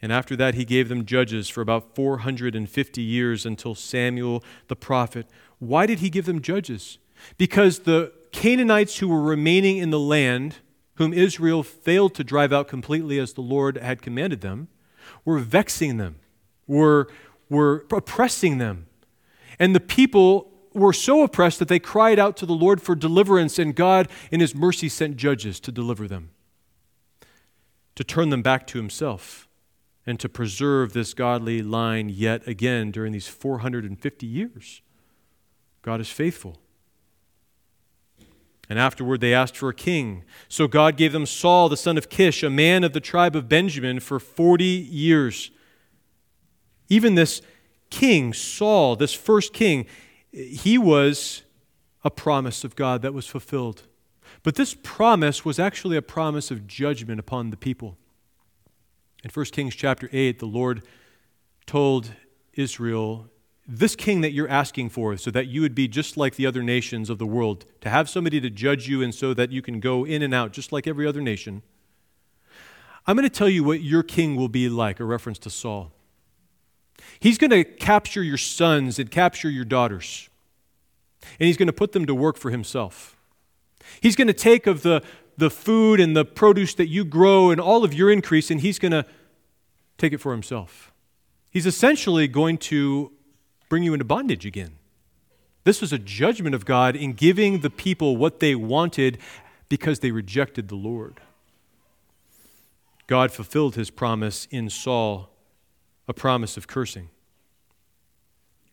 And 0.00 0.12
after 0.12 0.36
that, 0.36 0.54
he 0.54 0.64
gave 0.64 0.88
them 0.88 1.04
judges 1.04 1.48
for 1.48 1.60
about 1.60 1.96
450 1.96 3.02
years 3.02 3.44
until 3.44 3.74
Samuel 3.74 4.44
the 4.68 4.76
prophet. 4.76 5.26
Why 5.58 5.86
did 5.86 5.98
he 5.98 6.10
give 6.10 6.24
them 6.24 6.40
judges? 6.40 6.98
Because 7.36 7.80
the 7.80 8.12
Canaanites 8.30 8.98
who 8.98 9.08
were 9.08 9.22
remaining 9.22 9.78
in 9.78 9.90
the 9.90 9.98
land, 9.98 10.58
whom 10.94 11.12
Israel 11.12 11.64
failed 11.64 12.14
to 12.14 12.22
drive 12.22 12.52
out 12.52 12.68
completely 12.68 13.18
as 13.18 13.32
the 13.32 13.40
Lord 13.40 13.76
had 13.76 14.02
commanded 14.02 14.40
them, 14.40 14.68
were 15.24 15.40
vexing 15.40 15.96
them, 15.96 16.20
were, 16.68 17.08
were 17.48 17.84
oppressing 17.90 18.58
them. 18.58 18.86
And 19.58 19.74
the 19.74 19.80
people 19.80 20.52
were 20.72 20.92
so 20.92 21.24
oppressed 21.24 21.58
that 21.58 21.66
they 21.66 21.80
cried 21.80 22.18
out 22.18 22.36
to 22.36 22.46
the 22.46 22.52
Lord 22.52 22.80
for 22.80 22.94
deliverance, 22.94 23.58
and 23.58 23.74
God, 23.74 24.08
in 24.30 24.38
His 24.38 24.54
mercy, 24.54 24.88
sent 24.88 25.16
judges 25.16 25.58
to 25.60 25.72
deliver 25.72 26.06
them, 26.06 26.30
to 27.96 28.04
turn 28.04 28.28
them 28.28 28.42
back 28.42 28.66
to 28.68 28.78
Himself 28.78 29.48
and 30.06 30.20
to 30.20 30.28
preserve 30.28 30.92
this 30.92 31.12
godly 31.12 31.60
line 31.62 32.08
yet 32.08 32.46
again 32.46 32.90
during 32.90 33.12
these 33.12 33.28
450 33.28 34.26
years. 34.26 34.80
God 35.82 36.00
is 36.00 36.08
faithful. 36.08 36.58
And 38.70 38.78
afterward, 38.78 39.20
they 39.20 39.32
asked 39.32 39.56
for 39.56 39.70
a 39.70 39.74
king. 39.74 40.24
So 40.48 40.68
God 40.68 40.96
gave 40.96 41.12
them 41.12 41.26
Saul, 41.26 41.68
the 41.68 41.76
son 41.76 41.96
of 41.96 42.10
Kish, 42.10 42.42
a 42.42 42.50
man 42.50 42.84
of 42.84 42.92
the 42.92 43.00
tribe 43.00 43.34
of 43.34 43.48
Benjamin, 43.48 43.98
for 44.00 44.20
40 44.20 44.64
years. 44.64 45.50
Even 46.88 47.14
this 47.14 47.42
king, 47.90 48.32
Saul, 48.32 48.96
this 48.96 49.14
first 49.14 49.52
king, 49.52 49.86
he 50.32 50.78
was 50.78 51.42
a 52.04 52.10
promise 52.10 52.64
of 52.64 52.76
God 52.76 53.02
that 53.02 53.14
was 53.14 53.26
fulfilled. 53.26 53.82
But 54.42 54.54
this 54.54 54.74
promise 54.74 55.44
was 55.44 55.58
actually 55.58 55.96
a 55.96 56.02
promise 56.02 56.50
of 56.50 56.66
judgment 56.66 57.18
upon 57.18 57.50
the 57.50 57.56
people. 57.56 57.96
In 59.24 59.30
1 59.30 59.46
Kings 59.46 59.74
chapter 59.74 60.08
8, 60.12 60.38
the 60.38 60.46
Lord 60.46 60.82
told 61.66 62.12
Israel, 62.54 63.26
This 63.66 63.96
king 63.96 64.20
that 64.20 64.32
you're 64.32 64.48
asking 64.48 64.90
for, 64.90 65.16
so 65.16 65.30
that 65.32 65.48
you 65.48 65.60
would 65.60 65.74
be 65.74 65.88
just 65.88 66.16
like 66.16 66.36
the 66.36 66.46
other 66.46 66.62
nations 66.62 67.10
of 67.10 67.18
the 67.18 67.26
world, 67.26 67.64
to 67.80 67.90
have 67.90 68.08
somebody 68.08 68.40
to 68.40 68.48
judge 68.48 68.88
you 68.88 69.02
and 69.02 69.14
so 69.14 69.34
that 69.34 69.50
you 69.50 69.60
can 69.60 69.80
go 69.80 70.04
in 70.04 70.22
and 70.22 70.32
out 70.32 70.52
just 70.52 70.72
like 70.72 70.86
every 70.86 71.06
other 71.06 71.20
nation. 71.20 71.62
I'm 73.06 73.16
going 73.16 73.28
to 73.28 73.34
tell 73.34 73.48
you 73.48 73.64
what 73.64 73.80
your 73.80 74.02
king 74.02 74.36
will 74.36 74.48
be 74.48 74.68
like, 74.68 75.00
a 75.00 75.04
reference 75.04 75.38
to 75.40 75.50
Saul. 75.50 75.92
He's 77.20 77.38
going 77.38 77.50
to 77.50 77.64
capture 77.64 78.22
your 78.22 78.36
sons 78.36 78.98
and 78.98 79.10
capture 79.10 79.50
your 79.50 79.64
daughters, 79.64 80.28
and 81.38 81.46
he's 81.46 81.56
going 81.56 81.66
to 81.66 81.72
put 81.72 81.92
them 81.92 82.06
to 82.06 82.14
work 82.14 82.36
for 82.36 82.50
himself. 82.50 83.16
He's 84.00 84.16
going 84.16 84.28
to 84.28 84.34
take 84.34 84.66
of 84.66 84.82
the, 84.82 85.02
the 85.36 85.50
food 85.50 86.00
and 86.00 86.16
the 86.16 86.24
produce 86.24 86.74
that 86.74 86.88
you 86.88 87.04
grow 87.04 87.50
and 87.50 87.60
all 87.60 87.84
of 87.84 87.94
your 87.94 88.10
increase, 88.10 88.50
and 88.50 88.60
he's 88.60 88.78
going 88.78 88.92
to 88.92 89.04
take 89.96 90.12
it 90.12 90.18
for 90.18 90.32
himself. 90.32 90.92
He's 91.50 91.66
essentially 91.66 92.28
going 92.28 92.58
to 92.58 93.12
bring 93.68 93.82
you 93.82 93.92
into 93.92 94.04
bondage 94.04 94.46
again. 94.46 94.72
This 95.64 95.80
was 95.80 95.92
a 95.92 95.98
judgment 95.98 96.54
of 96.54 96.64
God 96.64 96.96
in 96.96 97.12
giving 97.12 97.60
the 97.60 97.70
people 97.70 98.16
what 98.16 98.40
they 98.40 98.54
wanted 98.54 99.18
because 99.68 99.98
they 100.00 100.10
rejected 100.10 100.68
the 100.68 100.76
Lord. 100.76 101.20
God 103.06 103.32
fulfilled 103.32 103.74
his 103.74 103.90
promise 103.90 104.46
in 104.50 104.70
Saul, 104.70 105.30
a 106.08 106.14
promise 106.14 106.56
of 106.56 106.66
cursing. 106.66 107.10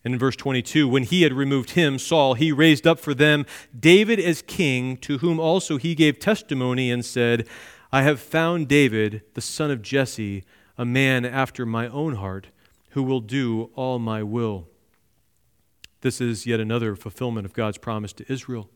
And 0.04 0.14
in 0.14 0.20
verse 0.20 0.36
22, 0.36 0.88
when 0.88 1.02
he 1.02 1.22
had 1.22 1.32
removed 1.32 1.70
him, 1.70 1.98
Saul, 1.98 2.34
he 2.34 2.52
raised 2.52 2.86
up 2.86 2.98
for 2.98 3.12
them 3.12 3.44
David 3.78 4.20
as 4.20 4.40
king, 4.40 4.96
to 4.98 5.18
whom 5.18 5.38
also 5.40 5.78
he 5.78 5.94
gave 5.94 6.18
testimony 6.18 6.90
and 6.90 7.04
said, 7.04 7.46
I 7.92 8.02
have 8.02 8.20
found 8.20 8.68
David, 8.68 9.22
the 9.34 9.40
son 9.40 9.70
of 9.70 9.82
Jesse, 9.82 10.44
a 10.78 10.84
man 10.84 11.24
after 11.24 11.66
my 11.66 11.88
own 11.88 12.14
heart, 12.16 12.48
who 12.90 13.02
will 13.02 13.20
do 13.20 13.70
all 13.74 13.98
my 13.98 14.22
will. 14.22 14.68
This 16.02 16.20
is 16.20 16.46
yet 16.46 16.60
another 16.60 16.94
fulfillment 16.94 17.44
of 17.44 17.52
God's 17.52 17.78
promise 17.78 18.12
to 18.12 18.32
Israel. 18.32 18.70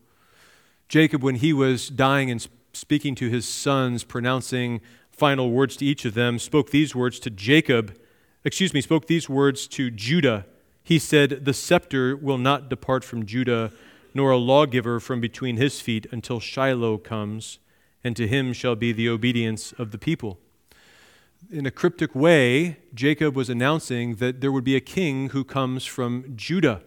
Jacob, 0.89 1.23
when 1.23 1.35
he 1.35 1.53
was 1.53 1.87
dying 1.87 2.29
and 2.29 2.45
speaking 2.73 3.15
to 3.15 3.29
his 3.29 3.47
sons, 3.47 4.03
pronouncing 4.03 4.81
final 5.11 5.49
words 5.49 5.77
to 5.77 5.85
each 5.85 6.03
of 6.03 6.13
them, 6.13 6.37
spoke 6.39 6.71
these 6.71 6.93
words 6.93 7.19
to 7.21 7.29
Jacob, 7.29 7.97
excuse 8.43 8.73
me, 8.73 8.81
spoke 8.81 9.07
these 9.07 9.29
words 9.29 9.67
to 9.67 9.91
Judah 9.91 10.45
He 10.83 10.99
said, 10.99 11.45
The 11.45 11.53
scepter 11.53 12.15
will 12.15 12.37
not 12.37 12.69
depart 12.69 13.03
from 13.03 13.25
Judah, 13.25 13.71
nor 14.13 14.31
a 14.31 14.37
lawgiver 14.37 14.99
from 14.99 15.21
between 15.21 15.57
his 15.57 15.79
feet 15.79 16.07
until 16.11 16.39
Shiloh 16.39 16.97
comes, 16.97 17.59
and 18.03 18.15
to 18.15 18.27
him 18.27 18.51
shall 18.51 18.75
be 18.75 18.91
the 18.91 19.07
obedience 19.07 19.73
of 19.73 19.91
the 19.91 19.97
people. 19.97 20.39
In 21.51 21.65
a 21.65 21.71
cryptic 21.71 22.13
way, 22.15 22.77
Jacob 22.93 23.35
was 23.35 23.49
announcing 23.49 24.15
that 24.15 24.41
there 24.41 24.51
would 24.51 24.63
be 24.63 24.75
a 24.75 24.81
king 24.81 25.29
who 25.29 25.43
comes 25.43 25.85
from 25.85 26.33
Judah. 26.35 26.81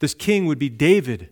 This 0.00 0.14
king 0.14 0.46
would 0.46 0.58
be 0.58 0.68
David. 0.68 1.30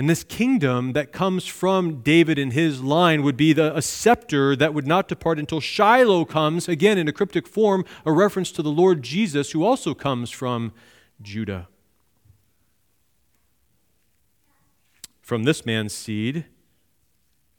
And 0.00 0.08
this 0.08 0.24
kingdom 0.24 0.94
that 0.94 1.12
comes 1.12 1.44
from 1.44 2.00
David 2.00 2.38
and 2.38 2.54
his 2.54 2.82
line 2.82 3.22
would 3.22 3.36
be 3.36 3.52
the, 3.52 3.76
a 3.76 3.82
scepter 3.82 4.56
that 4.56 4.72
would 4.72 4.86
not 4.86 5.08
depart 5.08 5.38
until 5.38 5.60
Shiloh 5.60 6.24
comes, 6.24 6.70
again 6.70 6.96
in 6.96 7.06
a 7.06 7.12
cryptic 7.12 7.46
form, 7.46 7.84
a 8.06 8.10
reference 8.10 8.50
to 8.52 8.62
the 8.62 8.70
Lord 8.70 9.02
Jesus, 9.02 9.50
who 9.50 9.62
also 9.62 9.92
comes 9.92 10.30
from 10.30 10.72
Judah. 11.20 11.68
From 15.20 15.44
this 15.44 15.66
man's 15.66 15.92
seed, 15.92 16.46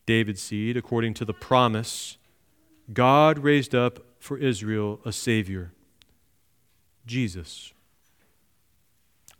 David's 0.08 0.42
seed, 0.42 0.76
according 0.76 1.14
to 1.14 1.26
the 1.26 1.36
promise, 1.36 2.18
God 2.92 3.38
raised 3.38 3.76
up 3.76 4.00
for 4.18 4.40
Israel 4.40 5.00
a 5.06 5.12
Savior, 5.12 5.74
Jesus. 7.06 7.72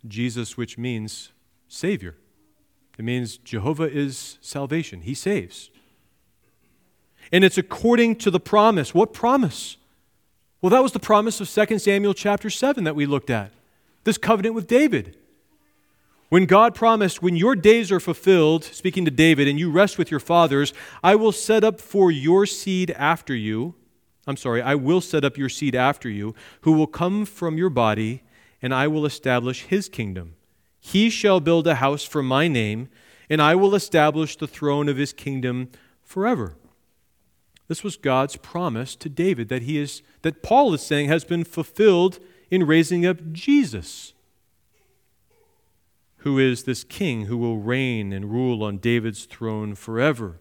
Jesus, 0.06 0.56
which 0.56 0.78
means 0.78 1.32
Savior. 1.66 2.14
It 2.98 3.04
means 3.04 3.38
Jehovah 3.38 3.90
is 3.90 4.38
salvation, 4.40 5.02
He 5.02 5.14
saves. 5.14 5.70
And 7.32 7.44
it's 7.44 7.58
according 7.58 8.16
to 8.16 8.30
the 8.30 8.40
promise. 8.40 8.94
What 8.94 9.12
promise? 9.12 9.76
Well, 10.60 10.70
that 10.70 10.82
was 10.82 10.92
the 10.92 11.00
promise 11.00 11.40
of 11.40 11.50
2 11.50 11.78
Samuel 11.78 12.14
chapter 12.14 12.50
7 12.50 12.84
that 12.84 12.94
we 12.94 13.06
looked 13.06 13.30
at. 13.30 13.50
This 14.04 14.18
covenant 14.18 14.54
with 14.54 14.66
David. 14.66 15.16
When 16.28 16.46
God 16.46 16.74
promised, 16.74 17.22
when 17.22 17.36
your 17.36 17.54
days 17.54 17.92
are 17.92 18.00
fulfilled, 18.00 18.64
speaking 18.64 19.04
to 19.04 19.10
David, 19.10 19.48
and 19.48 19.58
you 19.58 19.70
rest 19.70 19.98
with 19.98 20.10
your 20.10 20.20
fathers, 20.20 20.72
I 21.02 21.14
will 21.14 21.32
set 21.32 21.62
up 21.62 21.80
for 21.80 22.10
your 22.10 22.46
seed 22.46 22.90
after 22.92 23.34
you. 23.34 23.74
I'm 24.26 24.36
sorry, 24.36 24.62
I 24.62 24.74
will 24.76 25.00
set 25.00 25.24
up 25.24 25.36
your 25.36 25.48
seed 25.48 25.74
after 25.74 26.08
you, 26.08 26.34
who 26.62 26.72
will 26.72 26.86
come 26.86 27.24
from 27.24 27.58
your 27.58 27.70
body, 27.70 28.22
and 28.62 28.72
I 28.72 28.88
will 28.88 29.04
establish 29.04 29.64
his 29.64 29.88
kingdom. 29.88 30.36
He 30.84 31.10
shall 31.10 31.38
build 31.38 31.68
a 31.68 31.76
house 31.76 32.02
for 32.02 32.24
my 32.24 32.48
name, 32.48 32.88
and 33.30 33.40
I 33.40 33.54
will 33.54 33.76
establish 33.76 34.36
the 34.36 34.48
throne 34.48 34.88
of 34.88 34.96
his 34.96 35.12
kingdom 35.12 35.70
forever. 36.02 36.56
This 37.68 37.84
was 37.84 37.96
God's 37.96 38.34
promise 38.36 38.96
to 38.96 39.08
David 39.08 39.48
that 39.48 39.62
he 39.62 39.78
is 39.78 40.02
that 40.22 40.42
Paul 40.42 40.74
is 40.74 40.82
saying 40.82 41.08
has 41.08 41.24
been 41.24 41.44
fulfilled 41.44 42.18
in 42.50 42.66
raising 42.66 43.06
up 43.06 43.32
Jesus, 43.32 44.12
who 46.18 46.36
is 46.36 46.64
this 46.64 46.82
king 46.82 47.26
who 47.26 47.38
will 47.38 47.58
reign 47.58 48.12
and 48.12 48.32
rule 48.32 48.64
on 48.64 48.78
David's 48.78 49.24
throne 49.24 49.76
forever. 49.76 50.40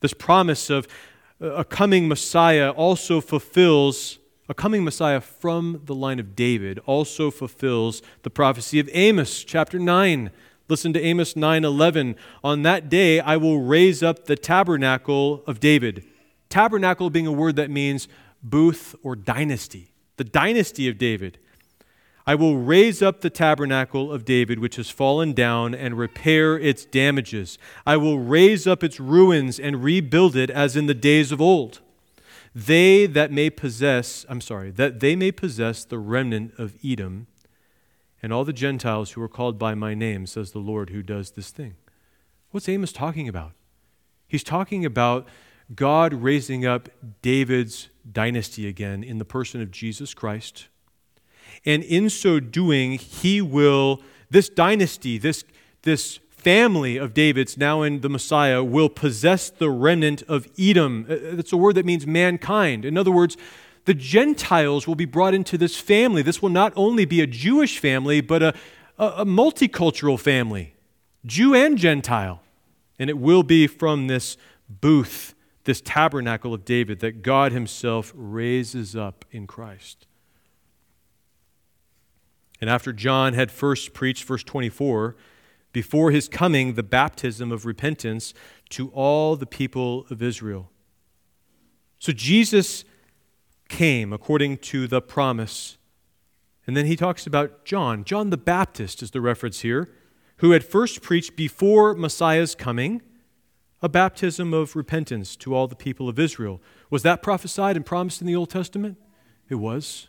This 0.00 0.12
promise 0.12 0.68
of 0.68 0.86
a 1.40 1.64
coming 1.64 2.06
Messiah 2.06 2.70
also 2.70 3.22
fulfills 3.22 4.17
a 4.48 4.54
coming 4.54 4.82
Messiah 4.82 5.20
from 5.20 5.82
the 5.84 5.94
line 5.94 6.18
of 6.18 6.34
David 6.34 6.80
also 6.86 7.30
fulfills 7.30 8.00
the 8.22 8.30
prophecy 8.30 8.80
of 8.80 8.88
Amos 8.94 9.44
chapter 9.44 9.78
9. 9.78 10.30
Listen 10.68 10.92
to 10.94 11.00
Amos 11.00 11.34
9:11. 11.34 12.16
On 12.42 12.62
that 12.62 12.88
day 12.88 13.20
I 13.20 13.36
will 13.36 13.60
raise 13.60 14.02
up 14.02 14.24
the 14.24 14.36
tabernacle 14.36 15.42
of 15.46 15.60
David. 15.60 16.04
Tabernacle 16.48 17.10
being 17.10 17.26
a 17.26 17.32
word 17.32 17.56
that 17.56 17.70
means 17.70 18.08
booth 18.42 18.94
or 19.02 19.14
dynasty. 19.14 19.92
The 20.16 20.24
dynasty 20.24 20.88
of 20.88 20.96
David. 20.96 21.38
I 22.26 22.34
will 22.34 22.56
raise 22.56 23.02
up 23.02 23.20
the 23.20 23.30
tabernacle 23.30 24.12
of 24.12 24.24
David, 24.24 24.58
which 24.58 24.76
has 24.76 24.90
fallen 24.90 25.32
down, 25.32 25.74
and 25.74 25.96
repair 25.96 26.58
its 26.58 26.84
damages. 26.84 27.58
I 27.86 27.96
will 27.96 28.18
raise 28.18 28.66
up 28.66 28.82
its 28.82 29.00
ruins 29.00 29.58
and 29.58 29.82
rebuild 29.82 30.36
it 30.36 30.50
as 30.50 30.76
in 30.76 30.86
the 30.86 30.94
days 30.94 31.32
of 31.32 31.40
old 31.40 31.80
they 32.66 33.06
that 33.06 33.30
may 33.30 33.50
possess, 33.50 34.26
I'm 34.28 34.40
sorry, 34.40 34.72
that 34.72 34.98
they 34.98 35.14
may 35.14 35.30
possess 35.30 35.84
the 35.84 35.98
remnant 35.98 36.54
of 36.58 36.74
Edom 36.84 37.28
and 38.20 38.32
all 38.32 38.44
the 38.44 38.52
Gentiles 38.52 39.12
who 39.12 39.22
are 39.22 39.28
called 39.28 39.58
by 39.58 39.74
my 39.74 39.94
name, 39.94 40.26
says 40.26 40.50
the 40.50 40.58
Lord 40.58 40.90
who 40.90 41.02
does 41.02 41.32
this 41.32 41.50
thing. 41.50 41.76
What's 42.50 42.68
Amos 42.68 42.90
talking 42.90 43.28
about? 43.28 43.52
He's 44.26 44.42
talking 44.42 44.84
about 44.84 45.28
God 45.72 46.12
raising 46.12 46.66
up 46.66 46.88
David's 47.22 47.90
dynasty 48.10 48.66
again 48.66 49.04
in 49.04 49.18
the 49.18 49.24
person 49.24 49.62
of 49.62 49.70
Jesus 49.70 50.12
Christ. 50.12 50.66
And 51.64 51.84
in 51.84 52.10
so 52.10 52.40
doing, 52.40 52.92
he 52.98 53.40
will, 53.40 54.02
this 54.30 54.48
dynasty, 54.48 55.16
this, 55.16 55.44
this 55.82 56.18
family 56.38 56.96
of 56.96 57.14
David's, 57.14 57.56
now 57.56 57.82
in 57.82 58.00
the 58.00 58.08
Messiah, 58.08 58.62
will 58.62 58.88
possess 58.88 59.50
the 59.50 59.70
remnant 59.70 60.22
of 60.22 60.48
Edom. 60.58 61.04
That's 61.08 61.52
uh, 61.52 61.56
a 61.56 61.58
word 61.58 61.74
that 61.74 61.84
means 61.84 62.06
mankind. 62.06 62.84
In 62.84 62.96
other 62.96 63.10
words, 63.10 63.36
the 63.84 63.94
Gentiles 63.94 64.86
will 64.86 64.94
be 64.94 65.04
brought 65.04 65.34
into 65.34 65.58
this 65.58 65.76
family. 65.76 66.22
This 66.22 66.40
will 66.40 66.50
not 66.50 66.72
only 66.76 67.04
be 67.04 67.20
a 67.20 67.26
Jewish 67.26 67.78
family, 67.78 68.20
but 68.20 68.42
a, 68.42 68.54
a, 68.98 69.06
a 69.06 69.24
multicultural 69.24 70.18
family, 70.18 70.74
Jew 71.26 71.54
and 71.54 71.76
Gentile. 71.76 72.42
And 72.98 73.08
it 73.08 73.18
will 73.18 73.42
be 73.42 73.66
from 73.66 74.06
this 74.06 74.36
booth, 74.68 75.34
this 75.64 75.80
tabernacle 75.80 76.52
of 76.52 76.64
David, 76.64 77.00
that 77.00 77.22
God 77.22 77.52
Himself 77.52 78.12
raises 78.14 78.96
up 78.96 79.24
in 79.30 79.46
Christ. 79.46 80.06
And 82.60 82.68
after 82.68 82.92
John 82.92 83.34
had 83.34 83.50
first 83.50 83.92
preached, 83.92 84.24
verse 84.24 84.42
24, 84.42 85.16
before 85.78 86.10
his 86.10 86.28
coming 86.28 86.74
the 86.74 86.82
baptism 86.82 87.52
of 87.52 87.64
repentance 87.64 88.34
to 88.68 88.88
all 88.88 89.36
the 89.36 89.46
people 89.46 90.04
of 90.10 90.20
Israel. 90.20 90.72
So 92.00 92.10
Jesus 92.10 92.84
came 93.68 94.12
according 94.12 94.56
to 94.72 94.88
the 94.88 95.00
promise. 95.00 95.78
And 96.66 96.76
then 96.76 96.86
he 96.86 96.96
talks 96.96 97.28
about 97.28 97.64
John. 97.64 98.02
John 98.02 98.30
the 98.30 98.36
Baptist 98.36 99.04
is 99.04 99.12
the 99.12 99.20
reference 99.20 99.60
here, 99.60 99.88
who 100.38 100.50
had 100.50 100.64
first 100.64 101.00
preached 101.00 101.36
before 101.36 101.94
Messiah's 101.94 102.56
coming 102.56 103.00
a 103.80 103.88
baptism 103.88 104.52
of 104.52 104.74
repentance 104.74 105.36
to 105.36 105.54
all 105.54 105.68
the 105.68 105.76
people 105.76 106.08
of 106.08 106.18
Israel. 106.18 106.60
Was 106.90 107.04
that 107.04 107.22
prophesied 107.22 107.76
and 107.76 107.86
promised 107.86 108.20
in 108.20 108.26
the 108.26 108.34
Old 108.34 108.50
Testament? 108.50 108.98
It 109.48 109.54
was. 109.54 110.08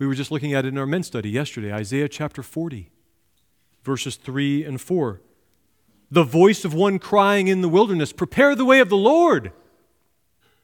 We 0.00 0.08
were 0.08 0.14
just 0.16 0.32
looking 0.32 0.54
at 0.54 0.64
it 0.64 0.70
in 0.70 0.78
our 0.78 0.86
men's 0.86 1.06
study 1.06 1.30
yesterday, 1.30 1.72
Isaiah 1.72 2.08
chapter 2.08 2.42
40 2.42 2.90
verses 3.84 4.16
3 4.16 4.64
and 4.64 4.80
4. 4.80 5.20
The 6.10 6.24
voice 6.24 6.64
of 6.64 6.74
one 6.74 6.98
crying 6.98 7.48
in 7.48 7.60
the 7.60 7.68
wilderness, 7.68 8.12
Prepare 8.12 8.54
the 8.54 8.64
way 8.64 8.80
of 8.80 8.88
the 8.88 8.96
Lord. 8.96 9.52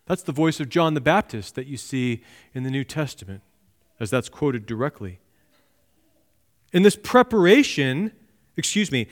That's 0.07 0.23
the 0.23 0.33
voice 0.33 0.59
of 0.59 0.69
John 0.69 0.95
the 0.95 1.01
Baptist 1.01 1.55
that 1.55 1.67
you 1.67 1.77
see 1.77 2.23
in 2.53 2.65
the 2.65 2.71
New 2.71 2.85
Testament, 2.85 3.43
as 4.01 4.11
that's 4.11 4.29
quoted 4.29 4.67
directly. 4.67 5.21
In 6.73 6.83
this 6.83 6.97
preparation, 6.97 8.13
excuse 8.57 8.91
me, 8.91 9.07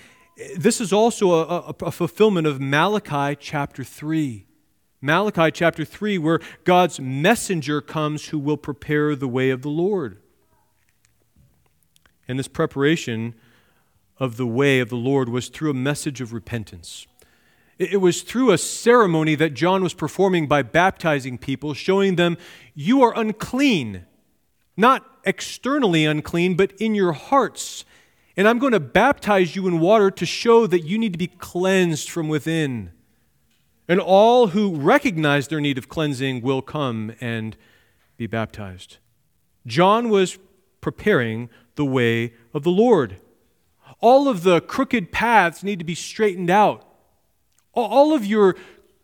this 0.56 0.80
is 0.80 0.92
also 0.92 1.32
a, 1.32 1.44
a, 1.44 1.74
a, 1.86 1.90
fulfillment 1.90 2.46
of 2.46 2.60
Malachi 2.60 3.36
chapter 3.40 3.82
3. 3.82 4.46
Malachi 5.00 5.50
chapter 5.50 5.84
3, 5.84 6.18
where 6.18 6.40
God's 6.64 7.00
messenger 7.00 7.80
comes 7.80 8.28
who 8.28 8.38
will 8.38 8.56
prepare 8.56 9.16
the 9.16 9.28
way 9.28 9.50
of 9.50 9.62
the 9.62 9.68
Lord. 9.68 10.18
And 12.28 12.38
this 12.38 12.48
preparation 12.48 13.34
of 14.18 14.36
the 14.36 14.46
way 14.46 14.80
of 14.80 14.88
the 14.88 14.96
Lord 14.96 15.28
was 15.28 15.48
through 15.48 15.70
a 15.70 15.74
message 15.74 16.20
of 16.20 16.32
repentance. 16.32 17.06
It 17.78 18.00
was 18.00 18.22
through 18.22 18.50
a 18.50 18.58
ceremony 18.58 19.36
that 19.36 19.54
John 19.54 19.84
was 19.84 19.94
performing 19.94 20.48
by 20.48 20.62
baptizing 20.62 21.38
people, 21.38 21.74
showing 21.74 22.16
them, 22.16 22.36
You 22.74 23.02
are 23.02 23.16
unclean. 23.16 24.04
Not 24.76 25.04
externally 25.24 26.04
unclean, 26.04 26.56
but 26.56 26.72
in 26.80 26.94
your 26.94 27.12
hearts. 27.12 27.84
And 28.36 28.48
I'm 28.48 28.58
going 28.58 28.72
to 28.72 28.80
baptize 28.80 29.54
you 29.54 29.66
in 29.68 29.78
water 29.78 30.10
to 30.10 30.26
show 30.26 30.66
that 30.66 30.84
you 30.84 30.98
need 30.98 31.12
to 31.12 31.18
be 31.18 31.28
cleansed 31.28 32.10
from 32.10 32.28
within. 32.28 32.92
And 33.88 34.00
all 34.00 34.48
who 34.48 34.76
recognize 34.76 35.48
their 35.48 35.60
need 35.60 35.78
of 35.78 35.88
cleansing 35.88 36.42
will 36.42 36.62
come 36.62 37.12
and 37.20 37.56
be 38.16 38.26
baptized. 38.26 38.98
John 39.66 40.08
was 40.08 40.38
preparing 40.80 41.48
the 41.76 41.84
way 41.84 42.34
of 42.52 42.64
the 42.64 42.70
Lord. 42.70 43.20
All 44.00 44.28
of 44.28 44.42
the 44.42 44.60
crooked 44.60 45.10
paths 45.12 45.64
need 45.64 45.78
to 45.78 45.84
be 45.84 45.94
straightened 45.94 46.50
out. 46.50 46.84
All 47.74 48.14
of 48.14 48.24
your 48.24 48.56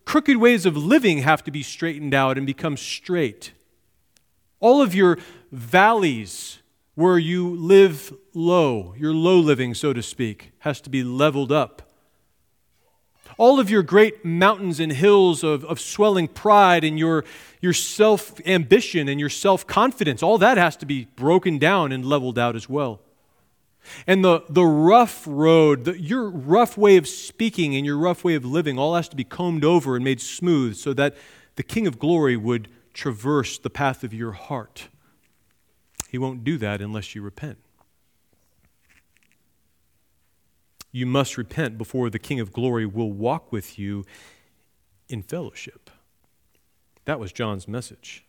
crooked 0.05 0.37
ways 0.37 0.67
of 0.67 0.77
living 0.77 1.19
have 1.19 1.43
to 1.45 1.51
be 1.51 1.63
straightened 1.63 2.15
out 2.15 2.37
and 2.37 2.47
become 2.47 2.77
straight. 2.77 3.53
All 4.61 4.81
of 4.81 4.95
your 4.95 5.19
valleys 5.51 6.59
where 6.95 7.19
you 7.19 7.55
live 7.57 8.13
low, 8.35 8.95
your 8.97 9.13
low 9.13 9.39
living, 9.39 9.75
so 9.75 9.93
to 9.93 10.03
speak, 10.03 10.53
has 10.61 10.81
to 10.83 10.91
be 10.91 11.03
leveled 11.03 11.51
up. 11.51 11.83
All 13.37 13.59
of 13.59 13.69
your 13.69 13.83
great 13.83 14.25
mountains 14.25 14.79
and 14.79 14.93
hills 14.93 15.43
of, 15.43 15.65
of 15.65 15.81
swelling 15.81 16.29
pride 16.29 16.85
and 16.85 16.99
your, 16.99 17.25
your 17.61 17.73
self 17.73 18.41
ambition 18.47 19.09
and 19.09 19.19
your 19.19 19.29
self 19.29 19.67
confidence, 19.67 20.23
all 20.23 20.39
that 20.39 20.57
has 20.57 20.77
to 20.77 20.87
be 20.87 21.07
broken 21.17 21.59
down 21.59 21.91
and 21.91 22.05
leveled 22.05 22.39
out 22.39 22.55
as 22.55 22.69
well. 22.69 23.01
And 24.07 24.25
the, 24.25 24.45
the 24.49 24.65
rough 24.65 25.25
road, 25.27 25.85
the, 25.85 26.01
your 26.01 26.29
rough 26.31 26.77
way 26.77 26.97
of 26.97 27.07
speaking 27.07 27.75
and 27.77 27.85
your 27.85 27.99
rough 27.99 28.25
way 28.25 28.35
of 28.35 28.45
living, 28.45 28.79
all 28.79 28.95
has 28.95 29.09
to 29.09 29.17
be 29.17 29.25
combed 29.25 29.65
over 29.65 29.97
and 29.97 30.05
made 30.05 30.21
smooth 30.21 30.77
so 30.77 30.93
that 30.95 31.17
the 31.57 31.63
King 31.63 31.87
of 31.87 31.99
Glory 31.99 32.37
would 32.37 32.69
traverse 32.93 33.59
the 33.59 33.71
path 33.71 34.05
of 34.05 34.15
your 34.15 34.33
heart. 34.33 34.89
He 36.09 36.19
won't 36.19 36.45
do 36.45 36.59
that 36.59 36.81
unless 36.81 37.15
you 37.15 37.23
repent. 37.23 37.59
You 40.93 41.07
must 41.07 41.37
repent 41.37 41.77
before 41.77 42.09
the 42.09 42.21
King 42.21 42.39
of 42.39 42.53
Glory 42.53 42.87
will 42.87 43.11
walk 43.11 43.51
with 43.51 43.79
you 43.79 44.05
in 45.09 45.23
fellowship. 45.23 45.91
That 47.05 47.19
was 47.19 47.33
John's 47.33 47.67
message. 47.67 48.25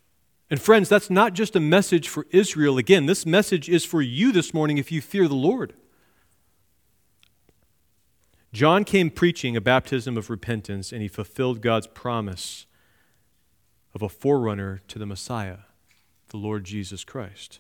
And 0.50 0.62
friends, 0.62 0.89
that's 0.89 1.10
not 1.10 1.34
just 1.34 1.56
a 1.56 1.60
message 1.60 2.08
for 2.08 2.28
Israel. 2.30 2.78
Again, 2.78 3.08
this 3.08 3.26
message 3.26 3.68
is 3.68 3.84
for 3.84 4.02
you 4.02 4.32
this 4.32 4.54
morning 4.54 4.78
if 4.78 4.91
you 4.91 5.02
fear 5.02 5.28
the 5.28 5.34
Lord. 5.34 5.74
John 8.54 8.84
came 8.84 9.10
preaching 9.10 9.58
a 9.58 9.62
baptism 9.62 10.16
of 10.18 10.30
repentance, 10.30 10.93
and 10.93 11.02
he 11.02 11.08
fulfilled 11.08 11.62
God's 11.62 11.88
promise 11.88 12.68
of 13.93 14.02
a 14.02 14.08
forerunner 14.08 14.82
to 14.88 15.00
the 15.00 15.06
Messiah, 15.06 15.60
the 16.30 16.38
Lord 16.38 16.64
Jesus 16.64 17.04
Christ. 17.04 17.60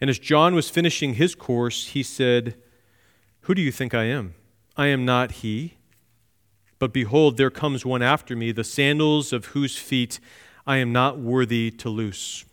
And 0.00 0.08
as 0.08 0.18
John 0.18 0.54
was 0.54 0.70
finishing 0.70 1.14
his 1.14 1.34
course, 1.34 1.88
he 1.88 2.02
said, 2.02 2.54
Who 3.42 3.54
do 3.54 3.60
you 3.60 3.72
think 3.72 3.92
I 3.92 4.04
am? 4.04 4.34
I 4.76 4.86
am 4.86 5.04
not 5.04 5.32
he. 5.32 5.74
But 6.78 6.92
behold, 6.92 7.36
there 7.36 7.50
comes 7.50 7.84
one 7.84 8.02
after 8.02 8.36
me, 8.36 8.52
the 8.52 8.64
sandals 8.64 9.32
of 9.32 9.46
whose 9.46 9.76
feet 9.76 10.20
I 10.66 10.78
am 10.78 10.92
not 10.92 11.18
worthy 11.18 11.70
to 11.72 11.90
loose. 11.90 12.44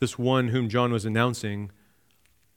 This 0.00 0.18
one 0.18 0.48
whom 0.48 0.68
John 0.68 0.92
was 0.92 1.04
announcing 1.04 1.70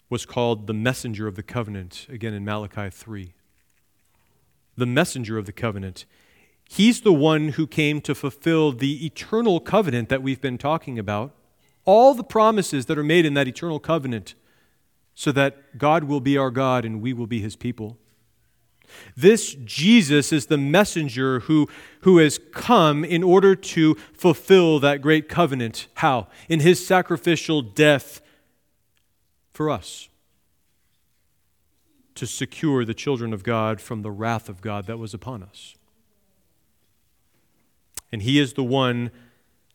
was 0.10 0.26
called 0.26 0.68
the 0.68 0.74
messenger 0.74 1.28
of 1.28 1.36
the 1.36 1.44
covenant, 1.44 2.08
again 2.10 2.34
in 2.34 2.44
Malachi 2.44 2.90
3. 2.90 3.34
The 4.76 4.86
messenger 4.86 5.38
of 5.38 5.46
the 5.46 5.54
covenant. 5.54 6.06
He's 6.70 7.02
the 7.02 7.14
one 7.14 7.50
who 7.50 7.68
came 7.68 8.02
to 8.02 8.14
fulfill 8.14 8.74
the 8.74 9.06
eternal 9.06 9.62
covenant 9.62 10.10
that 10.10 10.22
we've 10.22 10.42
been 10.42 10.58
talking 10.58 11.00
about. 11.00 11.34
All 11.86 12.14
the 12.14 12.24
promises 12.24 12.86
that 12.88 12.98
are 12.98 13.04
made 13.04 13.26
in 13.26 13.34
that 13.36 13.48
eternal 13.48 13.80
covenant, 13.80 14.36
so 15.16 15.32
that 15.32 15.78
God 15.78 16.04
will 16.04 16.22
be 16.22 16.38
our 16.38 16.52
God 16.52 16.84
and 16.84 17.02
we 17.02 17.14
will 17.14 17.28
be 17.28 17.42
his 17.42 17.56
people. 17.56 17.98
This 19.16 19.54
Jesus 19.54 20.32
is 20.32 20.48
the 20.48 20.58
messenger 20.58 21.42
who, 21.42 21.68
who 22.02 22.18
has 22.18 22.40
come 22.52 23.04
in 23.04 23.24
order 23.24 23.56
to 23.56 23.96
fulfill 24.14 24.80
that 24.80 25.02
great 25.02 25.30
covenant. 25.30 25.88
How? 25.96 26.28
In 26.50 26.60
his 26.62 26.86
sacrificial 26.86 27.62
death 27.62 28.22
for 29.54 29.70
us. 29.70 30.10
To 32.16 32.28
secure 32.28 32.86
the 32.86 32.94
children 32.94 33.34
of 33.34 33.44
God 33.44 33.82
from 33.82 34.02
the 34.02 34.12
wrath 34.12 34.50
of 34.50 34.62
God 34.62 34.86
that 34.88 35.00
was 35.00 35.14
upon 35.14 35.44
us. 35.44 35.76
And 38.12 38.22
he 38.22 38.40
is 38.40 38.54
the 38.54 38.64
one, 38.64 39.12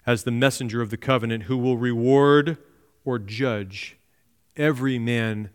as 0.07 0.25
the 0.25 0.31
messenger 0.31 0.83
of 0.83 0.91
the 0.91 0.97
covenant, 0.97 1.45
who 1.45 1.57
will 1.57 1.79
reward 1.79 2.59
or 3.05 3.19
judge 3.19 3.97
every 4.57 4.99
man 4.99 5.51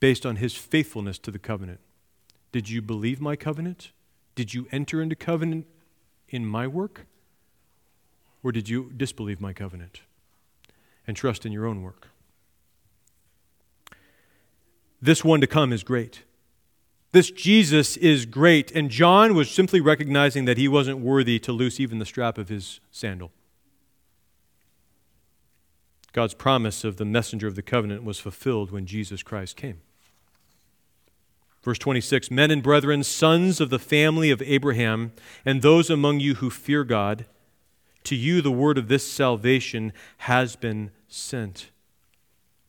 based 0.00 0.26
on 0.26 0.36
his 0.36 0.54
faithfulness 0.54 1.18
to 1.18 1.30
the 1.30 1.38
covenant. 1.38 1.80
Did 2.52 2.68
you 2.68 2.82
believe 2.82 3.20
my 3.20 3.36
covenant? 3.36 3.92
Did 4.34 4.54
you 4.54 4.66
enter 4.72 5.00
into 5.00 5.16
covenant 5.16 5.66
in 6.28 6.46
my 6.46 6.66
work? 6.66 7.06
Or 8.42 8.52
did 8.52 8.68
you 8.68 8.90
disbelieve 8.96 9.40
my 9.40 9.52
covenant 9.52 10.00
and 11.06 11.16
trust 11.16 11.44
in 11.44 11.52
your 11.52 11.66
own 11.66 11.82
work? 11.82 12.08
This 15.02 15.24
one 15.24 15.40
to 15.40 15.46
come 15.46 15.72
is 15.72 15.82
great. 15.82 16.22
This 17.12 17.30
Jesus 17.30 17.96
is 17.96 18.26
great. 18.26 18.70
And 18.72 18.90
John 18.90 19.34
was 19.34 19.50
simply 19.50 19.80
recognizing 19.80 20.44
that 20.44 20.58
he 20.58 20.68
wasn't 20.68 20.98
worthy 20.98 21.38
to 21.40 21.52
loose 21.52 21.80
even 21.80 21.98
the 21.98 22.06
strap 22.06 22.38
of 22.38 22.48
his 22.48 22.80
sandal. 22.90 23.32
God's 26.12 26.34
promise 26.34 26.84
of 26.84 26.96
the 26.96 27.04
messenger 27.04 27.46
of 27.46 27.54
the 27.54 27.62
covenant 27.62 28.04
was 28.04 28.18
fulfilled 28.18 28.70
when 28.70 28.86
Jesus 28.86 29.22
Christ 29.22 29.56
came. 29.56 29.80
Verse 31.62 31.78
26 31.78 32.30
Men 32.30 32.50
and 32.50 32.62
brethren, 32.62 33.04
sons 33.04 33.60
of 33.60 33.70
the 33.70 33.78
family 33.78 34.30
of 34.30 34.42
Abraham, 34.42 35.12
and 35.44 35.62
those 35.62 35.90
among 35.90 36.20
you 36.20 36.36
who 36.36 36.50
fear 36.50 36.84
God, 36.84 37.26
to 38.04 38.16
you 38.16 38.40
the 38.40 38.50
word 38.50 38.78
of 38.78 38.88
this 38.88 39.06
salvation 39.06 39.92
has 40.18 40.56
been 40.56 40.90
sent. 41.08 41.70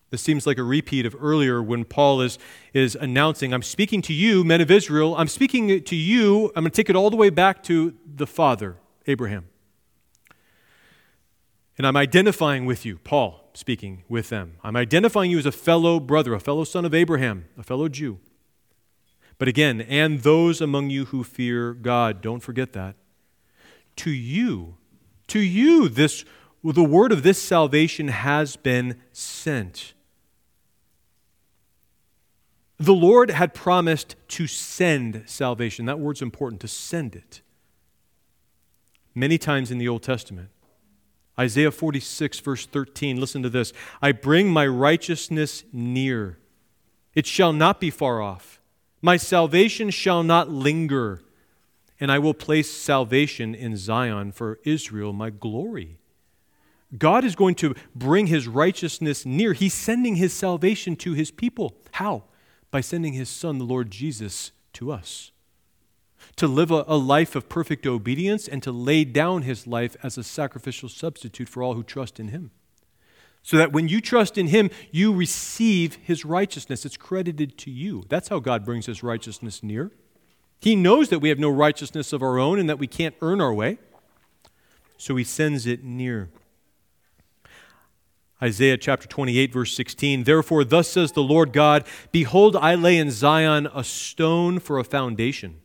This 0.09 0.21
seems 0.21 0.45
like 0.45 0.57
a 0.57 0.63
repeat 0.63 1.05
of 1.05 1.15
earlier 1.17 1.63
when 1.63 1.85
Paul 1.85 2.19
is, 2.19 2.37
is 2.73 2.95
announcing, 2.95 3.53
I'm 3.53 3.61
speaking 3.61 4.01
to 4.03 4.13
you, 4.13 4.43
men 4.43 4.59
of 4.59 4.69
Israel. 4.69 5.15
I'm 5.15 5.29
speaking 5.29 5.81
to 5.81 5.95
you. 5.95 6.47
I'm 6.53 6.63
going 6.63 6.71
to 6.71 6.75
take 6.75 6.89
it 6.89 6.97
all 6.97 7.09
the 7.09 7.15
way 7.15 7.29
back 7.29 7.63
to 7.63 7.95
the 8.05 8.27
father, 8.27 8.75
Abraham. 9.07 9.47
And 11.77 11.87
I'm 11.87 11.95
identifying 11.95 12.65
with 12.65 12.85
you, 12.85 12.97
Paul 12.97 13.41
speaking 13.53 14.03
with 14.07 14.29
them. 14.29 14.57
I'm 14.63 14.75
identifying 14.75 15.31
you 15.31 15.37
as 15.37 15.45
a 15.45 15.51
fellow 15.51 15.99
brother, 15.99 16.33
a 16.33 16.39
fellow 16.39 16.63
son 16.63 16.85
of 16.85 16.93
Abraham, 16.93 17.45
a 17.57 17.63
fellow 17.63 17.89
Jew. 17.89 18.19
But 19.41 19.47
again, 19.47 19.81
and 19.81 20.19
those 20.19 20.61
among 20.61 20.91
you 20.91 21.05
who 21.05 21.23
fear 21.23 21.73
God, 21.73 22.21
don't 22.21 22.41
forget 22.41 22.73
that. 22.73 22.95
To 23.95 24.11
you, 24.11 24.77
to 25.29 25.39
you, 25.39 25.89
this, 25.89 26.23
the 26.63 26.83
word 26.83 27.11
of 27.11 27.23
this 27.23 27.41
salvation 27.41 28.09
has 28.09 28.55
been 28.55 29.01
sent. 29.11 29.95
The 32.77 32.93
Lord 32.93 33.31
had 33.31 33.55
promised 33.55 34.15
to 34.27 34.45
send 34.45 35.23
salvation. 35.25 35.87
That 35.87 35.97
word's 35.97 36.21
important, 36.21 36.61
to 36.61 36.67
send 36.67 37.15
it. 37.15 37.41
Many 39.15 39.39
times 39.39 39.71
in 39.71 39.79
the 39.79 39.87
Old 39.87 40.03
Testament. 40.03 40.49
Isaiah 41.39 41.71
46, 41.71 42.39
verse 42.41 42.67
13, 42.67 43.19
listen 43.19 43.41
to 43.41 43.49
this 43.49 43.73
I 44.03 44.11
bring 44.11 44.53
my 44.53 44.67
righteousness 44.67 45.63
near, 45.73 46.37
it 47.15 47.25
shall 47.25 47.53
not 47.53 47.79
be 47.79 47.89
far 47.89 48.21
off. 48.21 48.60
My 49.01 49.17
salvation 49.17 49.89
shall 49.89 50.21
not 50.21 50.49
linger, 50.49 51.23
and 51.99 52.11
I 52.11 52.19
will 52.19 52.33
place 52.33 52.69
salvation 52.69 53.55
in 53.55 53.75
Zion 53.75 54.31
for 54.31 54.59
Israel, 54.63 55.11
my 55.11 55.31
glory. 55.31 55.97
God 56.97 57.23
is 57.23 57.35
going 57.35 57.55
to 57.55 57.73
bring 57.95 58.27
his 58.27 58.47
righteousness 58.47 59.25
near. 59.25 59.53
He's 59.53 59.73
sending 59.73 60.17
his 60.17 60.33
salvation 60.33 60.95
to 60.97 61.13
his 61.13 61.31
people. 61.31 61.77
How? 61.93 62.23
By 62.69 62.81
sending 62.81 63.13
his 63.13 63.29
son, 63.29 63.57
the 63.57 63.65
Lord 63.65 63.89
Jesus, 63.89 64.51
to 64.73 64.91
us. 64.91 65.31
To 66.35 66.47
live 66.47 66.69
a, 66.69 66.83
a, 66.87 66.97
life 66.97 67.35
of 67.35 67.49
perfect 67.49 67.87
obedience 67.87 68.47
and 68.47 68.61
to 68.63 68.71
lay 68.71 69.03
down 69.03 69.41
his 69.41 69.65
life 69.65 69.95
as 70.03 70.17
a 70.17 70.23
sacrificial 70.23 70.89
substitute 70.89 71.49
for 71.49 71.63
all 71.63 71.73
who 71.73 71.83
trust 71.83 72.19
in 72.19 72.27
him 72.27 72.51
so 73.43 73.57
that 73.57 73.71
when 73.71 73.87
you 73.87 74.01
trust 74.01 74.37
in 74.37 74.47
Him, 74.47 74.69
you 74.91 75.13
receive 75.13 75.95
His 75.95 76.23
righteousness. 76.25 76.85
It's 76.85 76.97
credited 76.97 77.57
to 77.59 77.71
you. 77.71 78.03
That's 78.09 78.29
how 78.29 78.39
God 78.39 78.63
brings 78.63 78.85
His 78.85 79.03
righteousness 79.03 79.63
near. 79.63 79.91
He 80.59 80.75
knows 80.75 81.09
that 81.09 81.19
we 81.19 81.29
have 81.29 81.39
no 81.39 81.49
righteousness 81.49 82.13
of 82.13 82.21
our 82.21 82.37
own 82.37 82.59
and 82.59 82.69
that 82.69 82.77
we 82.77 82.87
can't 82.87 83.15
earn 83.21 83.41
our 83.41 83.53
way, 83.53 83.79
so 84.97 85.15
He 85.15 85.23
sends 85.23 85.65
it 85.65 85.83
near. 85.83 86.29
Isaiah 88.43 88.77
chapter 88.77 89.07
28, 89.07 89.53
verse 89.53 89.75
16 89.75 90.23
Therefore, 90.23 90.63
thus 90.63 90.87
says 90.87 91.11
the 91.11 91.23
Lord 91.23 91.53
God 91.53 91.85
Behold, 92.11 92.55
I 92.55 92.75
lay 92.75 92.97
in 92.97 93.11
Zion 93.11 93.67
a 93.73 93.83
stone 93.83 94.59
for 94.59 94.77
a 94.79 94.83
foundation, 94.83 95.61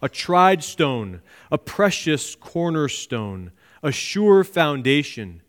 a 0.00 0.08
tried 0.08 0.62
stone, 0.64 1.20
a 1.50 1.58
precious 1.58 2.34
cornerstone, 2.34 3.52
a 3.82 3.92
sure 3.92 4.44
foundation. 4.44 5.42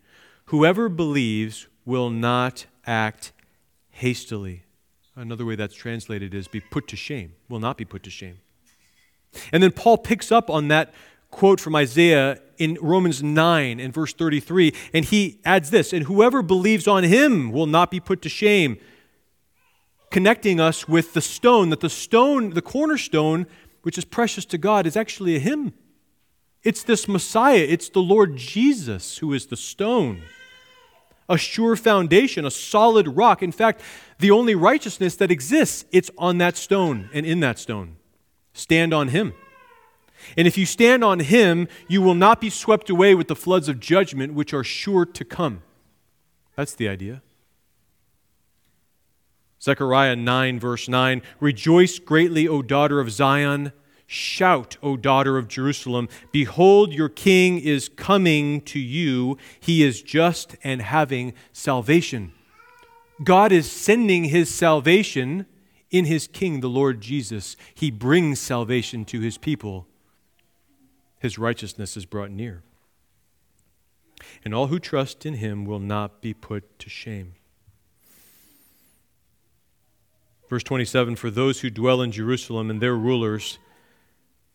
Whoever 0.48 0.88
believes 0.88 1.66
will 1.84 2.08
not 2.08 2.64
act 2.86 3.32
hastily. 3.90 4.62
Another 5.14 5.44
way 5.44 5.56
that's 5.56 5.74
translated 5.74 6.32
is 6.32 6.48
be 6.48 6.60
put 6.60 6.88
to 6.88 6.96
shame, 6.96 7.34
will 7.50 7.60
not 7.60 7.76
be 7.76 7.84
put 7.84 8.02
to 8.04 8.10
shame. 8.10 8.38
And 9.52 9.62
then 9.62 9.72
Paul 9.72 9.98
picks 9.98 10.32
up 10.32 10.48
on 10.48 10.68
that 10.68 10.94
quote 11.30 11.60
from 11.60 11.76
Isaiah 11.76 12.40
in 12.56 12.78
Romans 12.80 13.22
9 13.22 13.78
and 13.78 13.92
verse 13.92 14.14
33, 14.14 14.72
and 14.94 15.04
he 15.04 15.38
adds 15.44 15.68
this 15.68 15.92
And 15.92 16.04
whoever 16.04 16.40
believes 16.40 16.88
on 16.88 17.04
him 17.04 17.52
will 17.52 17.66
not 17.66 17.90
be 17.90 18.00
put 18.00 18.22
to 18.22 18.30
shame, 18.30 18.78
connecting 20.10 20.60
us 20.60 20.88
with 20.88 21.12
the 21.12 21.20
stone, 21.20 21.68
that 21.68 21.80
the 21.80 21.90
stone, 21.90 22.50
the 22.50 22.62
cornerstone, 22.62 23.46
which 23.82 23.98
is 23.98 24.06
precious 24.06 24.46
to 24.46 24.56
God, 24.56 24.86
is 24.86 24.96
actually 24.96 25.36
a 25.36 25.40
him. 25.40 25.74
It's 26.62 26.82
this 26.82 27.06
Messiah, 27.06 27.66
it's 27.68 27.90
the 27.90 28.00
Lord 28.00 28.36
Jesus 28.36 29.18
who 29.18 29.34
is 29.34 29.48
the 29.48 29.56
stone 29.58 30.22
a 31.28 31.36
sure 31.36 31.76
foundation, 31.76 32.44
a 32.44 32.50
solid 32.50 33.16
rock. 33.16 33.42
In 33.42 33.52
fact, 33.52 33.82
the 34.18 34.30
only 34.30 34.54
righteousness 34.54 35.16
that 35.16 35.30
exists, 35.30 35.84
it's 35.92 36.10
on 36.16 36.38
that 36.38 36.56
stone 36.56 37.10
and 37.12 37.26
in 37.26 37.40
that 37.40 37.58
stone. 37.58 37.96
Stand 38.52 38.94
on 38.94 39.08
him. 39.08 39.34
And 40.36 40.48
if 40.48 40.58
you 40.58 40.66
stand 40.66 41.04
on 41.04 41.20
him, 41.20 41.68
you 41.86 42.02
will 42.02 42.14
not 42.14 42.40
be 42.40 42.50
swept 42.50 42.90
away 42.90 43.14
with 43.14 43.28
the 43.28 43.36
floods 43.36 43.68
of 43.68 43.78
judgment 43.78 44.34
which 44.34 44.52
are 44.52 44.64
sure 44.64 45.06
to 45.06 45.24
come. 45.24 45.62
That's 46.56 46.74
the 46.74 46.88
idea. 46.88 47.22
Zechariah 49.62 50.16
9, 50.16 50.60
verse 50.60 50.88
9 50.88 51.22
Rejoice 51.40 51.98
greatly, 51.98 52.48
O 52.48 52.62
daughter 52.62 53.00
of 53.00 53.10
Zion. 53.10 53.72
Shout, 54.10 54.78
O 54.82 54.96
daughter 54.96 55.36
of 55.36 55.48
Jerusalem. 55.48 56.08
Behold, 56.32 56.94
your 56.94 57.10
king 57.10 57.58
is 57.58 57.90
coming 57.90 58.62
to 58.62 58.78
you. 58.78 59.36
He 59.60 59.82
is 59.82 60.00
just 60.00 60.56
and 60.64 60.80
having 60.80 61.34
salvation. 61.52 62.32
God 63.22 63.52
is 63.52 63.70
sending 63.70 64.24
his 64.24 64.52
salvation 64.52 65.44
in 65.90 66.06
his 66.06 66.26
king, 66.26 66.60
the 66.60 66.70
Lord 66.70 67.02
Jesus. 67.02 67.54
He 67.74 67.90
brings 67.90 68.40
salvation 68.40 69.04
to 69.04 69.20
his 69.20 69.36
people. 69.36 69.86
His 71.18 71.36
righteousness 71.36 71.94
is 71.94 72.06
brought 72.06 72.30
near. 72.30 72.62
And 74.42 74.54
all 74.54 74.68
who 74.68 74.78
trust 74.78 75.26
in 75.26 75.34
him 75.34 75.66
will 75.66 75.80
not 75.80 76.22
be 76.22 76.32
put 76.32 76.78
to 76.78 76.88
shame. 76.88 77.34
Verse 80.48 80.62
27 80.62 81.14
For 81.16 81.30
those 81.30 81.60
who 81.60 81.68
dwell 81.68 82.00
in 82.00 82.10
Jerusalem 82.10 82.70
and 82.70 82.80
their 82.80 82.96
rulers, 82.96 83.58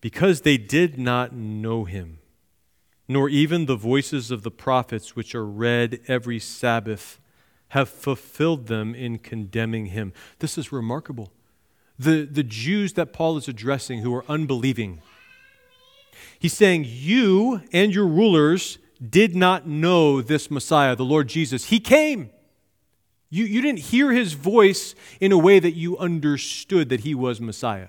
because 0.03 0.41
they 0.41 0.57
did 0.57 0.99
not 0.99 1.31
know 1.31 1.85
him, 1.85 2.19
nor 3.07 3.29
even 3.29 3.67
the 3.67 3.77
voices 3.77 4.31
of 4.31 4.43
the 4.43 4.51
prophets 4.51 5.15
which 5.15 5.33
are 5.33 5.45
read 5.45 6.01
every 6.09 6.39
Sabbath, 6.39 7.21
have 7.69 7.87
fulfilled 7.87 8.67
them 8.67 8.93
in 8.93 9.17
condemning 9.17 9.85
him. 9.85 10.11
This 10.39 10.57
is 10.57 10.73
remarkable. 10.73 11.31
The, 11.97 12.27
the 12.29 12.43
Jews 12.43 12.91
that 12.93 13.13
Paul 13.13 13.37
is 13.37 13.47
addressing 13.47 13.99
who 13.99 14.13
are 14.13 14.25
unbelieving, 14.27 15.01
he's 16.37 16.51
saying, 16.51 16.83
You 16.85 17.61
and 17.71 17.95
your 17.95 18.07
rulers 18.07 18.79
did 19.01 19.37
not 19.37 19.69
know 19.69 20.21
this 20.21 20.51
Messiah, 20.51 20.97
the 20.97 21.05
Lord 21.05 21.29
Jesus. 21.29 21.69
He 21.69 21.79
came. 21.79 22.29
You, 23.29 23.45
you 23.45 23.61
didn't 23.61 23.79
hear 23.79 24.11
his 24.11 24.33
voice 24.33 24.95
in 25.21 25.31
a 25.31 25.37
way 25.37 25.59
that 25.59 25.75
you 25.75 25.97
understood 25.97 26.89
that 26.89 26.99
he 26.99 27.15
was 27.15 27.39
Messiah. 27.39 27.87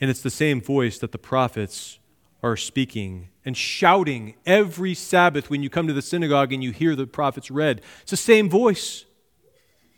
And 0.00 0.10
it's 0.10 0.22
the 0.22 0.30
same 0.30 0.60
voice 0.60 0.98
that 0.98 1.12
the 1.12 1.18
prophets 1.18 1.98
are 2.42 2.56
speaking 2.56 3.28
and 3.44 3.56
shouting 3.56 4.34
every 4.44 4.94
Sabbath 4.94 5.50
when 5.50 5.62
you 5.62 5.70
come 5.70 5.86
to 5.86 5.92
the 5.92 6.02
synagogue 6.02 6.52
and 6.52 6.62
you 6.62 6.72
hear 6.72 6.94
the 6.94 7.06
prophets 7.06 7.50
read. 7.50 7.80
It's 8.02 8.10
the 8.10 8.16
same 8.16 8.50
voice, 8.50 9.04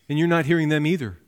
and 0.09 0.19
you're 0.19 0.29
not 0.29 0.47
hearing 0.47 0.69
them 0.69 0.87
either. 0.87 1.19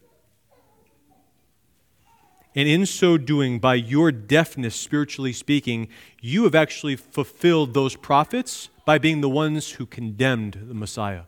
And 2.55 2.69
in 2.69 2.87
so 2.87 3.19
doing, 3.19 3.59
by 3.59 3.77
your 3.77 4.11
deafness, 4.11 4.75
spiritually 4.75 5.33
speaking, 5.33 5.89
you 6.21 6.45
have 6.45 6.55
actually 6.55 6.97
fulfilled 6.97 7.75
those 7.75 7.95
prophets 7.95 8.69
by 8.85 8.99
being 8.99 9.21
the 9.21 9.29
ones 9.29 9.73
who 9.73 9.87
condemned 9.87 10.65
the 10.67 10.75
Messiah. 10.75 11.23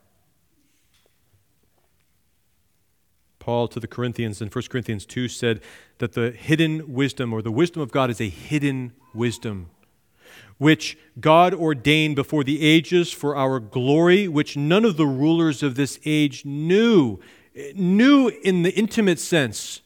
Paul 3.51 3.67
to 3.67 3.81
the 3.81 3.89
Corinthians 3.89 4.41
in 4.41 4.47
1 4.47 4.65
Corinthians 4.71 5.05
2 5.05 5.27
said 5.27 5.61
that 5.99 6.13
the 6.13 6.31
hidden 6.31 6.95
wisdom 6.95 7.33
or 7.33 7.43
the 7.43 7.51
wisdom 7.51 7.83
of 7.83 7.91
God 7.91 8.09
is 8.09 8.21
a 8.21 8.29
hidden 8.29 8.93
wisdom, 9.13 9.71
which 10.59 10.97
God 11.19 11.53
ordained 11.53 12.15
before 12.15 12.45
the 12.45 12.63
ages 12.63 13.11
for 13.11 13.35
our 13.35 13.59
glory, 13.59 14.29
which 14.29 14.57
none 14.57 14.85
of 14.85 14.97
the 14.97 15.05
rulers 15.05 15.65
of 15.65 15.75
this 15.75 15.99
age 16.05 16.45
knew. 16.45 17.19
Knew 17.75 18.29
in 18.29 18.63
the 18.63 18.73
intimate 18.79 19.19
sense. 19.19 19.81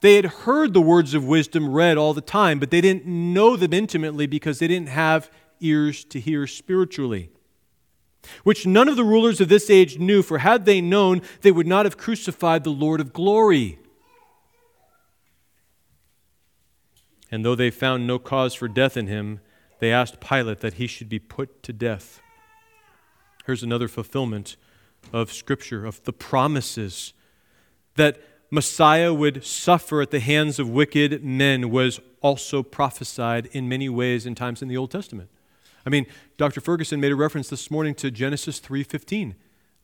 They 0.00 0.14
had 0.14 0.26
heard 0.26 0.72
the 0.72 0.80
words 0.80 1.14
of 1.14 1.24
wisdom 1.24 1.68
read 1.68 1.98
all 1.98 2.14
the 2.14 2.20
time, 2.20 2.60
but 2.60 2.70
they 2.70 2.80
didn't 2.80 3.06
know 3.06 3.56
them 3.56 3.72
intimately 3.72 4.28
because 4.28 4.60
they 4.60 4.68
didn't 4.68 4.90
have 4.90 5.32
ears 5.58 6.04
to 6.04 6.20
hear 6.20 6.46
spiritually, 6.46 7.28
which 8.44 8.66
none 8.66 8.88
of 8.88 8.96
the 8.96 9.04
rulers 9.04 9.40
of 9.40 9.48
this 9.48 9.70
age 9.70 9.98
knew, 9.98 10.22
for 10.22 10.38
had 10.38 10.64
they 10.64 10.80
known, 10.80 11.22
they 11.40 11.52
would 11.52 11.66
not 11.66 11.86
have 11.86 11.96
crucified 11.96 12.64
the 12.64 12.70
Lord 12.70 13.00
of 13.00 13.12
glory. 13.12 13.78
And 17.30 17.44
though 17.44 17.54
they 17.54 17.70
found 17.70 18.06
no 18.06 18.18
cause 18.18 18.54
for 18.54 18.68
death 18.68 18.96
in 18.96 19.06
him, 19.06 19.40
they 19.78 19.92
asked 19.92 20.20
Pilate 20.20 20.60
that 20.60 20.74
he 20.74 20.86
should 20.86 21.08
be 21.08 21.18
put 21.18 21.62
to 21.62 21.72
death. 21.72 22.20
Here's 23.46 23.62
another 23.62 23.88
fulfillment 23.88 24.56
of 25.12 25.32
Scripture, 25.32 25.84
of 25.84 26.02
the 26.04 26.12
promises 26.12 27.12
that 27.96 28.20
Messiah 28.50 29.12
would 29.14 29.44
suffer 29.44 30.02
at 30.02 30.10
the 30.10 30.20
hands 30.20 30.58
of 30.58 30.68
wicked 30.68 31.24
men 31.24 31.70
was 31.70 32.00
also 32.20 32.62
prophesied 32.62 33.46
in 33.46 33.68
many 33.68 33.88
ways 33.88 34.26
and 34.26 34.36
times 34.36 34.60
in 34.62 34.68
the 34.68 34.76
Old 34.76 34.90
Testament. 34.90 35.30
I 35.84 35.90
mean, 35.90 36.06
Dr. 36.36 36.60
Ferguson 36.60 37.00
made 37.00 37.12
a 37.12 37.16
reference 37.16 37.48
this 37.48 37.70
morning 37.70 37.94
to 37.96 38.10
Genesis 38.10 38.60
3:15. 38.60 39.34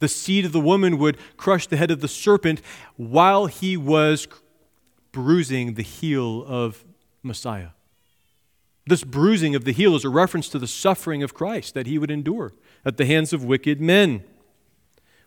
The 0.00 0.08
seed 0.08 0.44
of 0.44 0.52
the 0.52 0.60
woman 0.60 0.98
would 0.98 1.18
crush 1.36 1.66
the 1.66 1.76
head 1.76 1.90
of 1.90 2.00
the 2.00 2.08
serpent 2.08 2.62
while 2.96 3.46
he 3.46 3.76
was 3.76 4.28
bruising 5.10 5.74
the 5.74 5.82
heel 5.82 6.44
of 6.46 6.84
Messiah. 7.22 7.70
This 8.86 9.04
bruising 9.04 9.54
of 9.54 9.64
the 9.64 9.72
heel 9.72 9.94
is 9.96 10.04
a 10.04 10.08
reference 10.08 10.48
to 10.50 10.58
the 10.58 10.66
suffering 10.66 11.22
of 11.22 11.34
Christ 11.34 11.74
that 11.74 11.86
he 11.86 11.98
would 11.98 12.10
endure 12.10 12.52
at 12.84 12.96
the 12.96 13.04
hands 13.04 13.32
of 13.32 13.44
wicked 13.44 13.80
men. 13.80 14.22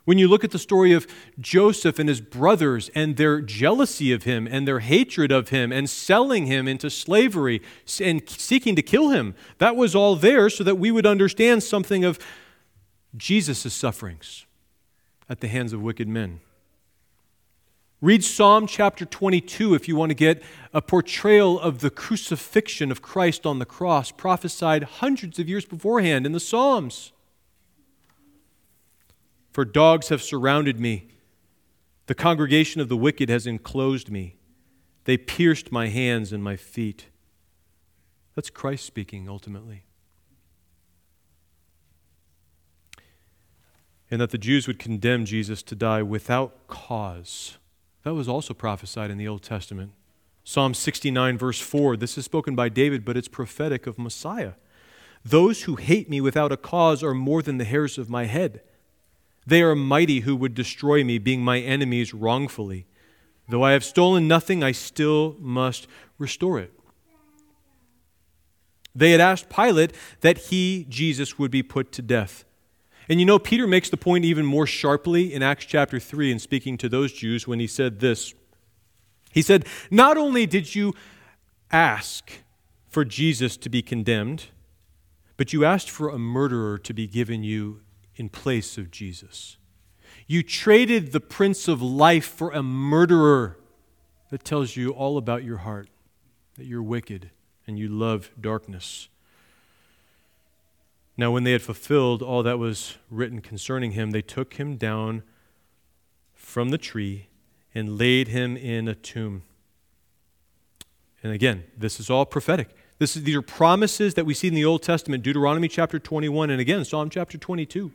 When 0.04 0.18
you 0.18 0.26
look 0.26 0.42
at 0.42 0.50
the 0.50 0.58
story 0.58 0.92
of 0.92 1.06
Joseph 1.38 1.98
and 1.98 2.08
his 2.08 2.20
brothers 2.20 2.90
and 2.94 3.16
their 3.16 3.40
jealousy 3.40 4.12
of 4.12 4.24
him 4.24 4.48
and 4.50 4.66
their 4.66 4.80
hatred 4.80 5.30
of 5.30 5.50
him 5.50 5.72
and 5.72 5.88
selling 5.88 6.46
him 6.46 6.66
into 6.66 6.90
slavery 6.90 7.62
and 8.00 8.28
seeking 8.28 8.74
to 8.74 8.82
kill 8.82 9.10
him, 9.10 9.36
that 9.58 9.76
was 9.76 9.94
all 9.94 10.16
there 10.16 10.50
so 10.50 10.64
that 10.64 10.78
we 10.78 10.90
would 10.90 11.06
understand 11.06 11.62
something 11.62 12.04
of 12.04 12.18
Jesus' 13.16 13.72
sufferings 13.72 14.44
at 15.28 15.40
the 15.40 15.48
hands 15.48 15.72
of 15.72 15.80
wicked 15.80 16.08
men. 16.08 16.40
Read 18.00 18.24
Psalm 18.24 18.66
chapter 18.66 19.04
22 19.04 19.74
if 19.74 19.86
you 19.86 19.94
want 19.94 20.10
to 20.10 20.14
get 20.14 20.42
a 20.74 20.82
portrayal 20.82 21.60
of 21.60 21.78
the 21.78 21.90
crucifixion 21.90 22.90
of 22.90 23.00
Christ 23.00 23.46
on 23.46 23.60
the 23.60 23.64
cross, 23.64 24.10
prophesied 24.10 24.82
hundreds 24.82 25.38
of 25.38 25.48
years 25.48 25.64
beforehand 25.64 26.26
in 26.26 26.32
the 26.32 26.40
Psalms. 26.40 27.12
For 29.52 29.64
dogs 29.64 30.08
have 30.08 30.22
surrounded 30.22 30.80
me. 30.80 31.08
The 32.06 32.14
congregation 32.14 32.80
of 32.80 32.88
the 32.88 32.96
wicked 32.96 33.28
has 33.28 33.46
enclosed 33.46 34.10
me. 34.10 34.36
They 35.04 35.16
pierced 35.16 35.70
my 35.70 35.88
hands 35.88 36.32
and 36.32 36.42
my 36.42 36.56
feet. 36.56 37.06
That's 38.34 38.50
Christ 38.50 38.86
speaking 38.86 39.28
ultimately. 39.28 39.84
And 44.10 44.20
that 44.20 44.30
the 44.30 44.38
Jews 44.38 44.66
would 44.66 44.78
condemn 44.78 45.24
Jesus 45.24 45.62
to 45.64 45.74
die 45.74 46.02
without 46.02 46.66
cause. 46.66 47.58
That 48.04 48.14
was 48.14 48.28
also 48.28 48.54
prophesied 48.54 49.10
in 49.10 49.18
the 49.18 49.28
Old 49.28 49.42
Testament. 49.42 49.92
Psalm 50.44 50.74
69, 50.74 51.38
verse 51.38 51.60
4. 51.60 51.96
This 51.96 52.18
is 52.18 52.24
spoken 52.24 52.56
by 52.56 52.68
David, 52.68 53.04
but 53.04 53.16
it's 53.16 53.28
prophetic 53.28 53.86
of 53.86 53.98
Messiah. 53.98 54.52
Those 55.24 55.62
who 55.62 55.76
hate 55.76 56.10
me 56.10 56.20
without 56.20 56.52
a 56.52 56.56
cause 56.56 57.02
are 57.02 57.14
more 57.14 57.42
than 57.42 57.58
the 57.58 57.64
hairs 57.64 57.96
of 57.96 58.10
my 58.10 58.24
head. 58.24 58.60
They 59.46 59.62
are 59.62 59.74
mighty 59.74 60.20
who 60.20 60.36
would 60.36 60.54
destroy 60.54 61.02
me, 61.04 61.18
being 61.18 61.42
my 61.42 61.58
enemies 61.58 62.14
wrongfully. 62.14 62.86
Though 63.48 63.64
I 63.64 63.72
have 63.72 63.84
stolen 63.84 64.28
nothing, 64.28 64.62
I 64.62 64.72
still 64.72 65.36
must 65.40 65.86
restore 66.18 66.60
it. 66.60 66.72
They 68.94 69.10
had 69.10 69.20
asked 69.20 69.48
Pilate 69.48 69.92
that 70.20 70.38
he, 70.38 70.86
Jesus, 70.88 71.38
would 71.38 71.50
be 71.50 71.62
put 71.62 71.92
to 71.92 72.02
death. 72.02 72.44
And 73.08 73.18
you 73.18 73.26
know, 73.26 73.38
Peter 73.38 73.66
makes 73.66 73.90
the 73.90 73.96
point 73.96 74.24
even 74.24 74.46
more 74.46 74.66
sharply 74.66 75.34
in 75.34 75.42
Acts 75.42 75.64
chapter 75.64 75.98
3 75.98 76.32
in 76.32 76.38
speaking 76.38 76.78
to 76.78 76.88
those 76.88 77.12
Jews 77.12 77.48
when 77.48 77.58
he 77.58 77.66
said 77.66 78.00
this. 78.00 78.34
He 79.32 79.42
said, 79.42 79.66
Not 79.90 80.16
only 80.16 80.46
did 80.46 80.74
you 80.74 80.94
ask 81.70 82.30
for 82.88 83.04
Jesus 83.04 83.56
to 83.56 83.68
be 83.68 83.82
condemned, 83.82 84.46
but 85.36 85.52
you 85.52 85.64
asked 85.64 85.90
for 85.90 86.10
a 86.10 86.18
murderer 86.18 86.78
to 86.78 86.94
be 86.94 87.06
given 87.06 87.42
you 87.42 87.80
in 88.16 88.28
place 88.28 88.78
of 88.78 88.90
Jesus. 88.90 89.56
You 90.26 90.42
traded 90.42 91.12
the 91.12 91.20
Prince 91.20 91.68
of 91.68 91.82
Life 91.82 92.24
for 92.24 92.50
a 92.50 92.62
murderer. 92.62 93.58
That 94.30 94.44
tells 94.44 94.76
you 94.76 94.90
all 94.90 95.18
about 95.18 95.44
your 95.44 95.58
heart, 95.58 95.88
that 96.56 96.64
you're 96.64 96.82
wicked 96.82 97.30
and 97.66 97.78
you 97.78 97.88
love 97.88 98.30
darkness. 98.40 99.08
Now, 101.18 101.30
when 101.30 101.44
they 101.44 101.52
had 101.52 101.60
fulfilled 101.60 102.22
all 102.22 102.42
that 102.42 102.58
was 102.58 102.96
written 103.10 103.42
concerning 103.42 103.92
him, 103.92 104.10
they 104.10 104.22
took 104.22 104.54
him 104.54 104.76
down 104.76 105.22
from 106.34 106.70
the 106.70 106.78
tree 106.78 107.28
and 107.74 107.98
laid 107.98 108.28
him 108.28 108.56
in 108.56 108.88
a 108.88 108.94
tomb. 108.94 109.42
And 111.22 111.32
again, 111.32 111.64
this 111.76 112.00
is 112.00 112.08
all 112.08 112.24
prophetic. 112.24 112.70
This 112.98 113.16
is, 113.16 113.24
these 113.24 113.36
are 113.36 113.42
promises 113.42 114.14
that 114.14 114.24
we 114.24 114.32
see 114.32 114.48
in 114.48 114.54
the 114.54 114.64
Old 114.64 114.82
Testament, 114.82 115.22
Deuteronomy 115.22 115.68
chapter 115.68 115.98
21, 115.98 116.48
and 116.48 116.60
again, 116.60 116.84
Psalm 116.84 117.10
chapter 117.10 117.36
22 117.36 117.92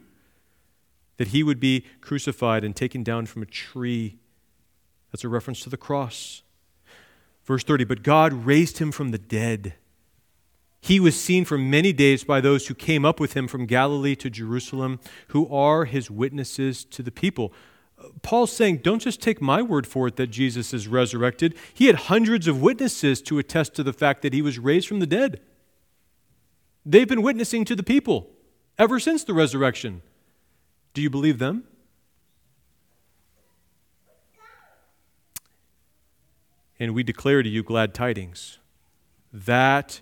that 1.18 1.30
he 1.30 1.44
would 1.44 1.60
be 1.60 1.86
crucified 2.02 2.64
and 2.64 2.76
taken 2.76 3.04
down 3.04 3.26
from 3.26 3.42
a 3.42 3.48
tree. 3.48 4.18
That's 5.12 5.24
a 5.24 5.30
reference 5.30 5.62
to 5.62 5.70
the 5.70 5.78
cross. 5.78 6.44
Verse 7.44 7.64
30 7.64 7.86
But 7.86 8.04
God 8.04 8.34
raised 8.34 8.78
him 8.78 8.92
from 8.92 9.10
the 9.12 9.18
dead. 9.18 9.74
He 10.80 11.00
was 11.00 11.20
seen 11.20 11.44
for 11.44 11.58
many 11.58 11.92
days 11.92 12.24
by 12.24 12.40
those 12.40 12.68
who 12.68 12.76
came 12.76 13.04
up 13.04 13.20
with 13.20 13.34
him 13.34 13.48
from 13.48 13.66
Galilee 13.66 14.16
to 14.18 14.30
Jerusalem, 14.30 15.00
who 15.30 15.52
are 15.54 15.86
his 15.86 16.12
witnesses 16.12 16.86
to 16.86 17.02
the 17.02 17.12
people. 17.12 17.52
Paul's 18.22 18.52
saying, 18.52 18.78
don't 18.78 19.02
just 19.02 19.22
take 19.22 19.42
my 19.42 19.62
word 19.62 19.88
for 19.88 20.08
it 20.08 20.18
that 20.18 20.28
Jesus 20.28 20.74
is 20.74 20.88
resurrected. 20.88 21.56
He 21.74 21.88
had 21.88 21.96
hundreds 21.96 22.48
of 22.48 22.62
witnesses 22.62 23.22
to 23.24 23.40
attest 23.40 23.74
to 23.76 23.84
the 23.84 23.92
fact 23.92 24.22
that 24.22 24.34
he 24.34 24.42
was 24.42 24.60
raised 24.60 24.88
from 24.88 25.00
the 25.00 25.08
dead. 25.08 25.42
They've 26.86 27.08
been 27.08 27.24
witnessing 27.24 27.66
to 27.66 27.76
the 27.76 27.84
people 27.84 28.30
ever 28.78 29.00
since 29.00 29.24
the 29.24 29.34
resurrection. 29.34 30.04
Do 30.98 31.04
you 31.04 31.12
believe 31.12 31.38
them? 31.38 31.64
And 36.80 36.96
we 36.96 37.04
declare 37.04 37.44
to 37.44 37.48
you 37.48 37.62
glad 37.62 37.94
tidings. 37.94 38.58
That 39.32 40.02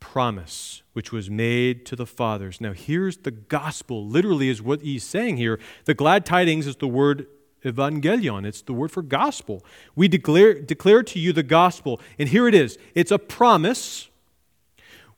promise 0.00 0.82
which 0.92 1.12
was 1.12 1.30
made 1.30 1.86
to 1.86 1.96
the 1.96 2.04
fathers. 2.04 2.60
Now, 2.60 2.74
here's 2.74 3.16
the 3.16 3.30
gospel, 3.30 4.06
literally, 4.06 4.50
is 4.50 4.60
what 4.60 4.82
he's 4.82 5.02
saying 5.02 5.38
here. 5.38 5.58
The 5.86 5.94
glad 5.94 6.26
tidings 6.26 6.66
is 6.66 6.76
the 6.76 6.86
word 6.86 7.26
evangelion, 7.64 8.44
it's 8.44 8.60
the 8.60 8.74
word 8.74 8.90
for 8.90 9.00
gospel. 9.00 9.64
We 9.96 10.08
declare, 10.08 10.60
declare 10.60 11.02
to 11.04 11.18
you 11.18 11.32
the 11.32 11.42
gospel, 11.42 12.02
and 12.18 12.28
here 12.28 12.46
it 12.46 12.54
is 12.54 12.76
it's 12.94 13.10
a 13.10 13.18
promise 13.18 14.10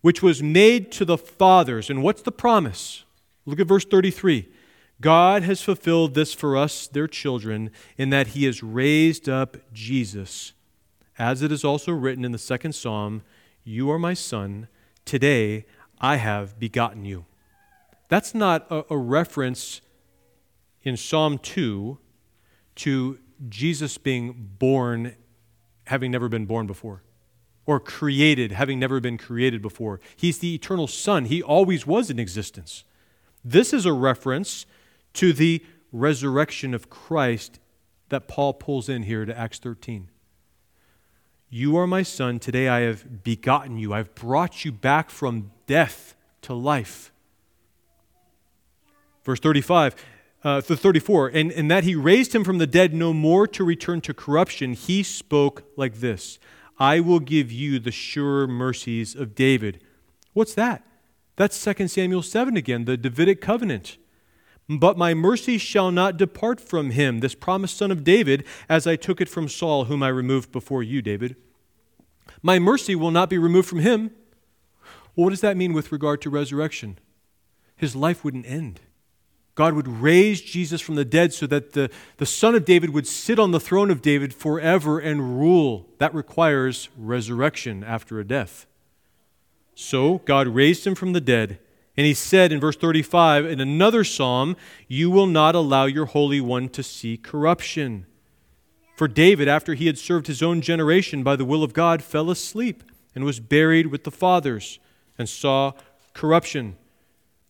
which 0.03 0.23
was 0.23 0.41
made 0.41 0.93
to 0.93 1.05
the 1.05 1.19
fathers. 1.19 1.91
And 1.91 2.01
what's 2.05 2.23
the 2.23 2.31
promise? 2.31 3.03
Look 3.45 3.59
at 3.59 3.67
verse 3.67 3.85
33. 3.85 4.47
God 5.01 5.43
has 5.45 5.63
fulfilled 5.63 6.15
this 6.15 6.35
for 6.35 6.57
us, 6.57 6.87
their 6.87 7.07
children, 7.07 7.71
in 7.97 8.11
that 8.11 8.29
he 8.29 8.45
has 8.45 8.63
raised 8.63 9.29
up 9.29 9.57
Jesus, 9.73 10.53
as 11.19 11.43
it 11.43 11.51
is 11.51 11.65
also 11.65 11.93
written 11.93 12.25
in 12.25 12.33
the 12.33 12.39
second 12.39 12.75
psalm 12.75 13.23
You 13.65 13.91
are 13.91 13.99
my 13.99 14.15
son, 14.15 14.69
today 15.05 15.65
I 16.01 16.17
have 16.17 16.59
begotten 16.59 17.05
you. 17.05 17.25
That's 18.09 18.35
not 18.35 18.67
a, 18.71 18.85
a 18.91 18.99
reference 18.99 19.81
in 20.83 20.97
Psalm 20.97 21.39
2 21.39 21.99
to 22.77 23.19
Jesus 23.49 23.99
being 23.99 24.51
born 24.59 25.15
having 25.87 26.11
never 26.11 26.29
been 26.29 26.47
born 26.47 26.67
before 26.67 27.03
or 27.67 27.81
created, 27.81 28.53
having 28.53 28.79
never 28.79 29.01
been 29.01 29.19
created 29.19 29.63
before. 29.63 30.01
He's 30.17 30.39
the 30.39 30.55
eternal 30.55 30.87
Son. 30.87 31.27
He 31.27 31.43
always 31.43 31.87
was 31.87 32.11
in 32.11 32.19
existence. 32.19 32.85
This 33.45 33.73
is 33.73 33.87
a 33.87 33.93
reference 33.93 34.67
to 35.15 35.33
the 35.33 35.65
resurrection 35.93 36.75
of 36.75 36.91
Christ 36.91 37.59
that 38.09 38.29
Paul 38.29 38.55
pulls 38.55 38.89
in 38.89 39.05
here 39.05 39.25
to 39.25 39.37
Acts 39.37 39.59
13. 39.59 40.11
You 41.49 41.77
are 41.77 41.87
my 41.87 42.03
son. 42.03 42.39
Today 42.39 42.69
I 42.69 42.81
have 42.81 43.25
begotten 43.25 43.77
you. 43.77 43.93
I've 43.93 44.15
brought 44.15 44.65
you 44.65 44.71
back 44.71 45.11
from 45.11 45.51
death 45.67 46.15
to 46.43 46.55
life. 46.55 47.13
Verse 49.25 49.41
35, 49.41 49.97
uh, 50.45 50.61
34, 50.61 51.29
and, 51.29 51.53
and 51.53 51.71
that 51.71 51.85
he 51.85 51.95
raised 51.95 52.35
him 52.35 52.45
from 52.45 52.59
the 52.59 52.67
dead 52.67 52.95
no 52.95 53.13
more 53.13 53.47
to 53.49 53.65
return 53.65 54.01
to 54.03 54.15
corruption, 54.15 54.73
he 54.73 55.03
spoke 55.03 55.65
like 55.77 55.97
this 55.97 56.39
I 56.79 57.01
will 57.01 57.21
give 57.21 57.53
you 57.53 57.79
the 57.79 57.91
sure 57.91 58.47
mercies 58.47 59.15
of 59.15 59.35
David. 59.35 59.83
What's 60.33 60.55
that? 60.55 60.87
That's 61.37 61.63
2 61.63 61.89
Samuel 61.89 62.23
7 62.23 62.57
again, 62.57 62.85
the 62.85 62.97
Davidic 62.97 63.41
covenant. 63.41 63.99
But 64.79 64.97
my 64.97 65.15
mercy 65.15 65.59
shall 65.59 65.91
not 65.91 66.17
depart 66.17 66.61
from 66.61 66.91
him, 66.91 67.19
this 67.19 67.35
promised 67.35 67.77
son 67.77 67.91
of 67.91 68.05
David, 68.05 68.47
as 68.69 68.87
I 68.87 68.95
took 68.95 69.21
it 69.21 69.29
from 69.29 69.49
Saul, 69.49 69.87
whom 69.87 70.01
I 70.01 70.09
removed 70.09 70.53
before 70.53 70.85
you, 70.85 71.03
David. 71.03 71.35
My 72.41 72.61
mercy 72.61 72.95
will 72.95 73.11
not 73.11 73.29
be 73.29 73.37
removed 73.37 73.69
from 73.69 73.81
him. 73.81 74.13
Well, 75.17 75.25
what 75.25 75.31
does 75.31 75.41
that 75.41 75.57
mean 75.57 75.73
with 75.73 75.91
regard 75.91 76.23
to 76.23 76.31
resurrection? 76.31 77.01
His 77.75 77.97
life 77.97 78.23
wouldn't 78.23 78.47
end. 78.47 78.79
God 79.57 79.75
would 79.75 79.89
raise 79.89 80.41
Jesus 80.41 80.81
from 80.81 80.95
the 80.95 81.05
dead 81.05 81.35
so 81.35 81.49
that 81.49 81.73
the, 81.73 81.91
the 82.19 82.27
Son 82.27 82.55
of 82.55 82.65
David 82.65 82.91
would 82.91 83.09
sit 83.09 83.41
on 83.41 83.51
the 83.51 83.59
throne 83.59 83.91
of 83.91 84.01
David 84.01 84.33
forever 84.33 85.01
and 85.01 85.41
rule. 85.41 85.89
That 85.99 86.15
requires 86.15 86.91
resurrection 86.97 87.83
after 87.83 88.21
a 88.21 88.25
death. 88.25 88.67
So 89.75 90.19
God 90.19 90.47
raised 90.47 90.87
him 90.87 90.95
from 90.95 91.13
the 91.13 91.21
dead. 91.21 91.59
And 92.01 92.07
he 92.07 92.15
said 92.15 92.51
in 92.51 92.61
verse 92.61 92.77
35 92.77 93.45
in 93.45 93.61
another 93.61 94.05
psalm, 94.05 94.57
You 94.89 95.11
will 95.11 95.27
not 95.27 95.55
allow 95.55 95.85
your 95.85 96.07
Holy 96.07 96.41
One 96.41 96.71
to 96.71 96.83
see 96.83 97.19
corruption. 97.19 98.07
For 98.97 99.07
David, 99.07 99.49
after 99.49 99.75
he 99.75 99.85
had 99.85 99.99
served 99.99 100.27
his 100.27 100.43
own 100.43 100.63
generation 100.63 101.23
by 101.23 101.37
the 101.37 101.45
will 101.45 101.63
of 101.63 101.75
God, 101.75 102.03
fell 102.03 102.31
asleep 102.31 102.83
and 103.15 103.23
was 103.23 103.39
buried 103.39 103.89
with 103.89 104.05
the 104.05 104.11
fathers 104.11 104.79
and 105.19 105.29
saw 105.29 105.73
corruption. 106.15 106.79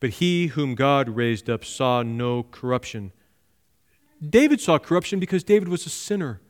But 0.00 0.14
he 0.14 0.48
whom 0.48 0.74
God 0.74 1.10
raised 1.10 1.48
up 1.48 1.64
saw 1.64 2.02
no 2.02 2.42
corruption. 2.42 3.12
David 4.20 4.60
saw 4.60 4.80
corruption 4.80 5.20
because 5.20 5.44
David 5.44 5.68
was 5.68 5.86
a 5.86 5.90
sinner, 5.90 6.40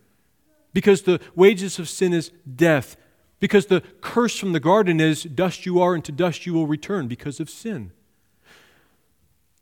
because 0.73 1.03
the 1.03 1.21
wages 1.35 1.79
of 1.79 1.87
sin 1.87 2.15
is 2.15 2.33
death, 2.57 2.97
because 3.41 3.67
the 3.67 3.83
curse 4.03 4.39
from 4.39 4.53
the 4.53 4.61
garden 4.61 5.01
is 5.01 5.25
dust 5.25 5.67
you 5.67 5.81
are 5.81 5.95
and 5.95 6.05
to 6.05 6.13
dust 6.13 6.47
you 6.47 6.55
will 6.55 6.67
return 6.67 7.09
because 7.09 7.41
of 7.41 7.51
sin. 7.51 7.91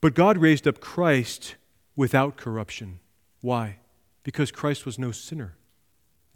But 0.01 0.14
God 0.14 0.37
raised 0.39 0.66
up 0.66 0.81
Christ 0.81 1.55
without 1.97 2.37
corruption. 2.37 3.01
Why? 3.41 3.79
Because 4.24 4.51
Christ 4.51 4.85
was 4.85 4.99
no 4.99 5.12
sinner. 5.12 5.57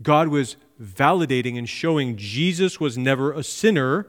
God 0.02 0.28
was 0.28 0.56
validating 0.80 1.58
and 1.58 1.68
showing 1.68 2.16
Jesus 2.16 2.80
was 2.80 2.96
never 2.96 3.32
a 3.32 3.42
sinner 3.42 4.06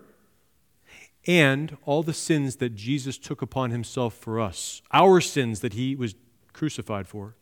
and 1.26 1.78
all 1.86 2.04
the 2.04 2.14
sins 2.14 2.58
that 2.58 2.76
Jesus 2.76 3.18
took 3.18 3.42
upon 3.42 3.72
himself 3.72 4.14
for 4.14 4.40
us, 4.40 4.82
our 4.92 5.22
sins 5.22 5.62
that 5.62 5.74
he 5.74 5.96
was 5.96 6.16
crucified 6.52 7.08
for, 7.08 7.36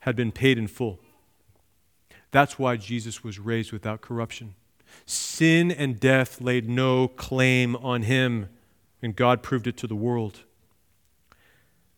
had 0.00 0.14
been 0.14 0.32
paid 0.32 0.58
in 0.58 0.66
full. 0.66 1.00
That's 2.30 2.58
why 2.58 2.76
Jesus 2.76 3.24
was 3.24 3.38
raised 3.38 3.72
without 3.72 4.00
corruption. 4.00 4.54
Sin 5.06 5.70
and 5.70 6.00
death 6.00 6.40
laid 6.40 6.68
no 6.68 7.08
claim 7.08 7.76
on 7.76 8.02
him, 8.02 8.48
and 9.02 9.14
God 9.14 9.42
proved 9.42 9.66
it 9.66 9.76
to 9.78 9.86
the 9.86 9.94
world. 9.94 10.40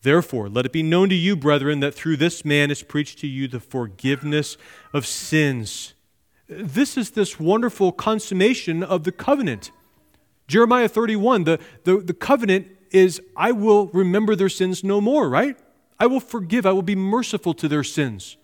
Therefore, 0.02 0.48
let 0.48 0.66
it 0.66 0.72
be 0.72 0.82
known 0.82 1.08
to 1.08 1.14
you, 1.14 1.34
brethren, 1.36 1.80
that 1.80 1.94
through 1.94 2.18
this 2.18 2.44
man 2.44 2.70
is 2.70 2.82
preached 2.82 3.18
to 3.20 3.26
you 3.26 3.48
the 3.48 3.60
forgiveness 3.60 4.56
of 4.92 5.06
sins. 5.06 5.94
This 6.48 6.96
is 6.96 7.10
this 7.10 7.40
wonderful 7.40 7.90
consummation 7.92 8.82
of 8.82 9.04
the 9.04 9.12
covenant. 9.12 9.72
Jeremiah 10.46 10.88
31, 10.88 11.44
the, 11.44 11.60
the, 11.84 11.96
the 11.98 12.14
covenant 12.14 12.68
is 12.92 13.20
I 13.36 13.52
will 13.52 13.86
remember 13.88 14.36
their 14.36 14.48
sins 14.48 14.84
no 14.84 15.00
more, 15.00 15.28
right? 15.28 15.58
I 15.98 16.06
will 16.06 16.20
forgive, 16.20 16.66
I 16.66 16.72
will 16.72 16.82
be 16.82 16.94
merciful 16.94 17.54
to 17.54 17.68
their 17.68 17.82
sins. 17.82 18.36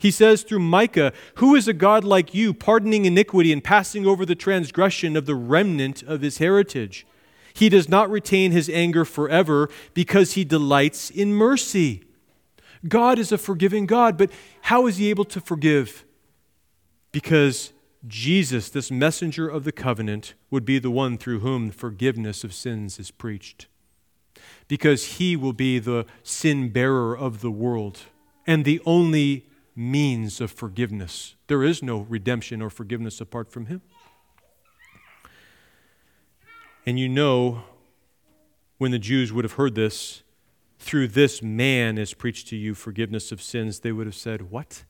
He 0.00 0.10
says 0.10 0.42
through 0.42 0.60
Micah, 0.60 1.12
Who 1.36 1.54
is 1.54 1.68
a 1.68 1.74
God 1.74 2.04
like 2.04 2.34
you, 2.34 2.54
pardoning 2.54 3.04
iniquity 3.04 3.52
and 3.52 3.62
passing 3.62 4.06
over 4.06 4.24
the 4.24 4.34
transgression 4.34 5.14
of 5.14 5.26
the 5.26 5.34
remnant 5.34 6.02
of 6.02 6.22
his 6.22 6.38
heritage? 6.38 7.06
He 7.52 7.68
does 7.68 7.86
not 7.86 8.10
retain 8.10 8.50
his 8.50 8.70
anger 8.70 9.04
forever 9.04 9.68
because 9.92 10.32
he 10.32 10.44
delights 10.44 11.10
in 11.10 11.34
mercy. 11.34 12.02
God 12.88 13.18
is 13.18 13.30
a 13.30 13.36
forgiving 13.36 13.84
God, 13.84 14.16
but 14.16 14.30
how 14.62 14.86
is 14.86 14.96
he 14.96 15.10
able 15.10 15.26
to 15.26 15.40
forgive? 15.40 16.06
Because 17.12 17.74
Jesus, 18.06 18.70
this 18.70 18.90
messenger 18.90 19.46
of 19.50 19.64
the 19.64 19.72
covenant, 19.72 20.32
would 20.50 20.64
be 20.64 20.78
the 20.78 20.90
one 20.90 21.18
through 21.18 21.40
whom 21.40 21.70
forgiveness 21.70 22.42
of 22.42 22.54
sins 22.54 22.98
is 22.98 23.10
preached. 23.10 23.66
Because 24.66 25.18
he 25.18 25.36
will 25.36 25.52
be 25.52 25.78
the 25.78 26.06
sin 26.22 26.70
bearer 26.70 27.14
of 27.14 27.42
the 27.42 27.50
world 27.50 27.98
and 28.46 28.64
the 28.64 28.80
only 28.86 29.49
means 29.74 30.40
of 30.40 30.50
forgiveness. 30.50 31.36
There 31.46 31.62
is 31.62 31.82
no 31.82 32.00
redemption 32.08 32.60
or 32.62 32.70
forgiveness 32.70 33.20
apart 33.20 33.50
from 33.50 33.66
him. 33.66 33.82
And 36.86 36.98
you 36.98 37.08
know, 37.08 37.62
when 38.78 38.90
the 38.90 38.98
Jews 38.98 39.32
would 39.32 39.44
have 39.44 39.52
heard 39.54 39.74
this, 39.74 40.22
through 40.78 41.08
this 41.08 41.42
man 41.42 41.98
is 41.98 42.14
preached 42.14 42.48
to 42.48 42.56
you 42.56 42.74
forgiveness 42.74 43.32
of 43.32 43.42
sins, 43.42 43.80
they 43.80 43.92
would 43.92 44.06
have 44.06 44.14
said, 44.14 44.50
What? 44.50 44.84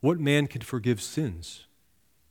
What 0.00 0.18
man 0.18 0.46
can 0.46 0.62
forgive 0.62 1.02
sins? 1.02 1.66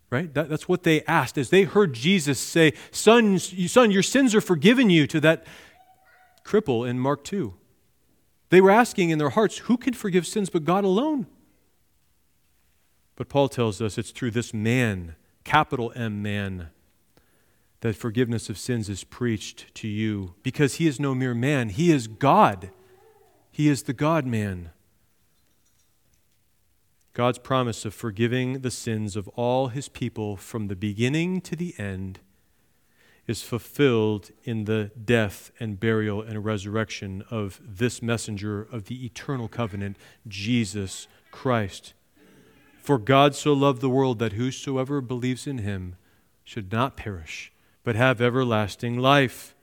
right? 0.09 0.33
That, 0.33 0.49
that's 0.49 0.67
what 0.67 0.83
they 0.83 1.03
asked 1.03 1.37
as 1.37 1.49
they 1.49 1.63
heard 1.63 1.93
Jesus 1.93 2.39
say, 2.39 2.73
son, 2.91 3.37
son, 3.39 3.91
your 3.91 4.03
sins 4.03 4.33
are 4.33 4.41
forgiven 4.41 4.89
you 4.89 5.07
to 5.07 5.19
that 5.21 5.45
cripple 6.43 6.89
in 6.89 6.99
Mark 6.99 7.23
2. 7.23 7.53
They 8.49 8.61
were 8.61 8.71
asking 8.71 9.11
in 9.11 9.19
their 9.19 9.29
hearts, 9.29 9.59
who 9.59 9.77
can 9.77 9.93
forgive 9.93 10.25
sins 10.25 10.49
but 10.49 10.65
God 10.65 10.83
alone? 10.83 11.27
But 13.15 13.29
Paul 13.29 13.49
tells 13.49 13.81
us 13.81 13.97
it's 13.97 14.11
through 14.11 14.31
this 14.31 14.53
man, 14.53 15.15
capital 15.43 15.91
M 15.95 16.21
man, 16.21 16.69
that 17.81 17.95
forgiveness 17.95 18.49
of 18.49 18.57
sins 18.57 18.89
is 18.89 19.03
preached 19.03 19.73
to 19.75 19.87
you 19.87 20.35
because 20.43 20.75
he 20.75 20.87
is 20.87 20.99
no 20.99 21.13
mere 21.13 21.35
man, 21.35 21.69
he 21.69 21.91
is 21.91 22.07
God. 22.07 22.71
He 23.51 23.67
is 23.67 23.83
the 23.83 23.93
God 23.93 24.25
man. 24.25 24.71
God's 27.13 27.39
promise 27.39 27.83
of 27.83 27.93
forgiving 27.93 28.61
the 28.61 28.71
sins 28.71 29.15
of 29.17 29.27
all 29.29 29.67
his 29.67 29.89
people 29.89 30.37
from 30.37 30.67
the 30.67 30.75
beginning 30.75 31.41
to 31.41 31.55
the 31.55 31.75
end 31.77 32.19
is 33.29 33.43
fulfilled 33.43 34.31
in 34.43 34.65
the 34.65 34.89
death 35.05 35.51
and 35.59 35.79
burial 35.79 36.19
and 36.19 36.43
resurrection 36.43 37.23
of 37.29 37.61
this 37.63 38.01
messenger 38.01 38.63
of 38.71 38.85
the 38.85 39.05
eternal 39.05 39.47
covenant, 39.47 39.95
Jesus 40.27 41.07
Christ. 41.29 41.93
For 42.81 42.97
God 42.97 43.35
so 43.35 43.53
loved 43.53 43.81
the 43.81 43.89
world 43.89 44.17
that 44.17 44.33
whosoever 44.33 44.99
believes 44.99 45.45
in 45.45 45.59
him 45.59 45.95
should 46.43 46.71
not 46.71 46.97
perish, 46.97 47.51
but 47.83 47.95
have 47.95 48.19
everlasting 48.19 48.97
life. 48.97 49.53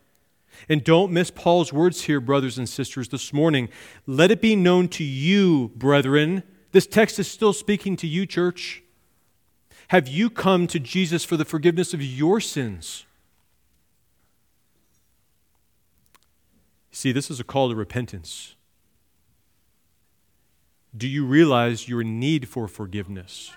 And 0.69 0.85
don't 0.85 1.11
miss 1.11 1.33
Paul's 1.33 1.73
words 1.73 2.03
here, 2.05 2.21
brothers 2.21 2.59
and 2.59 2.69
sisters, 2.69 3.09
this 3.09 3.33
morning. 3.33 3.69
Let 4.07 4.31
it 4.31 4.41
be 4.41 4.55
known 4.55 4.87
to 4.91 5.03
you, 5.03 5.73
brethren. 5.75 6.45
This 6.71 6.87
text 6.87 7.19
is 7.19 7.29
still 7.29 7.53
speaking 7.53 7.97
to 7.97 8.07
you, 8.07 8.27
church. 8.27 8.85
Have 9.89 10.07
you 10.07 10.31
come 10.31 10.69
to 10.69 10.79
Jesus 10.79 11.25
for 11.25 11.37
the 11.37 11.45
forgiveness 11.45 11.93
of 11.93 12.01
your 12.01 12.41
sins? 12.41 13.07
See, 16.97 17.13
this 17.13 17.31
is 17.31 17.39
a 17.39 17.45
call 17.45 17.69
to 17.69 17.75
repentance. 17.75 18.55
Do 20.97 21.07
you 21.07 21.27
realize 21.27 21.91
your 21.91 22.03
need 22.03 22.49
for 22.49 22.67
forgiveness? 22.67 23.53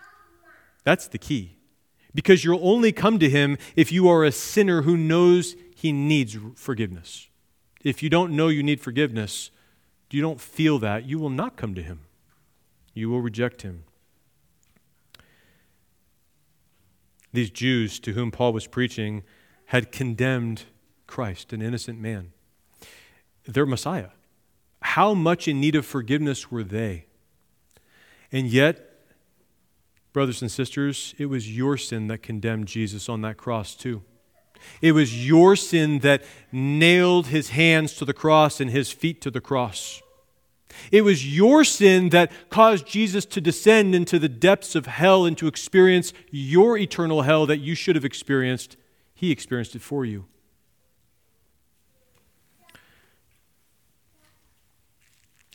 That's 0.83 1.07
the 1.07 1.19
key. 1.19 1.55
Because 2.13 2.43
you'll 2.43 2.59
only 2.61 2.91
come 2.91 3.17
to 3.17 3.29
Him 3.29 3.57
if 3.77 3.93
you 3.93 4.09
are 4.09 4.25
a 4.25 4.33
sinner 4.33 4.81
who 4.81 4.97
knows 4.97 5.55
he 5.73 5.93
needs 5.93 6.35
forgiveness. 6.55 7.29
If 7.81 8.03
you 8.03 8.09
don't 8.09 8.35
know 8.35 8.49
you 8.49 8.61
need 8.61 8.81
forgiveness, 8.81 9.51
you 10.11 10.21
don't 10.21 10.41
feel 10.41 10.77
that, 10.79 11.05
you 11.05 11.17
will 11.17 11.29
not 11.29 11.55
come 11.55 11.73
to 11.75 11.81
Him. 11.81 12.01
You 12.93 13.09
will 13.09 13.21
reject 13.21 13.61
Him. 13.61 13.85
These 17.31 17.51
Jews 17.51 18.01
to 18.01 18.11
whom 18.11 18.31
Paul 18.31 18.51
was 18.51 18.67
preaching 18.67 19.23
had 19.67 19.93
condemned 19.93 20.63
Christ, 21.07 21.53
an 21.53 21.61
innocent 21.61 22.01
man 22.01 22.33
their 23.53 23.65
Messiah. 23.65 24.09
How 24.81 25.13
much 25.13 25.47
in 25.47 25.59
need 25.59 25.75
of 25.75 25.85
forgiveness 25.85 26.51
were 26.51 26.63
they? 26.63 27.05
And 28.31 28.47
yet, 28.47 28.85
brothers 30.13 30.41
and 30.41 30.51
sisters, 30.51 31.13
it 31.17 31.25
was 31.25 31.55
your 31.55 31.77
sin 31.77 32.07
that 32.07 32.21
condemned 32.21 32.67
Jesus 32.67 33.09
on 33.09 33.21
that 33.21 33.37
cross, 33.37 33.75
too. 33.75 34.03
It 34.81 34.91
was 34.91 35.25
your 35.27 35.55
sin 35.55 35.99
that 35.99 36.23
nailed 36.51 37.27
his 37.27 37.49
hands 37.49 37.93
to 37.93 38.05
the 38.05 38.13
cross 38.13 38.59
and 38.59 38.69
his 38.69 38.91
feet 38.91 39.21
to 39.21 39.31
the 39.31 39.41
cross. 39.41 40.01
It 40.91 41.01
was 41.01 41.35
your 41.35 41.63
sin 41.63 42.09
that 42.09 42.31
caused 42.49 42.85
Jesus 42.85 43.25
to 43.27 43.41
descend 43.41 43.95
into 43.95 44.19
the 44.19 44.29
depths 44.29 44.75
of 44.75 44.85
hell 44.85 45.25
and 45.25 45.37
to 45.37 45.47
experience 45.47 46.13
your 46.29 46.77
eternal 46.77 47.23
hell 47.23 47.45
that 47.47 47.57
you 47.57 47.73
should 47.73 47.95
have 47.95 48.05
experienced. 48.05 48.77
He 49.13 49.31
experienced 49.31 49.75
it 49.75 49.81
for 49.81 50.05
you. 50.05 50.25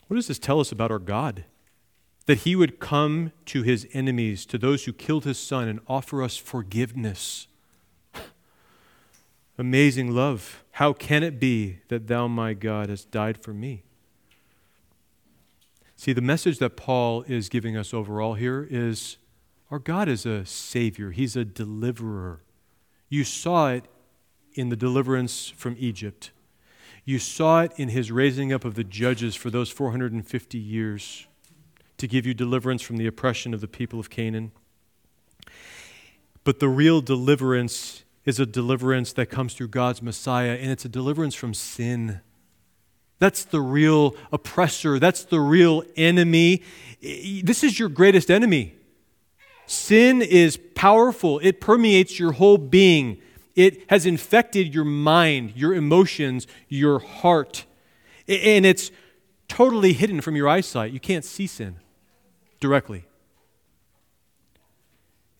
What 0.06 0.16
does 0.16 0.28
this 0.28 0.38
tell 0.38 0.60
us 0.60 0.72
about 0.72 0.90
our 0.90 0.98
God? 0.98 1.44
That 2.26 2.38
he 2.38 2.56
would 2.56 2.80
come 2.80 3.32
to 3.46 3.62
his 3.62 3.86
enemies, 3.92 4.46
to 4.46 4.58
those 4.58 4.84
who 4.84 4.92
killed 4.92 5.24
his 5.24 5.38
son, 5.38 5.68
and 5.68 5.80
offer 5.86 6.22
us 6.22 6.36
forgiveness. 6.36 7.48
Amazing 9.58 10.14
love. 10.14 10.64
How 10.72 10.92
can 10.92 11.22
it 11.22 11.38
be 11.38 11.80
that 11.88 12.06
thou, 12.06 12.26
my 12.26 12.54
God, 12.54 12.88
hast 12.88 13.10
died 13.10 13.42
for 13.42 13.52
me? 13.52 13.82
See, 15.96 16.12
the 16.12 16.20
message 16.20 16.58
that 16.58 16.76
Paul 16.76 17.22
is 17.28 17.48
giving 17.48 17.76
us 17.76 17.94
overall 17.94 18.34
here 18.34 18.66
is 18.70 19.16
our 19.70 19.78
God 19.78 20.08
is 20.08 20.26
a 20.26 20.44
Savior, 20.44 21.10
He's 21.10 21.36
a 21.36 21.44
deliverer. 21.44 22.42
You 23.08 23.24
saw 23.24 23.70
it 23.70 23.86
in 24.54 24.68
the 24.68 24.76
deliverance 24.76 25.52
from 25.56 25.76
Egypt. 25.78 26.30
You 27.04 27.18
saw 27.18 27.62
it 27.62 27.72
in 27.76 27.90
his 27.90 28.10
raising 28.10 28.52
up 28.52 28.64
of 28.64 28.74
the 28.74 28.84
judges 28.84 29.36
for 29.36 29.50
those 29.50 29.70
450 29.70 30.58
years 30.58 31.26
to 31.98 32.08
give 32.08 32.26
you 32.26 32.34
deliverance 32.34 32.82
from 32.82 32.96
the 32.96 33.06
oppression 33.06 33.52
of 33.52 33.60
the 33.60 33.68
people 33.68 34.00
of 34.00 34.10
Canaan. 34.10 34.52
But 36.44 36.60
the 36.60 36.68
real 36.68 37.00
deliverance 37.00 38.04
is 38.24 38.40
a 38.40 38.46
deliverance 38.46 39.12
that 39.12 39.26
comes 39.26 39.54
through 39.54 39.68
God's 39.68 40.00
Messiah, 40.02 40.56
and 40.60 40.70
it's 40.70 40.84
a 40.84 40.88
deliverance 40.88 41.34
from 41.34 41.52
sin. 41.52 42.20
That's 43.18 43.44
the 43.44 43.60
real 43.60 44.16
oppressor. 44.32 44.98
That's 44.98 45.24
the 45.24 45.40
real 45.40 45.84
enemy. 45.96 46.62
This 47.00 47.62
is 47.62 47.78
your 47.78 47.90
greatest 47.90 48.30
enemy. 48.30 48.74
Sin 49.66 50.20
is 50.20 50.58
powerful, 50.74 51.38
it 51.40 51.60
permeates 51.60 52.18
your 52.18 52.32
whole 52.32 52.58
being. 52.58 53.20
It 53.54 53.88
has 53.90 54.06
infected 54.06 54.74
your 54.74 54.84
mind, 54.84 55.52
your 55.54 55.74
emotions, 55.74 56.46
your 56.68 56.98
heart. 56.98 57.66
And 58.26 58.66
it's 58.66 58.90
totally 59.48 59.92
hidden 59.92 60.20
from 60.20 60.36
your 60.36 60.48
eyesight. 60.48 60.92
You 60.92 61.00
can't 61.00 61.24
see 61.24 61.46
sin 61.46 61.76
directly. 62.60 63.04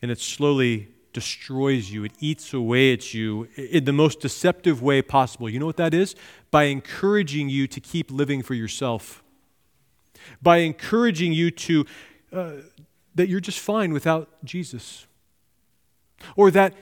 And 0.02 0.10
it 0.10 0.20
slowly 0.20 0.88
destroys 1.12 1.90
you, 1.90 2.04
it 2.04 2.12
eats 2.18 2.52
away 2.52 2.92
at 2.92 3.14
you 3.14 3.48
in 3.56 3.84
the 3.84 3.92
most 3.92 4.20
deceptive 4.20 4.82
way 4.82 5.00
possible. 5.00 5.48
You 5.48 5.60
know 5.60 5.66
what 5.66 5.76
that 5.76 5.94
is? 5.94 6.14
By 6.50 6.64
encouraging 6.64 7.48
you 7.48 7.66
to 7.68 7.80
keep 7.80 8.10
living 8.10 8.42
for 8.42 8.54
yourself, 8.54 9.22
by 10.42 10.58
encouraging 10.58 11.32
you 11.32 11.50
to, 11.52 11.86
uh, 12.32 12.52
that 13.14 13.28
you're 13.28 13.40
just 13.40 13.60
fine 13.60 13.92
without 13.92 14.28
Jesus, 14.44 15.06
or 16.36 16.50
that 16.50 16.74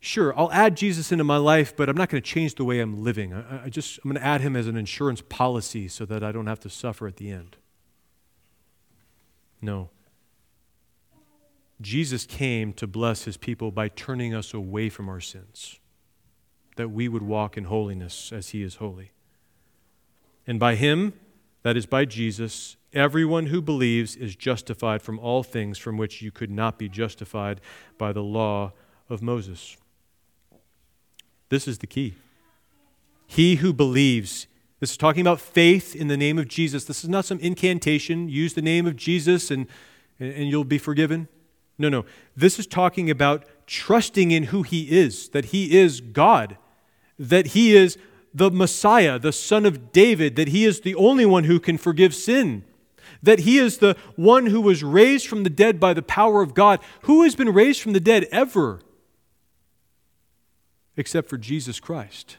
sure, 0.00 0.36
I'll 0.38 0.52
add 0.52 0.76
Jesus 0.76 1.12
into 1.12 1.24
my 1.24 1.36
life, 1.36 1.76
but 1.76 1.88
I'm 1.88 1.96
not 1.96 2.08
going 2.08 2.22
to 2.22 2.28
change 2.28 2.54
the 2.54 2.64
way 2.64 2.80
I'm 2.80 3.02
living. 3.02 3.32
I, 3.32 3.64
I 3.64 3.68
just, 3.68 3.98
I'm 3.98 4.10
going 4.10 4.20
to 4.20 4.26
add 4.26 4.40
him 4.40 4.56
as 4.56 4.66
an 4.66 4.76
insurance 4.76 5.22
policy 5.28 5.88
so 5.88 6.04
that 6.06 6.22
I 6.22 6.32
don't 6.32 6.46
have 6.46 6.60
to 6.60 6.70
suffer 6.70 7.06
at 7.06 7.16
the 7.16 7.30
end. 7.30 7.56
No. 9.60 9.90
Jesus 11.80 12.26
came 12.26 12.72
to 12.74 12.86
bless 12.86 13.24
his 13.24 13.36
people 13.36 13.70
by 13.70 13.88
turning 13.88 14.34
us 14.34 14.52
away 14.52 14.88
from 14.88 15.08
our 15.08 15.20
sins, 15.20 15.78
that 16.76 16.90
we 16.90 17.08
would 17.08 17.22
walk 17.22 17.56
in 17.56 17.64
holiness 17.64 18.32
as 18.32 18.50
he 18.50 18.62
is 18.62 18.76
holy. 18.76 19.12
And 20.46 20.58
by 20.58 20.74
him, 20.74 21.12
that 21.62 21.76
is 21.76 21.86
by 21.86 22.04
Jesus, 22.04 22.76
everyone 22.92 23.46
who 23.46 23.60
believes 23.60 24.16
is 24.16 24.34
justified 24.34 25.02
from 25.02 25.18
all 25.18 25.42
things 25.42 25.78
from 25.78 25.96
which 25.96 26.22
you 26.22 26.30
could 26.30 26.50
not 26.50 26.78
be 26.78 26.88
justified 26.88 27.60
by 27.96 28.12
the 28.12 28.22
law 28.22 28.72
of 29.08 29.22
Moses. 29.22 29.76
This 31.48 31.66
is 31.66 31.78
the 31.78 31.86
key. 31.86 32.14
He 33.26 33.56
who 33.56 33.72
believes, 33.72 34.46
this 34.80 34.92
is 34.92 34.96
talking 34.96 35.20
about 35.20 35.40
faith 35.40 35.94
in 35.94 36.08
the 36.08 36.16
name 36.16 36.38
of 36.38 36.48
Jesus. 36.48 36.84
This 36.84 37.02
is 37.02 37.10
not 37.10 37.24
some 37.24 37.38
incantation. 37.40 38.28
Use 38.28 38.54
the 38.54 38.62
name 38.62 38.86
of 38.86 38.96
Jesus 38.96 39.50
and, 39.50 39.66
and 40.18 40.48
you'll 40.48 40.64
be 40.64 40.78
forgiven. 40.78 41.28
No, 41.78 41.88
no. 41.88 42.04
This 42.36 42.58
is 42.58 42.66
talking 42.66 43.10
about 43.10 43.44
trusting 43.66 44.30
in 44.30 44.44
who 44.44 44.62
He 44.62 44.90
is, 44.90 45.28
that 45.30 45.46
He 45.46 45.76
is 45.76 46.00
God, 46.00 46.56
that 47.18 47.48
He 47.48 47.76
is 47.76 47.96
the 48.34 48.50
Messiah, 48.50 49.18
the 49.18 49.32
Son 49.32 49.64
of 49.64 49.92
David, 49.92 50.36
that 50.36 50.48
He 50.48 50.64
is 50.64 50.80
the 50.80 50.94
only 50.94 51.24
one 51.24 51.44
who 51.44 51.60
can 51.60 51.78
forgive 51.78 52.14
sin, 52.14 52.64
that 53.22 53.40
He 53.40 53.58
is 53.58 53.78
the 53.78 53.96
one 54.16 54.46
who 54.46 54.60
was 54.60 54.82
raised 54.82 55.26
from 55.26 55.44
the 55.44 55.50
dead 55.50 55.78
by 55.78 55.94
the 55.94 56.02
power 56.02 56.42
of 56.42 56.54
God. 56.54 56.80
Who 57.02 57.22
has 57.22 57.36
been 57.36 57.52
raised 57.52 57.80
from 57.80 57.92
the 57.92 58.00
dead 58.00 58.26
ever? 58.32 58.80
Except 60.98 61.30
for 61.30 61.38
Jesus 61.38 61.78
Christ. 61.78 62.38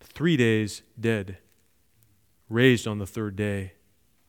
Three 0.00 0.36
days 0.36 0.82
dead, 1.00 1.38
raised 2.50 2.86
on 2.86 2.98
the 2.98 3.06
third 3.06 3.34
day 3.34 3.72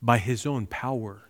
by 0.01 0.18
his 0.18 0.45
own 0.45 0.65
power. 0.65 1.30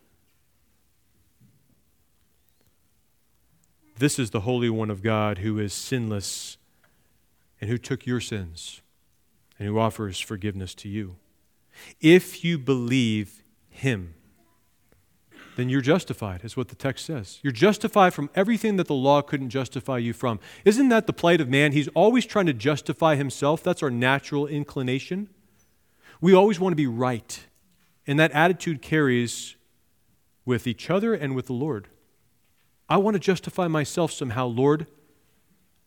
This 3.97 4.19
is 4.19 4.29
the 4.29 4.41
Holy 4.41 4.69
One 4.69 4.91
of 4.91 5.01
God 5.01 5.39
who 5.39 5.57
is 5.57 5.73
sinless 5.73 6.57
and 7.59 7.67
who 7.67 7.79
took 7.79 8.05
your 8.05 8.21
sins 8.21 8.81
and 9.57 9.67
who 9.67 9.79
offers 9.79 10.19
forgiveness 10.19 10.75
to 10.75 10.87
you. 10.87 11.15
If 11.99 12.43
you 12.43 12.59
believe 12.59 13.41
him, 13.69 14.13
then 15.57 15.69
you're 15.69 15.81
justified, 15.81 16.45
is 16.45 16.55
what 16.55 16.69
the 16.69 16.75
text 16.75 17.05
says. 17.05 17.39
You're 17.41 17.51
justified 17.51 18.13
from 18.13 18.29
everything 18.35 18.77
that 18.77 18.87
the 18.87 18.93
law 18.93 19.21
couldn't 19.21 19.49
justify 19.49 19.97
you 19.97 20.13
from. 20.13 20.39
Isn't 20.63 20.89
that 20.89 21.07
the 21.07 21.13
plight 21.13 21.41
of 21.41 21.49
man? 21.49 21.71
He's 21.71 21.87
always 21.89 22.25
trying 22.25 22.45
to 22.45 22.53
justify 22.53 23.15
himself. 23.15 23.63
That's 23.63 23.81
our 23.81 23.89
natural 23.89 24.45
inclination. 24.45 25.29
We 26.21 26.33
always 26.33 26.59
want 26.59 26.73
to 26.73 26.77
be 26.77 26.87
right. 26.87 27.45
And 28.05 28.19
that 28.19 28.31
attitude 28.31 28.83
carries 28.83 29.55
with 30.45 30.67
each 30.67 30.91
other 30.91 31.15
and 31.15 31.35
with 31.35 31.47
the 31.47 31.53
Lord. 31.53 31.87
I 32.87 32.97
want 32.97 33.15
to 33.15 33.19
justify 33.19 33.67
myself 33.67 34.11
somehow, 34.11 34.45
Lord. 34.45 34.85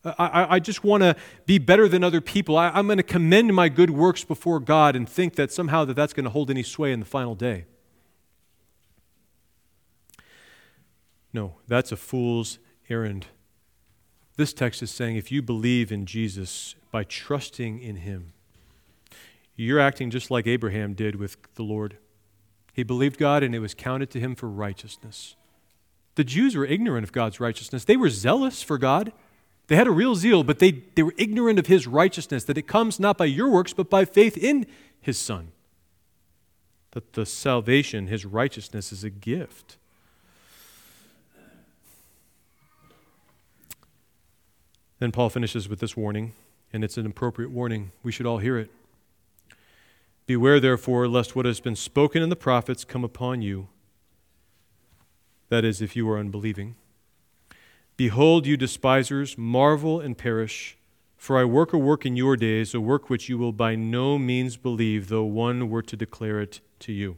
I, 0.03 0.55
I, 0.55 0.59
just 0.59 0.83
want 0.83 1.03
to 1.03 1.15
be 1.45 1.59
better 1.59 1.87
than 1.87 2.03
other 2.03 2.21
people. 2.21 2.57
I, 2.57 2.69
I'm 2.69 2.87
going 2.87 2.97
to 2.97 3.03
commend 3.03 3.53
my 3.53 3.69
good 3.69 3.91
works 3.91 4.23
before 4.23 4.59
God 4.59 4.95
and 4.95 5.07
think 5.07 5.35
that 5.35 5.51
somehow 5.51 5.85
that 5.85 5.93
that's 5.93 6.11
going 6.11 6.23
to 6.23 6.31
hold 6.31 6.49
any 6.49 6.63
sway 6.63 6.91
in 6.91 6.99
the 6.99 7.05
final 7.05 7.35
day. 7.35 7.65
No, 11.33 11.55
that's 11.67 11.91
a 11.91 11.97
fool's 11.97 12.59
errand. 12.89 13.27
This 14.37 14.53
text 14.53 14.81
is 14.81 14.91
saying 14.91 15.17
if 15.17 15.31
you 15.31 15.41
believe 15.41 15.91
in 15.91 16.05
Jesus 16.05 16.75
by 16.91 17.03
trusting 17.03 17.81
in 17.81 17.97
him, 17.97 18.33
you're 19.55 19.79
acting 19.79 20.09
just 20.09 20.31
like 20.31 20.47
Abraham 20.47 20.93
did 20.93 21.15
with 21.15 21.37
the 21.55 21.63
Lord. 21.63 21.97
He 22.73 22.83
believed 22.83 23.17
God 23.17 23.43
and 23.43 23.53
it 23.53 23.59
was 23.59 23.73
counted 23.73 24.09
to 24.11 24.19
him 24.19 24.35
for 24.35 24.49
righteousness. 24.49 25.35
The 26.15 26.23
Jews 26.23 26.55
were 26.55 26.65
ignorant 26.65 27.03
of 27.03 27.11
God's 27.11 27.39
righteousness. 27.39 27.85
They 27.85 27.97
were 27.97 28.09
zealous 28.09 28.63
for 28.63 28.77
God. 28.77 29.13
They 29.67 29.75
had 29.75 29.87
a 29.87 29.91
real 29.91 30.15
zeal, 30.15 30.43
but 30.43 30.59
they, 30.59 30.71
they 30.71 31.03
were 31.03 31.13
ignorant 31.17 31.59
of 31.59 31.67
his 31.67 31.87
righteousness, 31.87 32.43
that 32.45 32.57
it 32.57 32.67
comes 32.67 32.99
not 32.99 33.17
by 33.17 33.25
your 33.25 33.49
works, 33.49 33.71
but 33.71 33.89
by 33.89 34.03
faith 34.03 34.37
in 34.37 34.65
his 34.99 35.17
Son. 35.17 35.51
That 36.91 37.13
the 37.13 37.25
salvation, 37.25 38.07
his 38.07 38.25
righteousness, 38.25 38.91
is 38.91 39.03
a 39.05 39.09
gift. 39.09 39.77
Then 45.01 45.11
Paul 45.11 45.31
finishes 45.31 45.67
with 45.67 45.79
this 45.79 45.97
warning, 45.97 46.33
and 46.71 46.83
it's 46.83 46.95
an 46.95 47.07
appropriate 47.07 47.49
warning. 47.49 47.91
We 48.03 48.11
should 48.11 48.27
all 48.27 48.37
hear 48.37 48.59
it. 48.59 48.69
Beware, 50.27 50.59
therefore, 50.59 51.07
lest 51.07 51.35
what 51.35 51.47
has 51.47 51.59
been 51.59 51.75
spoken 51.75 52.21
in 52.21 52.29
the 52.29 52.35
prophets 52.35 52.85
come 52.85 53.03
upon 53.03 53.41
you. 53.41 53.67
That 55.49 55.65
is, 55.65 55.81
if 55.81 55.95
you 55.95 56.07
are 56.11 56.19
unbelieving. 56.19 56.75
Behold, 57.97 58.45
you 58.45 58.55
despisers, 58.57 59.39
marvel 59.39 59.99
and 59.99 60.15
perish. 60.15 60.77
For 61.17 61.35
I 61.35 61.45
work 61.45 61.73
a 61.73 61.79
work 61.79 62.05
in 62.05 62.15
your 62.15 62.37
days, 62.37 62.75
a 62.75 62.79
work 62.79 63.09
which 63.09 63.27
you 63.27 63.39
will 63.39 63.53
by 63.53 63.73
no 63.73 64.19
means 64.19 64.55
believe, 64.55 65.09
though 65.09 65.23
one 65.23 65.67
were 65.67 65.81
to 65.81 65.97
declare 65.97 66.39
it 66.39 66.61
to 66.81 66.93
you. 66.93 67.17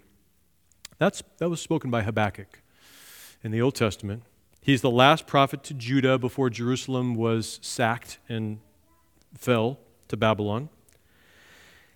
That's, 0.99 1.21
that 1.37 1.49
was 1.49 1.59
spoken 1.59 1.91
by 1.91 2.03
Habakkuk 2.03 2.61
in 3.43 3.51
the 3.51 3.61
Old 3.61 3.75
Testament. 3.75 4.23
He's 4.63 4.81
the 4.81 4.89
last 4.89 5.27
prophet 5.27 5.61
to 5.65 5.73
Judah 5.73 6.17
before 6.17 6.49
Jerusalem 6.49 7.15
was 7.15 7.59
sacked 7.61 8.19
and 8.29 8.59
fell 9.37 9.77
to 10.07 10.15
Babylon. 10.15 10.69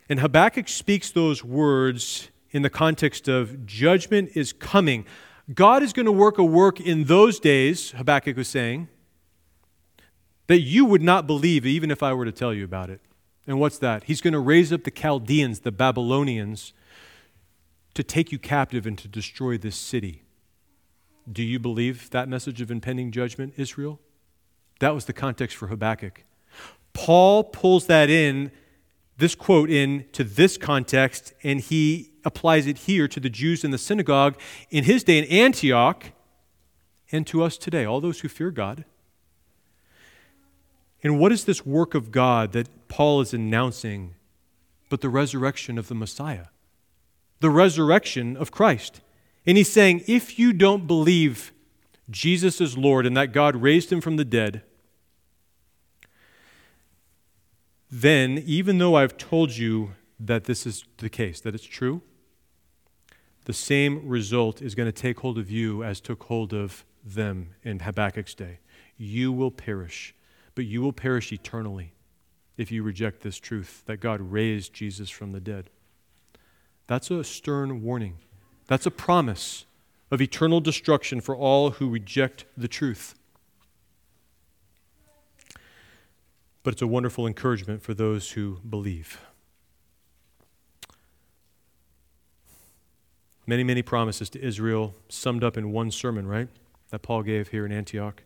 And 0.09 0.20
Habakkuk 0.20 0.68
speaks 0.68 1.09
those 1.09 1.45
words 1.45 2.30
in 2.51 2.63
the 2.63 2.70
context 2.70 3.30
of 3.30 3.65
judgment 3.65 4.32
is 4.36 4.51
coming. 4.51 5.05
God 5.53 5.82
is 5.82 5.93
going 5.93 6.07
to 6.07 6.11
work 6.11 6.38
a 6.38 6.43
work 6.43 6.82
in 6.82 7.05
those 7.05 7.39
days, 7.39 7.91
Habakkuk 7.91 8.36
was 8.36 8.49
saying, 8.49 8.89
that 10.47 10.59
you 10.59 10.84
would 10.84 11.01
not 11.01 11.26
believe 11.26 11.65
even 11.65 11.89
if 11.89 12.03
I 12.03 12.13
were 12.13 12.26
to 12.26 12.34
tell 12.34 12.53
you 12.53 12.65
about 12.65 12.89
it. 12.89 12.99
And 13.45 13.61
what's 13.61 13.78
that? 13.78 14.03
He's 14.03 14.20
going 14.20 14.34
to 14.34 14.39
raise 14.39 14.74
up 14.74 14.84
the 14.84 14.91
Chaldeans, 14.91 15.61
the 15.61 15.72
Babylonians, 15.72 16.74
to 17.93 18.03
take 18.03 18.34
you 18.34 18.39
captive 18.39 18.86
and 18.86 18.97
to 18.97 19.07
destroy 19.07 19.57
this 19.57 19.78
city. 19.78 20.24
Do 21.32 21.44
you 21.44 21.60
believe 21.60 22.10
that 22.12 22.30
message 22.30 22.62
of 22.62 22.72
impending 22.72 23.12
judgment, 23.12 23.54
Israel? 23.58 24.00
That 24.80 24.94
was 24.94 25.06
the 25.06 25.14
context 25.14 25.58
for 25.58 25.68
Habakkuk. 25.68 26.24
Paul 26.94 27.44
pulls 27.44 27.88
that 27.88 28.10
in, 28.10 28.52
this 29.18 29.36
quote 29.36 29.70
in 29.70 30.06
to 30.14 30.24
this 30.24 30.58
context, 30.58 31.34
and 31.44 31.60
he 31.60 32.12
applies 32.24 32.68
it 32.68 32.80
here 32.80 33.08
to 33.08 33.20
the 33.20 33.30
Jews 33.30 33.64
in 33.64 33.72
the 33.72 33.78
synagogue 33.78 34.40
in 34.70 34.84
his 34.84 35.04
day 35.04 35.18
in 35.18 35.26
Antioch 35.26 36.12
and 37.12 37.26
to 37.28 37.44
us 37.44 37.58
today, 37.58 37.86
all 37.86 38.02
those 38.02 38.20
who 38.20 38.28
fear 38.28 38.52
God. 38.52 38.86
And 41.04 41.20
what 41.20 41.32
is 41.32 41.46
this 41.46 41.66
work 41.66 41.96
of 41.96 42.12
God 42.12 42.52
that 42.52 42.88
Paul 42.88 43.22
is 43.22 43.34
announcing 43.34 44.16
but 44.90 45.02
the 45.02 45.10
resurrection 45.10 45.78
of 45.78 45.88
the 45.88 45.96
Messiah? 45.96 46.48
The 47.40 47.50
resurrection 47.50 48.36
of 48.36 48.52
Christ. 48.52 49.02
And 49.48 49.58
he's 49.58 49.72
saying, 49.72 50.04
if 50.08 50.38
you 50.38 50.52
don't 50.52 50.86
believe 50.86 51.54
Jesus 52.10 52.60
is 52.60 52.78
Lord 52.78 53.06
and 53.06 53.16
that 53.16 53.32
God 53.32 53.56
raised 53.56 53.91
him 53.91 54.02
from 54.02 54.18
the 54.18 54.26
dead, 54.26 54.62
then 57.89 58.43
even 58.45 58.78
though 58.78 58.95
I've 58.95 59.18
told 59.18 59.56
you 59.56 59.93
that 60.20 60.43
this 60.43 60.66
is 60.66 60.84
the 60.98 61.10
case, 61.10 61.39
that 61.39 61.56
it's 61.56 61.64
true, 61.64 62.02
the 63.45 63.54
same 63.54 64.06
result 64.06 64.62
is 64.62 64.76
going 64.76 64.88
to 64.88 64.91
take 64.91 65.22
hold 65.22 65.38
of 65.38 65.50
you 65.50 65.82
as 65.82 66.02
took 66.02 66.24
hold 66.24 66.54
of 66.54 66.84
them 67.06 67.52
in 67.64 67.80
Habakkuk's 67.80 68.36
day. 68.36 68.60
You 68.98 69.32
will 69.32 69.52
perish, 69.52 70.14
but 70.54 70.66
you 70.66 70.82
will 70.82 70.91
perish 70.91 71.32
eternally 71.32 71.93
if 72.58 72.70
you 72.70 72.84
reject 72.84 73.22
this 73.22 73.38
truth 73.38 73.84
that 73.86 74.02
God 74.02 74.20
raised 74.20 74.74
Jesus 74.74 75.10
from 75.10 75.32
the 75.32 75.39
dead. 75.39 75.70
That's 76.88 77.10
a 77.10 77.24
stern 77.24 77.84
warning. 77.84 78.18
That's 78.68 78.86
a 78.86 78.91
promise 78.91 79.65
of 80.11 80.22
eternal 80.22 80.61
destruction 80.61 81.22
for 81.22 81.36
all 81.36 81.72
who 81.72 81.89
reject 81.89 82.45
the 82.55 82.68
truth. 82.68 83.15
But 86.63 86.74
it's 86.74 86.82
a 86.82 86.88
wonderful 86.88 87.26
encouragement 87.26 87.82
for 87.82 87.93
those 87.93 88.32
who 88.32 88.59
believe. 88.70 89.22
Many, 93.45 93.63
many 93.63 93.82
promises 93.82 94.30
to 94.32 94.41
Israel, 94.41 94.93
summed 95.07 95.43
up 95.43 95.55
in 95.55 95.72
one 95.72 95.89
sermon, 95.89 96.28
right? 96.28 96.49
That 96.89 97.01
Paul 97.01 97.24
gave 97.24 97.49
here 97.49 97.65
in 97.65 97.72
Antioch. 97.72 98.24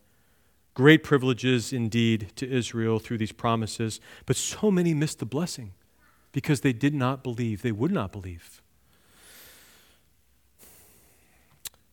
Great 0.73 1.03
privileges 1.03 1.71
indeed 1.71 2.31
to 2.37 2.49
Israel 2.49 2.97
through 2.97 3.19
these 3.19 3.31
promises, 3.31 3.99
but 4.25 4.35
so 4.35 4.71
many 4.71 4.95
missed 4.95 5.19
the 5.19 5.25
blessing 5.25 5.73
because 6.31 6.61
they 6.61 6.73
did 6.73 6.95
not 6.95 7.23
believe. 7.23 7.61
They 7.61 7.71
would 7.71 7.91
not 7.91 8.11
believe. 8.11 8.60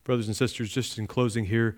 Brothers 0.09 0.25
and 0.25 0.35
sisters, 0.35 0.71
just 0.71 0.97
in 0.97 1.05
closing 1.05 1.45
here, 1.45 1.77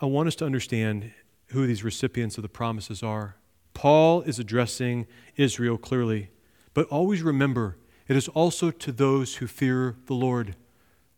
I 0.00 0.06
want 0.06 0.28
us 0.28 0.34
to 0.36 0.46
understand 0.46 1.12
who 1.48 1.66
these 1.66 1.84
recipients 1.84 2.38
of 2.38 2.42
the 2.42 2.48
promises 2.48 3.02
are. 3.02 3.36
Paul 3.74 4.22
is 4.22 4.38
addressing 4.38 5.06
Israel 5.36 5.76
clearly, 5.76 6.30
but 6.72 6.86
always 6.86 7.20
remember 7.20 7.76
it 8.08 8.16
is 8.16 8.28
also 8.28 8.70
to 8.70 8.92
those 8.92 9.34
who 9.34 9.46
fear 9.46 9.96
the 10.06 10.14
Lord. 10.14 10.56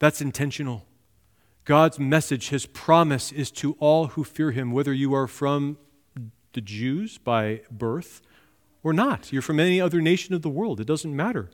That's 0.01 0.21
intentional. 0.21 0.85
God's 1.65 2.01
message, 2.01 2.49
his 2.49 2.67
promise, 2.67 3.31
is 3.31 3.53
to 3.53 3.77
all 3.79 4.09
who 4.09 4.25
fear 4.25 4.51
him, 4.51 4.73
whether 4.73 4.93
you 4.93 5.15
are 5.15 5.29
from 5.29 5.79
the 6.55 6.61
Jews 6.61 7.19
by 7.19 7.61
birth 7.71 8.21
or 8.83 8.93
not. 8.93 9.33
You're 9.33 9.43
from 9.43 9.61
any 9.61 9.81
other 9.81 10.01
nation 10.01 10.35
of 10.35 10.43
the 10.43 10.51
world. 10.51 10.81
It 10.81 10.89
doesn't 10.89 11.15
matter. 11.15 11.51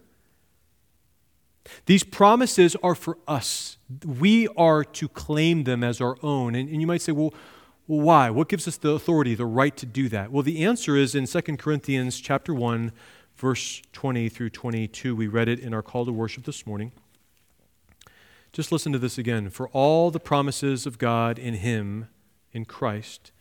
These 1.87 2.05
promises 2.05 2.77
are 2.83 2.95
for 2.95 3.19
us. 3.27 3.79
We 4.05 4.49
are 4.57 4.85
to 4.85 5.09
claim 5.09 5.65
them 5.65 5.83
as 5.83 6.01
our 6.01 6.17
own. 6.23 6.55
And, 6.55 6.69
and 6.69 6.81
you 6.81 6.87
might 6.87 7.03
say, 7.03 7.13
well, 7.13 7.35
why? 7.87 8.31
What 8.31 8.49
gives 8.49 8.67
us 8.67 8.77
the 8.77 8.91
authority, 8.91 9.35
the 9.35 9.47
right 9.47 9.77
to 9.77 9.87
do 9.87 10.09
that? 10.09 10.31
Well, 10.31 10.43
the 10.43 10.65
answer 10.65 10.97
is 10.97 11.15
in 11.15 11.27
2 11.27 11.41
Corinthians 11.57 12.21
chapter 12.21 12.55
1, 12.55 12.93
verse 13.37 13.83
20 13.93 14.29
through 14.29 14.51
22. 14.51 15.15
We 15.15 15.27
read 15.27 15.49
it 15.49 15.59
in 15.59 15.75
our 15.75 15.83
call 15.83 16.07
to 16.07 16.13
worship 16.13 16.45
this 16.45 16.67
morning. 16.67 16.93
Just 18.53 18.71
listen 18.71 18.93
to 18.93 18.99
this 18.99 19.19
again. 19.19 19.51
For 19.51 19.69
all 19.69 20.11
the 20.11 20.21
promises 20.21 20.87
of 20.87 20.99
God 20.99 21.39
in 21.39 21.55
Him, 21.55 22.09
in 22.53 22.65
Christ, 22.65 23.33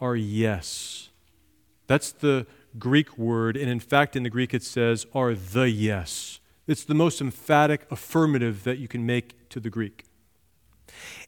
are 0.00 0.16
yes. 0.16 1.10
That's 1.86 2.12
the 2.12 2.46
Greek 2.78 3.16
word, 3.18 3.56
and 3.56 3.70
in 3.70 3.78
fact, 3.78 4.16
in 4.16 4.22
the 4.22 4.30
Greek 4.30 4.54
it 4.54 4.62
says, 4.62 5.06
are 5.14 5.34
the 5.34 5.70
yes. 5.70 6.40
It's 6.66 6.84
the 6.84 6.94
most 6.94 7.20
emphatic 7.20 7.86
affirmative 7.90 8.64
that 8.64 8.78
you 8.78 8.88
can 8.88 9.04
make 9.04 9.48
to 9.50 9.60
the 9.60 9.70
Greek. 9.70 10.04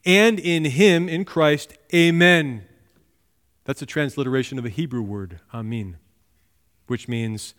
And 0.04 0.38
in 0.38 0.64
Him, 0.64 1.08
in 1.08 1.24
Christ, 1.24 1.74
Amen. 1.94 2.64
That's 3.64 3.82
a 3.82 3.86
transliteration 3.86 4.58
of 4.58 4.64
a 4.64 4.68
Hebrew 4.68 5.02
word, 5.02 5.40
Amen, 5.52 5.98
which 6.86 7.08
means, 7.08 7.54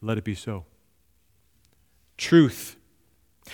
let 0.00 0.18
it 0.18 0.24
be 0.24 0.34
so. 0.34 0.64
Truth. 2.16 2.76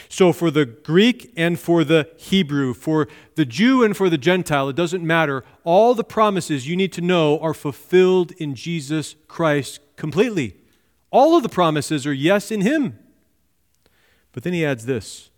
So, 0.09 0.33
for 0.33 0.51
the 0.51 0.67
Greek 0.67 1.33
and 1.37 1.59
for 1.59 1.83
the 1.83 2.09
Hebrew, 2.19 2.75
for 2.75 3.09
the 3.35 3.45
Jew 3.47 3.83
and 3.83 3.97
for 3.97 4.11
the 4.11 4.19
Gentile, 4.19 4.69
it 4.69 4.77
doesn't 4.77 5.05
matter. 5.05 5.43
All 5.65 5.95
the 5.95 6.05
promises 6.05 6.69
you 6.69 6.77
need 6.77 6.93
to 6.95 7.01
know 7.01 7.39
are 7.41 7.55
fulfilled 7.55 8.33
in 8.33 8.55
Jesus 8.55 9.17
Christ 9.27 9.81
completely. 9.97 10.57
All 11.11 11.37
of 11.37 11.43
the 11.43 11.49
promises 11.49 12.07
are 12.07 12.13
yes 12.13 12.51
in 12.51 12.61
Him. 12.61 12.99
But 14.37 14.43
then 14.43 14.53
he 14.53 14.67
adds 14.67 14.85
this 14.85 15.31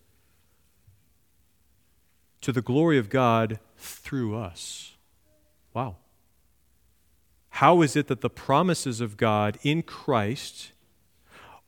to 2.41 2.51
the 2.51 2.61
glory 2.61 2.99
of 2.99 3.09
God 3.09 3.61
through 3.77 4.37
us. 4.37 4.97
Wow. 5.73 5.99
How 7.51 7.81
is 7.83 7.95
it 7.95 8.09
that 8.09 8.23
the 8.23 8.29
promises 8.29 9.01
of 9.01 9.17
God 9.17 9.57
in 9.63 9.85
Christ 9.85 10.73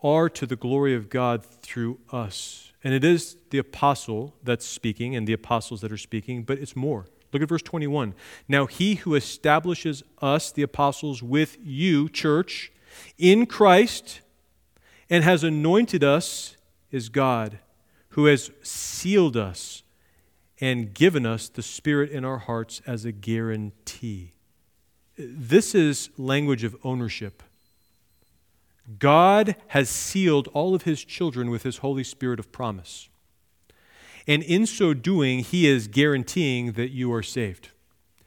are 0.02 0.28
to 0.28 0.44
the 0.44 0.56
glory 0.56 0.92
of 0.92 1.08
God 1.08 1.46
through 1.46 2.00
us? 2.10 2.72
And 2.82 2.92
it 2.92 3.04
is 3.04 3.36
the 3.50 3.58
apostle 3.58 4.34
that's 4.42 4.66
speaking 4.66 5.14
and 5.14 5.24
the 5.24 5.32
apostles 5.32 5.82
that 5.82 5.92
are 5.92 5.96
speaking, 5.96 6.42
but 6.42 6.58
it's 6.58 6.74
more. 6.74 7.06
Look 7.32 7.42
at 7.42 7.48
verse 7.48 7.62
21. 7.62 8.12
Now, 8.48 8.66
he 8.66 8.96
who 8.96 9.14
establishes 9.14 10.02
us, 10.20 10.50
the 10.50 10.62
apostles, 10.62 11.22
with 11.22 11.58
you, 11.62 12.08
church, 12.08 12.72
in 13.18 13.46
Christ, 13.46 14.20
and 15.08 15.22
has 15.22 15.44
anointed 15.44 16.02
us 16.02 16.56
is 16.90 17.08
God, 17.08 17.58
who 18.10 18.26
has 18.26 18.50
sealed 18.62 19.36
us 19.36 19.82
and 20.60 20.92
given 20.92 21.24
us 21.24 21.48
the 21.48 21.62
Spirit 21.62 22.10
in 22.10 22.24
our 22.24 22.38
hearts 22.38 22.82
as 22.86 23.04
a 23.04 23.12
guarantee. 23.12 24.32
This 25.16 25.74
is 25.74 26.10
language 26.16 26.64
of 26.64 26.76
ownership. 26.84 27.42
God 28.98 29.56
has 29.68 29.88
sealed 29.88 30.48
all 30.48 30.74
of 30.74 30.82
his 30.82 31.04
children 31.04 31.50
with 31.50 31.62
his 31.62 31.78
Holy 31.78 32.04
Spirit 32.04 32.40
of 32.40 32.50
promise. 32.50 33.08
And 34.26 34.42
in 34.42 34.66
so 34.66 34.94
doing, 34.94 35.40
he 35.40 35.66
is 35.66 35.88
guaranteeing 35.88 36.72
that 36.72 36.90
you 36.90 37.12
are 37.12 37.22
saved. 37.22 37.70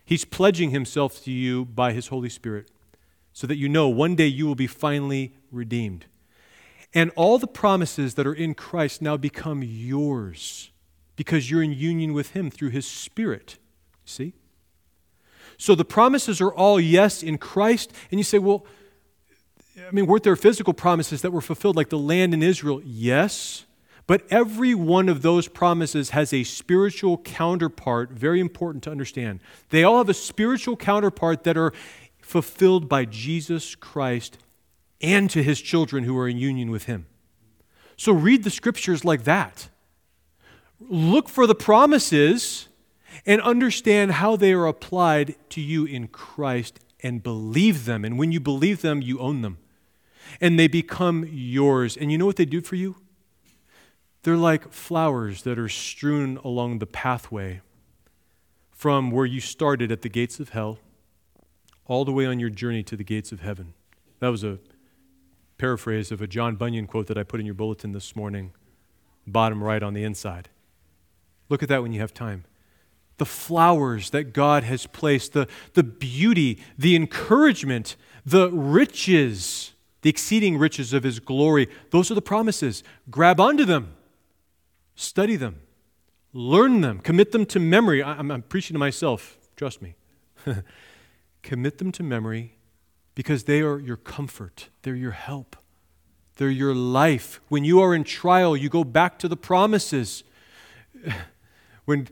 He's 0.05 0.25
pledging 0.25 0.71
himself 0.71 1.23
to 1.23 1.31
you 1.31 1.65
by 1.65 1.93
his 1.93 2.07
Holy 2.07 2.29
Spirit 2.29 2.69
so 3.31 3.47
that 3.47 3.57
you 3.57 3.67
know 3.67 3.89
one 3.89 4.15
day 4.15 4.27
you 4.27 4.45
will 4.45 4.55
be 4.55 4.67
finally 4.67 5.33
redeemed. 5.51 6.05
And 6.93 7.11
all 7.15 7.39
the 7.39 7.47
promises 7.47 8.13
that 8.15 8.27
are 8.27 8.33
in 8.33 8.53
Christ 8.53 9.01
now 9.01 9.17
become 9.17 9.63
yours 9.63 10.71
because 11.15 11.49
you're 11.49 11.63
in 11.63 11.73
union 11.73 12.13
with 12.13 12.31
him 12.31 12.51
through 12.51 12.69
his 12.69 12.85
Spirit. 12.85 13.57
See? 14.05 14.33
So 15.57 15.75
the 15.75 15.85
promises 15.85 16.41
are 16.41 16.53
all 16.53 16.79
yes 16.79 17.23
in 17.23 17.37
Christ. 17.37 17.91
And 18.11 18.19
you 18.19 18.23
say, 18.23 18.37
well, 18.37 18.65
I 19.77 19.91
mean, 19.91 20.05
weren't 20.05 20.23
there 20.23 20.35
physical 20.35 20.73
promises 20.73 21.21
that 21.21 21.31
were 21.31 21.41
fulfilled, 21.41 21.75
like 21.75 21.89
the 21.89 21.97
land 21.97 22.33
in 22.33 22.43
Israel? 22.43 22.81
Yes. 22.83 23.65
But 24.05 24.23
every 24.29 24.75
one 24.75 25.09
of 25.09 25.21
those 25.21 25.47
promises 25.47 26.11
has 26.11 26.33
a 26.33 26.43
spiritual 26.43 27.17
counterpart, 27.19 28.11
very 28.11 28.39
important 28.39 28.83
to 28.83 28.91
understand. 28.91 29.39
They 29.69 29.83
all 29.83 29.97
have 29.97 30.09
a 30.09 30.13
spiritual 30.13 30.75
counterpart 30.75 31.43
that 31.45 31.57
are 31.57 31.73
fulfilled 32.21 32.89
by 32.89 33.05
Jesus 33.05 33.75
Christ 33.75 34.37
and 35.03 35.29
to 35.29 35.43
his 35.43 35.61
children 35.61 36.05
who 36.05 36.17
are 36.17 36.27
in 36.27 36.37
union 36.37 36.71
with 36.71 36.85
him. 36.85 37.05
So 37.97 38.13
read 38.13 38.43
the 38.43 38.49
scriptures 38.49 39.05
like 39.05 39.25
that. 39.25 39.69
Look 40.79 41.29
for 41.29 41.45
the 41.45 41.55
promises 41.55 42.67
and 43.25 43.41
understand 43.41 44.13
how 44.13 44.35
they 44.35 44.53
are 44.53 44.65
applied 44.65 45.35
to 45.49 45.61
you 45.61 45.85
in 45.85 46.07
Christ 46.07 46.79
and 47.01 47.21
believe 47.21 47.85
them. 47.85 48.03
And 48.03 48.17
when 48.17 48.31
you 48.31 48.39
believe 48.39 48.81
them, 48.81 49.01
you 49.01 49.19
own 49.19 49.41
them. 49.41 49.57
And 50.41 50.57
they 50.57 50.67
become 50.67 51.27
yours. 51.29 51.95
And 51.95 52.11
you 52.11 52.17
know 52.17 52.25
what 52.25 52.37
they 52.37 52.45
do 52.45 52.61
for 52.61 52.75
you? 52.75 52.95
They're 54.23 54.37
like 54.37 54.71
flowers 54.71 55.43
that 55.43 55.59
are 55.59 55.69
strewn 55.69 56.37
along 56.43 56.79
the 56.79 56.87
pathway 56.87 57.61
from 58.71 59.11
where 59.11 59.25
you 59.25 59.41
started 59.41 59.91
at 59.91 60.01
the 60.01 60.09
gates 60.09 60.39
of 60.39 60.49
hell 60.49 60.79
all 61.85 62.05
the 62.05 62.11
way 62.11 62.25
on 62.25 62.39
your 62.39 62.49
journey 62.49 62.83
to 62.83 62.95
the 62.95 63.03
gates 63.03 63.31
of 63.33 63.41
heaven. 63.41 63.73
That 64.19 64.29
was 64.29 64.43
a 64.43 64.59
paraphrase 65.63 66.11
of 66.11 66.21
a 66.21 66.27
John 66.27 66.57
Bunyan 66.57 66.87
quote 66.87 67.07
that 67.07 67.17
I 67.17 67.23
put 67.23 67.39
in 67.39 67.45
your 67.45 67.55
bulletin 67.55 67.93
this 67.93 68.17
morning, 68.17 68.51
bottom 69.25 69.63
right 69.63 69.81
on 69.81 69.93
the 69.93 70.03
inside. 70.03 70.49
Look 71.47 71.63
at 71.63 71.69
that 71.69 71.81
when 71.81 71.93
you 71.93 72.01
have 72.01 72.13
time. 72.13 72.43
The 73.15 73.25
flowers 73.25 74.09
that 74.09 74.33
God 74.33 74.65
has 74.65 74.85
placed, 74.87 75.31
the, 75.31 75.47
the 75.73 75.81
beauty, 75.81 76.61
the 76.77 76.97
encouragement, 76.97 77.95
the 78.25 78.51
riches, 78.51 79.71
the 80.01 80.09
exceeding 80.09 80.57
riches 80.57 80.91
of 80.91 81.03
His 81.03 81.21
glory, 81.21 81.69
those 81.91 82.11
are 82.11 82.15
the 82.15 82.21
promises. 82.21 82.83
Grab 83.09 83.39
onto 83.39 83.63
them, 83.63 83.95
study 84.95 85.37
them, 85.37 85.61
learn 86.33 86.81
them, 86.81 86.99
commit 86.99 87.31
them 87.31 87.45
to 87.45 87.59
memory. 87.61 88.03
I'm, 88.03 88.31
I'm 88.31 88.41
preaching 88.41 88.73
to 88.73 88.79
myself, 88.79 89.37
trust 89.55 89.81
me. 89.81 89.95
commit 91.41 91.77
them 91.77 91.93
to 91.93 92.03
memory 92.03 92.57
because 93.15 93.43
they 93.43 93.61
are 93.61 93.79
your 93.79 93.97
comfort, 93.97 94.69
they're 94.81 94.95
your 94.95 95.11
help, 95.11 95.55
they're 96.37 96.49
your 96.49 96.73
life. 96.73 97.39
When 97.49 97.63
you 97.63 97.79
are 97.81 97.93
in 97.93 98.03
trial, 98.03 98.57
you 98.57 98.69
go 98.69 98.83
back 98.83 99.19
to 99.19 99.27
the 99.27 99.37
promises. 99.37 100.23
when 101.85 102.07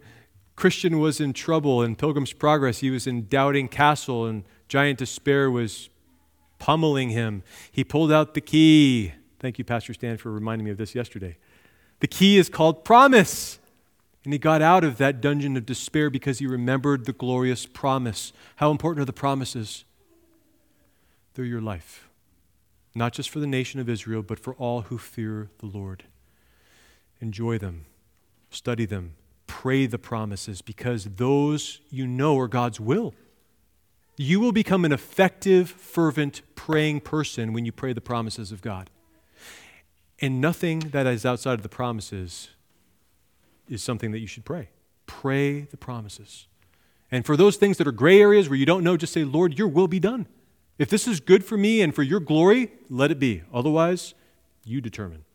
Christian 0.56 1.00
was 1.00 1.20
in 1.20 1.34
trouble 1.34 1.82
in 1.82 1.96
Pilgrim's 1.96 2.34
Progress, 2.34 2.80
he 2.80 2.90
was 2.92 3.08
in 3.08 3.28
Doubting 3.28 3.68
Castle, 3.68 4.26
and 4.26 4.44
giant 4.68 5.00
despair 5.00 5.50
was 5.50 5.90
pummeling 6.60 7.10
him. 7.10 7.42
He 7.72 7.84
pulled 7.84 8.12
out 8.12 8.36
the 8.36 8.42
key. 8.42 9.14
Thank 9.40 9.58
you, 9.58 9.66
Pastor 9.66 9.94
Stan, 9.94 10.18
for 10.18 10.32
reminding 10.32 10.66
me 10.66 10.72
of 10.72 10.78
this 10.78 10.94
yesterday. 10.94 11.38
The 12.00 12.08
key 12.08 12.38
is 12.38 12.50
called 12.50 12.86
promise. 12.86 13.60
And 14.24 14.34
he 14.34 14.40
got 14.40 14.62
out 14.62 14.84
of 14.84 14.98
that 14.98 15.20
dungeon 15.20 15.58
of 15.58 15.66
despair 15.66 16.10
because 16.12 16.40
he 16.40 16.46
remembered 16.46 17.06
the 17.06 17.14
glorious 17.14 17.66
promise. 17.66 18.34
How 18.58 18.70
important 18.70 19.02
are 19.02 19.06
the 19.06 19.14
promises? 19.14 19.84
They're 21.34 21.46
your 21.46 21.62
life, 21.62 22.10
not 22.94 23.14
just 23.14 23.30
for 23.30 23.40
the 23.40 23.48
nation 23.48 23.80
of 23.80 23.88
Israel, 23.88 24.22
but 24.22 24.40
for 24.40 24.54
all 24.56 24.84
who 24.84 24.98
fear 24.98 25.50
the 25.60 25.66
Lord. 25.66 26.04
Enjoy 27.20 27.58
them, 27.58 27.86
study 28.50 28.86
them, 28.86 29.14
pray 29.48 29.86
the 29.86 30.00
promises 30.00 30.62
because 30.62 31.06
those 31.16 31.80
you 31.90 32.08
know 32.08 32.38
are 32.40 32.48
God's 32.48 32.80
will. 32.80 33.14
You 34.18 34.40
will 34.40 34.52
become 34.52 34.86
an 34.86 34.92
effective, 34.92 35.70
fervent, 35.70 36.42
praying 36.56 37.02
person 37.02 37.54
when 37.54 37.66
you 37.66 37.72
pray 37.72 37.94
the 37.94 38.02
promises 38.02 38.52
of 38.52 38.62
God. 38.62 38.90
And 40.20 40.40
nothing 40.40 40.80
that 40.92 41.08
is 41.08 41.26
outside 41.26 41.54
of 41.54 41.64
the 41.64 41.70
promises 41.70 42.50
is 43.68 43.82
something 43.82 44.12
that 44.12 44.20
you 44.20 44.28
should 44.28 44.46
pray. 44.46 44.70
Pray 45.08 45.62
the 45.62 45.78
promises. 45.78 46.48
And 47.12 47.26
for 47.26 47.36
those 47.36 47.58
things 47.58 47.78
that 47.78 47.88
are 47.88 47.92
gray 47.92 48.22
areas 48.22 48.48
where 48.48 48.58
you 48.58 48.66
don't 48.66 48.84
know, 48.84 48.98
just 48.98 49.14
say, 49.14 49.24
Lord, 49.24 49.58
your 49.58 49.68
will 49.68 49.88
be 49.88 50.00
done. 50.00 50.28
If 50.82 50.90
this 50.90 51.08
is 51.08 51.20
good 51.20 51.46
for 51.46 51.58
me 51.58 51.80
and 51.84 51.94
for 51.94 52.02
your 52.02 52.20
glory, 52.20 52.72
let 52.90 53.12
it 53.12 53.20
be. 53.20 53.44
Otherwise, 53.54 54.16
you 54.66 54.82
determine. 54.82 55.26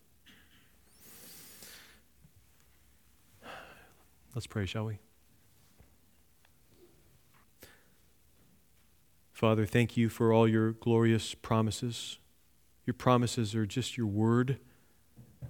Let's 4.35 4.45
pray, 4.45 4.65
shall 4.65 4.87
we? 4.87 4.99
Father, 9.31 9.65
thank 9.65 9.95
you 9.95 10.09
for 10.09 10.33
all 10.33 10.49
your 10.49 10.73
glorious 10.73 11.33
promises. 11.33 12.19
Your 12.85 12.95
promises 12.95 13.55
are 13.55 13.65
just 13.65 13.95
your 13.95 14.07
word, 14.07 14.59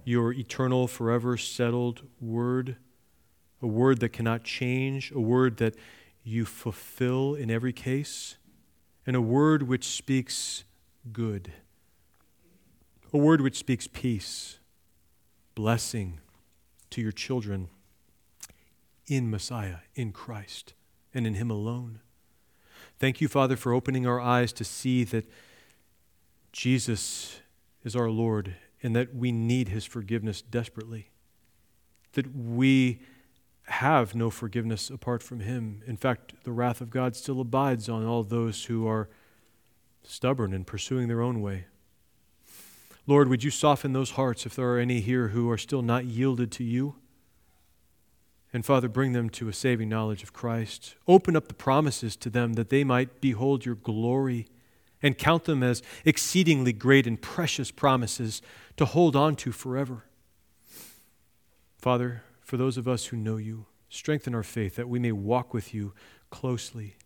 your 0.04 0.32
eternal, 0.32 0.86
forever 0.86 1.36
settled 1.36 2.02
word, 2.20 2.76
a 3.60 3.66
word 3.66 3.98
that 3.98 4.10
cannot 4.10 4.44
change, 4.44 5.10
a 5.10 5.20
word 5.20 5.56
that 5.56 5.74
you 6.22 6.44
fulfill 6.44 7.34
in 7.34 7.50
every 7.50 7.72
case, 7.72 8.36
and 9.08 9.16
a 9.16 9.22
word 9.22 9.62
which 9.62 9.86
speaks 9.86 10.64
good, 11.14 11.50
a 13.10 13.16
word 13.16 13.40
which 13.40 13.56
speaks 13.56 13.86
peace, 13.86 14.58
blessing 15.54 16.20
to 16.90 17.00
your 17.00 17.10
children 17.10 17.70
in 19.06 19.30
Messiah, 19.30 19.76
in 19.94 20.12
Christ, 20.12 20.74
and 21.14 21.26
in 21.26 21.32
Him 21.32 21.50
alone. 21.50 22.00
Thank 22.98 23.22
you, 23.22 23.28
Father, 23.28 23.56
for 23.56 23.72
opening 23.72 24.06
our 24.06 24.20
eyes 24.20 24.52
to 24.52 24.62
see 24.62 25.04
that 25.04 25.24
Jesus 26.52 27.40
is 27.84 27.96
our 27.96 28.10
Lord 28.10 28.56
and 28.82 28.94
that 28.94 29.14
we 29.14 29.32
need 29.32 29.70
His 29.70 29.86
forgiveness 29.86 30.42
desperately, 30.42 31.08
that 32.12 32.36
we 32.36 33.00
have 33.68 34.14
no 34.14 34.30
forgiveness 34.30 34.90
apart 34.90 35.22
from 35.22 35.40
Him. 35.40 35.82
In 35.86 35.96
fact, 35.96 36.34
the 36.44 36.52
wrath 36.52 36.80
of 36.80 36.90
God 36.90 37.14
still 37.14 37.40
abides 37.40 37.88
on 37.88 38.04
all 38.04 38.22
those 38.22 38.64
who 38.64 38.86
are 38.86 39.08
stubborn 40.02 40.54
and 40.54 40.66
pursuing 40.66 41.08
their 41.08 41.20
own 41.20 41.40
way. 41.42 41.66
Lord, 43.06 43.28
would 43.28 43.44
you 43.44 43.50
soften 43.50 43.92
those 43.92 44.12
hearts 44.12 44.46
if 44.46 44.54
there 44.54 44.68
are 44.70 44.78
any 44.78 45.00
here 45.00 45.28
who 45.28 45.50
are 45.50 45.58
still 45.58 45.82
not 45.82 46.04
yielded 46.04 46.50
to 46.52 46.64
you? 46.64 46.96
And 48.52 48.64
Father, 48.64 48.88
bring 48.88 49.12
them 49.12 49.28
to 49.30 49.48
a 49.48 49.52
saving 49.52 49.88
knowledge 49.88 50.22
of 50.22 50.32
Christ. 50.32 50.94
Open 51.06 51.36
up 51.36 51.48
the 51.48 51.54
promises 51.54 52.16
to 52.16 52.30
them 52.30 52.54
that 52.54 52.70
they 52.70 52.84
might 52.84 53.20
behold 53.20 53.66
your 53.66 53.74
glory 53.74 54.46
and 55.02 55.16
count 55.16 55.44
them 55.44 55.62
as 55.62 55.82
exceedingly 56.04 56.72
great 56.72 57.06
and 57.06 57.20
precious 57.20 57.70
promises 57.70 58.42
to 58.76 58.84
hold 58.84 59.14
on 59.14 59.36
to 59.36 59.52
forever. 59.52 60.04
Father, 61.78 62.22
for 62.48 62.56
those 62.56 62.78
of 62.78 62.88
us 62.88 63.06
who 63.06 63.16
know 63.18 63.36
you, 63.36 63.66
strengthen 63.90 64.34
our 64.34 64.42
faith 64.42 64.76
that 64.76 64.88
we 64.88 64.98
may 64.98 65.12
walk 65.12 65.52
with 65.52 65.74
you 65.74 65.92
closely, 66.30 66.96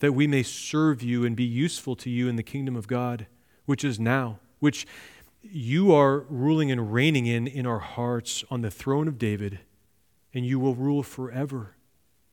that 0.00 0.12
we 0.12 0.26
may 0.26 0.42
serve 0.42 1.02
you 1.02 1.24
and 1.24 1.34
be 1.34 1.42
useful 1.42 1.96
to 1.96 2.10
you 2.10 2.28
in 2.28 2.36
the 2.36 2.42
kingdom 2.42 2.76
of 2.76 2.86
God, 2.86 3.26
which 3.64 3.82
is 3.82 3.98
now, 3.98 4.40
which 4.58 4.86
you 5.40 5.94
are 5.94 6.26
ruling 6.28 6.70
and 6.70 6.92
reigning 6.92 7.24
in 7.24 7.46
in 7.46 7.64
our 7.66 7.78
hearts 7.78 8.44
on 8.50 8.60
the 8.60 8.70
throne 8.70 9.08
of 9.08 9.18
David 9.18 9.60
and 10.34 10.44
you 10.44 10.60
will 10.60 10.74
rule 10.74 11.02
forever. 11.02 11.76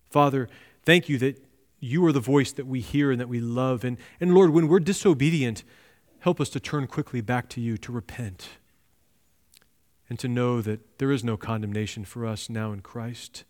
Father, 0.09 0.49
thank 0.83 1.07
you 1.07 1.17
that 1.19 1.41
you 1.79 2.05
are 2.05 2.11
the 2.11 2.19
voice 2.19 2.51
that 2.51 2.67
we 2.67 2.81
hear 2.81 3.11
and 3.11 3.21
that 3.21 3.29
we 3.29 3.39
love. 3.39 3.85
And, 3.85 3.97
and 4.19 4.33
Lord, 4.33 4.49
when 4.49 4.67
we're 4.67 4.81
disobedient, 4.81 5.63
help 6.19 6.41
us 6.41 6.49
to 6.49 6.59
turn 6.59 6.87
quickly 6.87 7.21
back 7.21 7.47
to 7.49 7.61
you, 7.61 7.77
to 7.77 7.93
repent, 7.93 8.49
and 10.11 10.19
to 10.19 10.27
know 10.27 10.59
that 10.59 10.97
there 10.97 11.09
is 11.09 11.23
no 11.23 11.37
condemnation 11.37 12.03
for 12.03 12.25
us 12.25 12.49
now 12.49 12.73
in 12.73 12.81
Christ. 12.81 13.45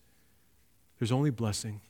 There's 1.00 1.12
only 1.12 1.32
blessing. 1.32 1.82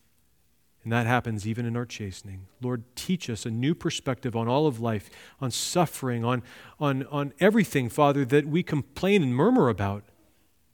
And 0.85 0.93
that 0.93 1.06
happens 1.06 1.45
even 1.45 1.65
in 1.65 1.76
our 1.76 1.85
chastening. 1.85 2.48
Lord, 2.61 2.85
teach 2.95 3.30
us 3.30 3.45
a 3.45 3.52
new 3.52 3.76
perspective 3.76 4.34
on 4.34 4.48
all 4.48 4.68
of 4.68 4.80
life, 4.80 5.10
on 5.41 5.52
suffering, 5.52 6.23
on, 6.23 6.41
on, 6.80 7.06
on 7.07 7.34
everything, 7.41 7.89
Father, 7.89 8.23
that 8.23 8.48
we 8.48 8.64
complain 8.64 9.22
and 9.22 9.35
murmur 9.35 9.68
about. 9.68 10.06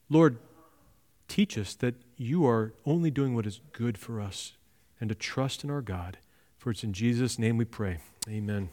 Lord, 0.08 0.38
teach 1.26 1.58
us 1.58 1.74
that 1.74 1.96
you 2.16 2.46
are 2.46 2.74
only 2.86 3.10
doing 3.10 3.34
what 3.34 3.46
is 3.46 3.60
good 3.72 3.98
for 3.98 4.20
us 4.20 4.52
and 5.00 5.08
to 5.08 5.16
trust 5.16 5.64
in 5.64 5.70
our 5.70 5.82
God. 5.82 6.18
For 6.56 6.70
it's 6.70 6.84
in 6.84 6.92
Jesus' 6.92 7.36
name 7.36 7.56
we 7.56 7.64
pray. 7.64 7.98
Amen. 8.28 8.68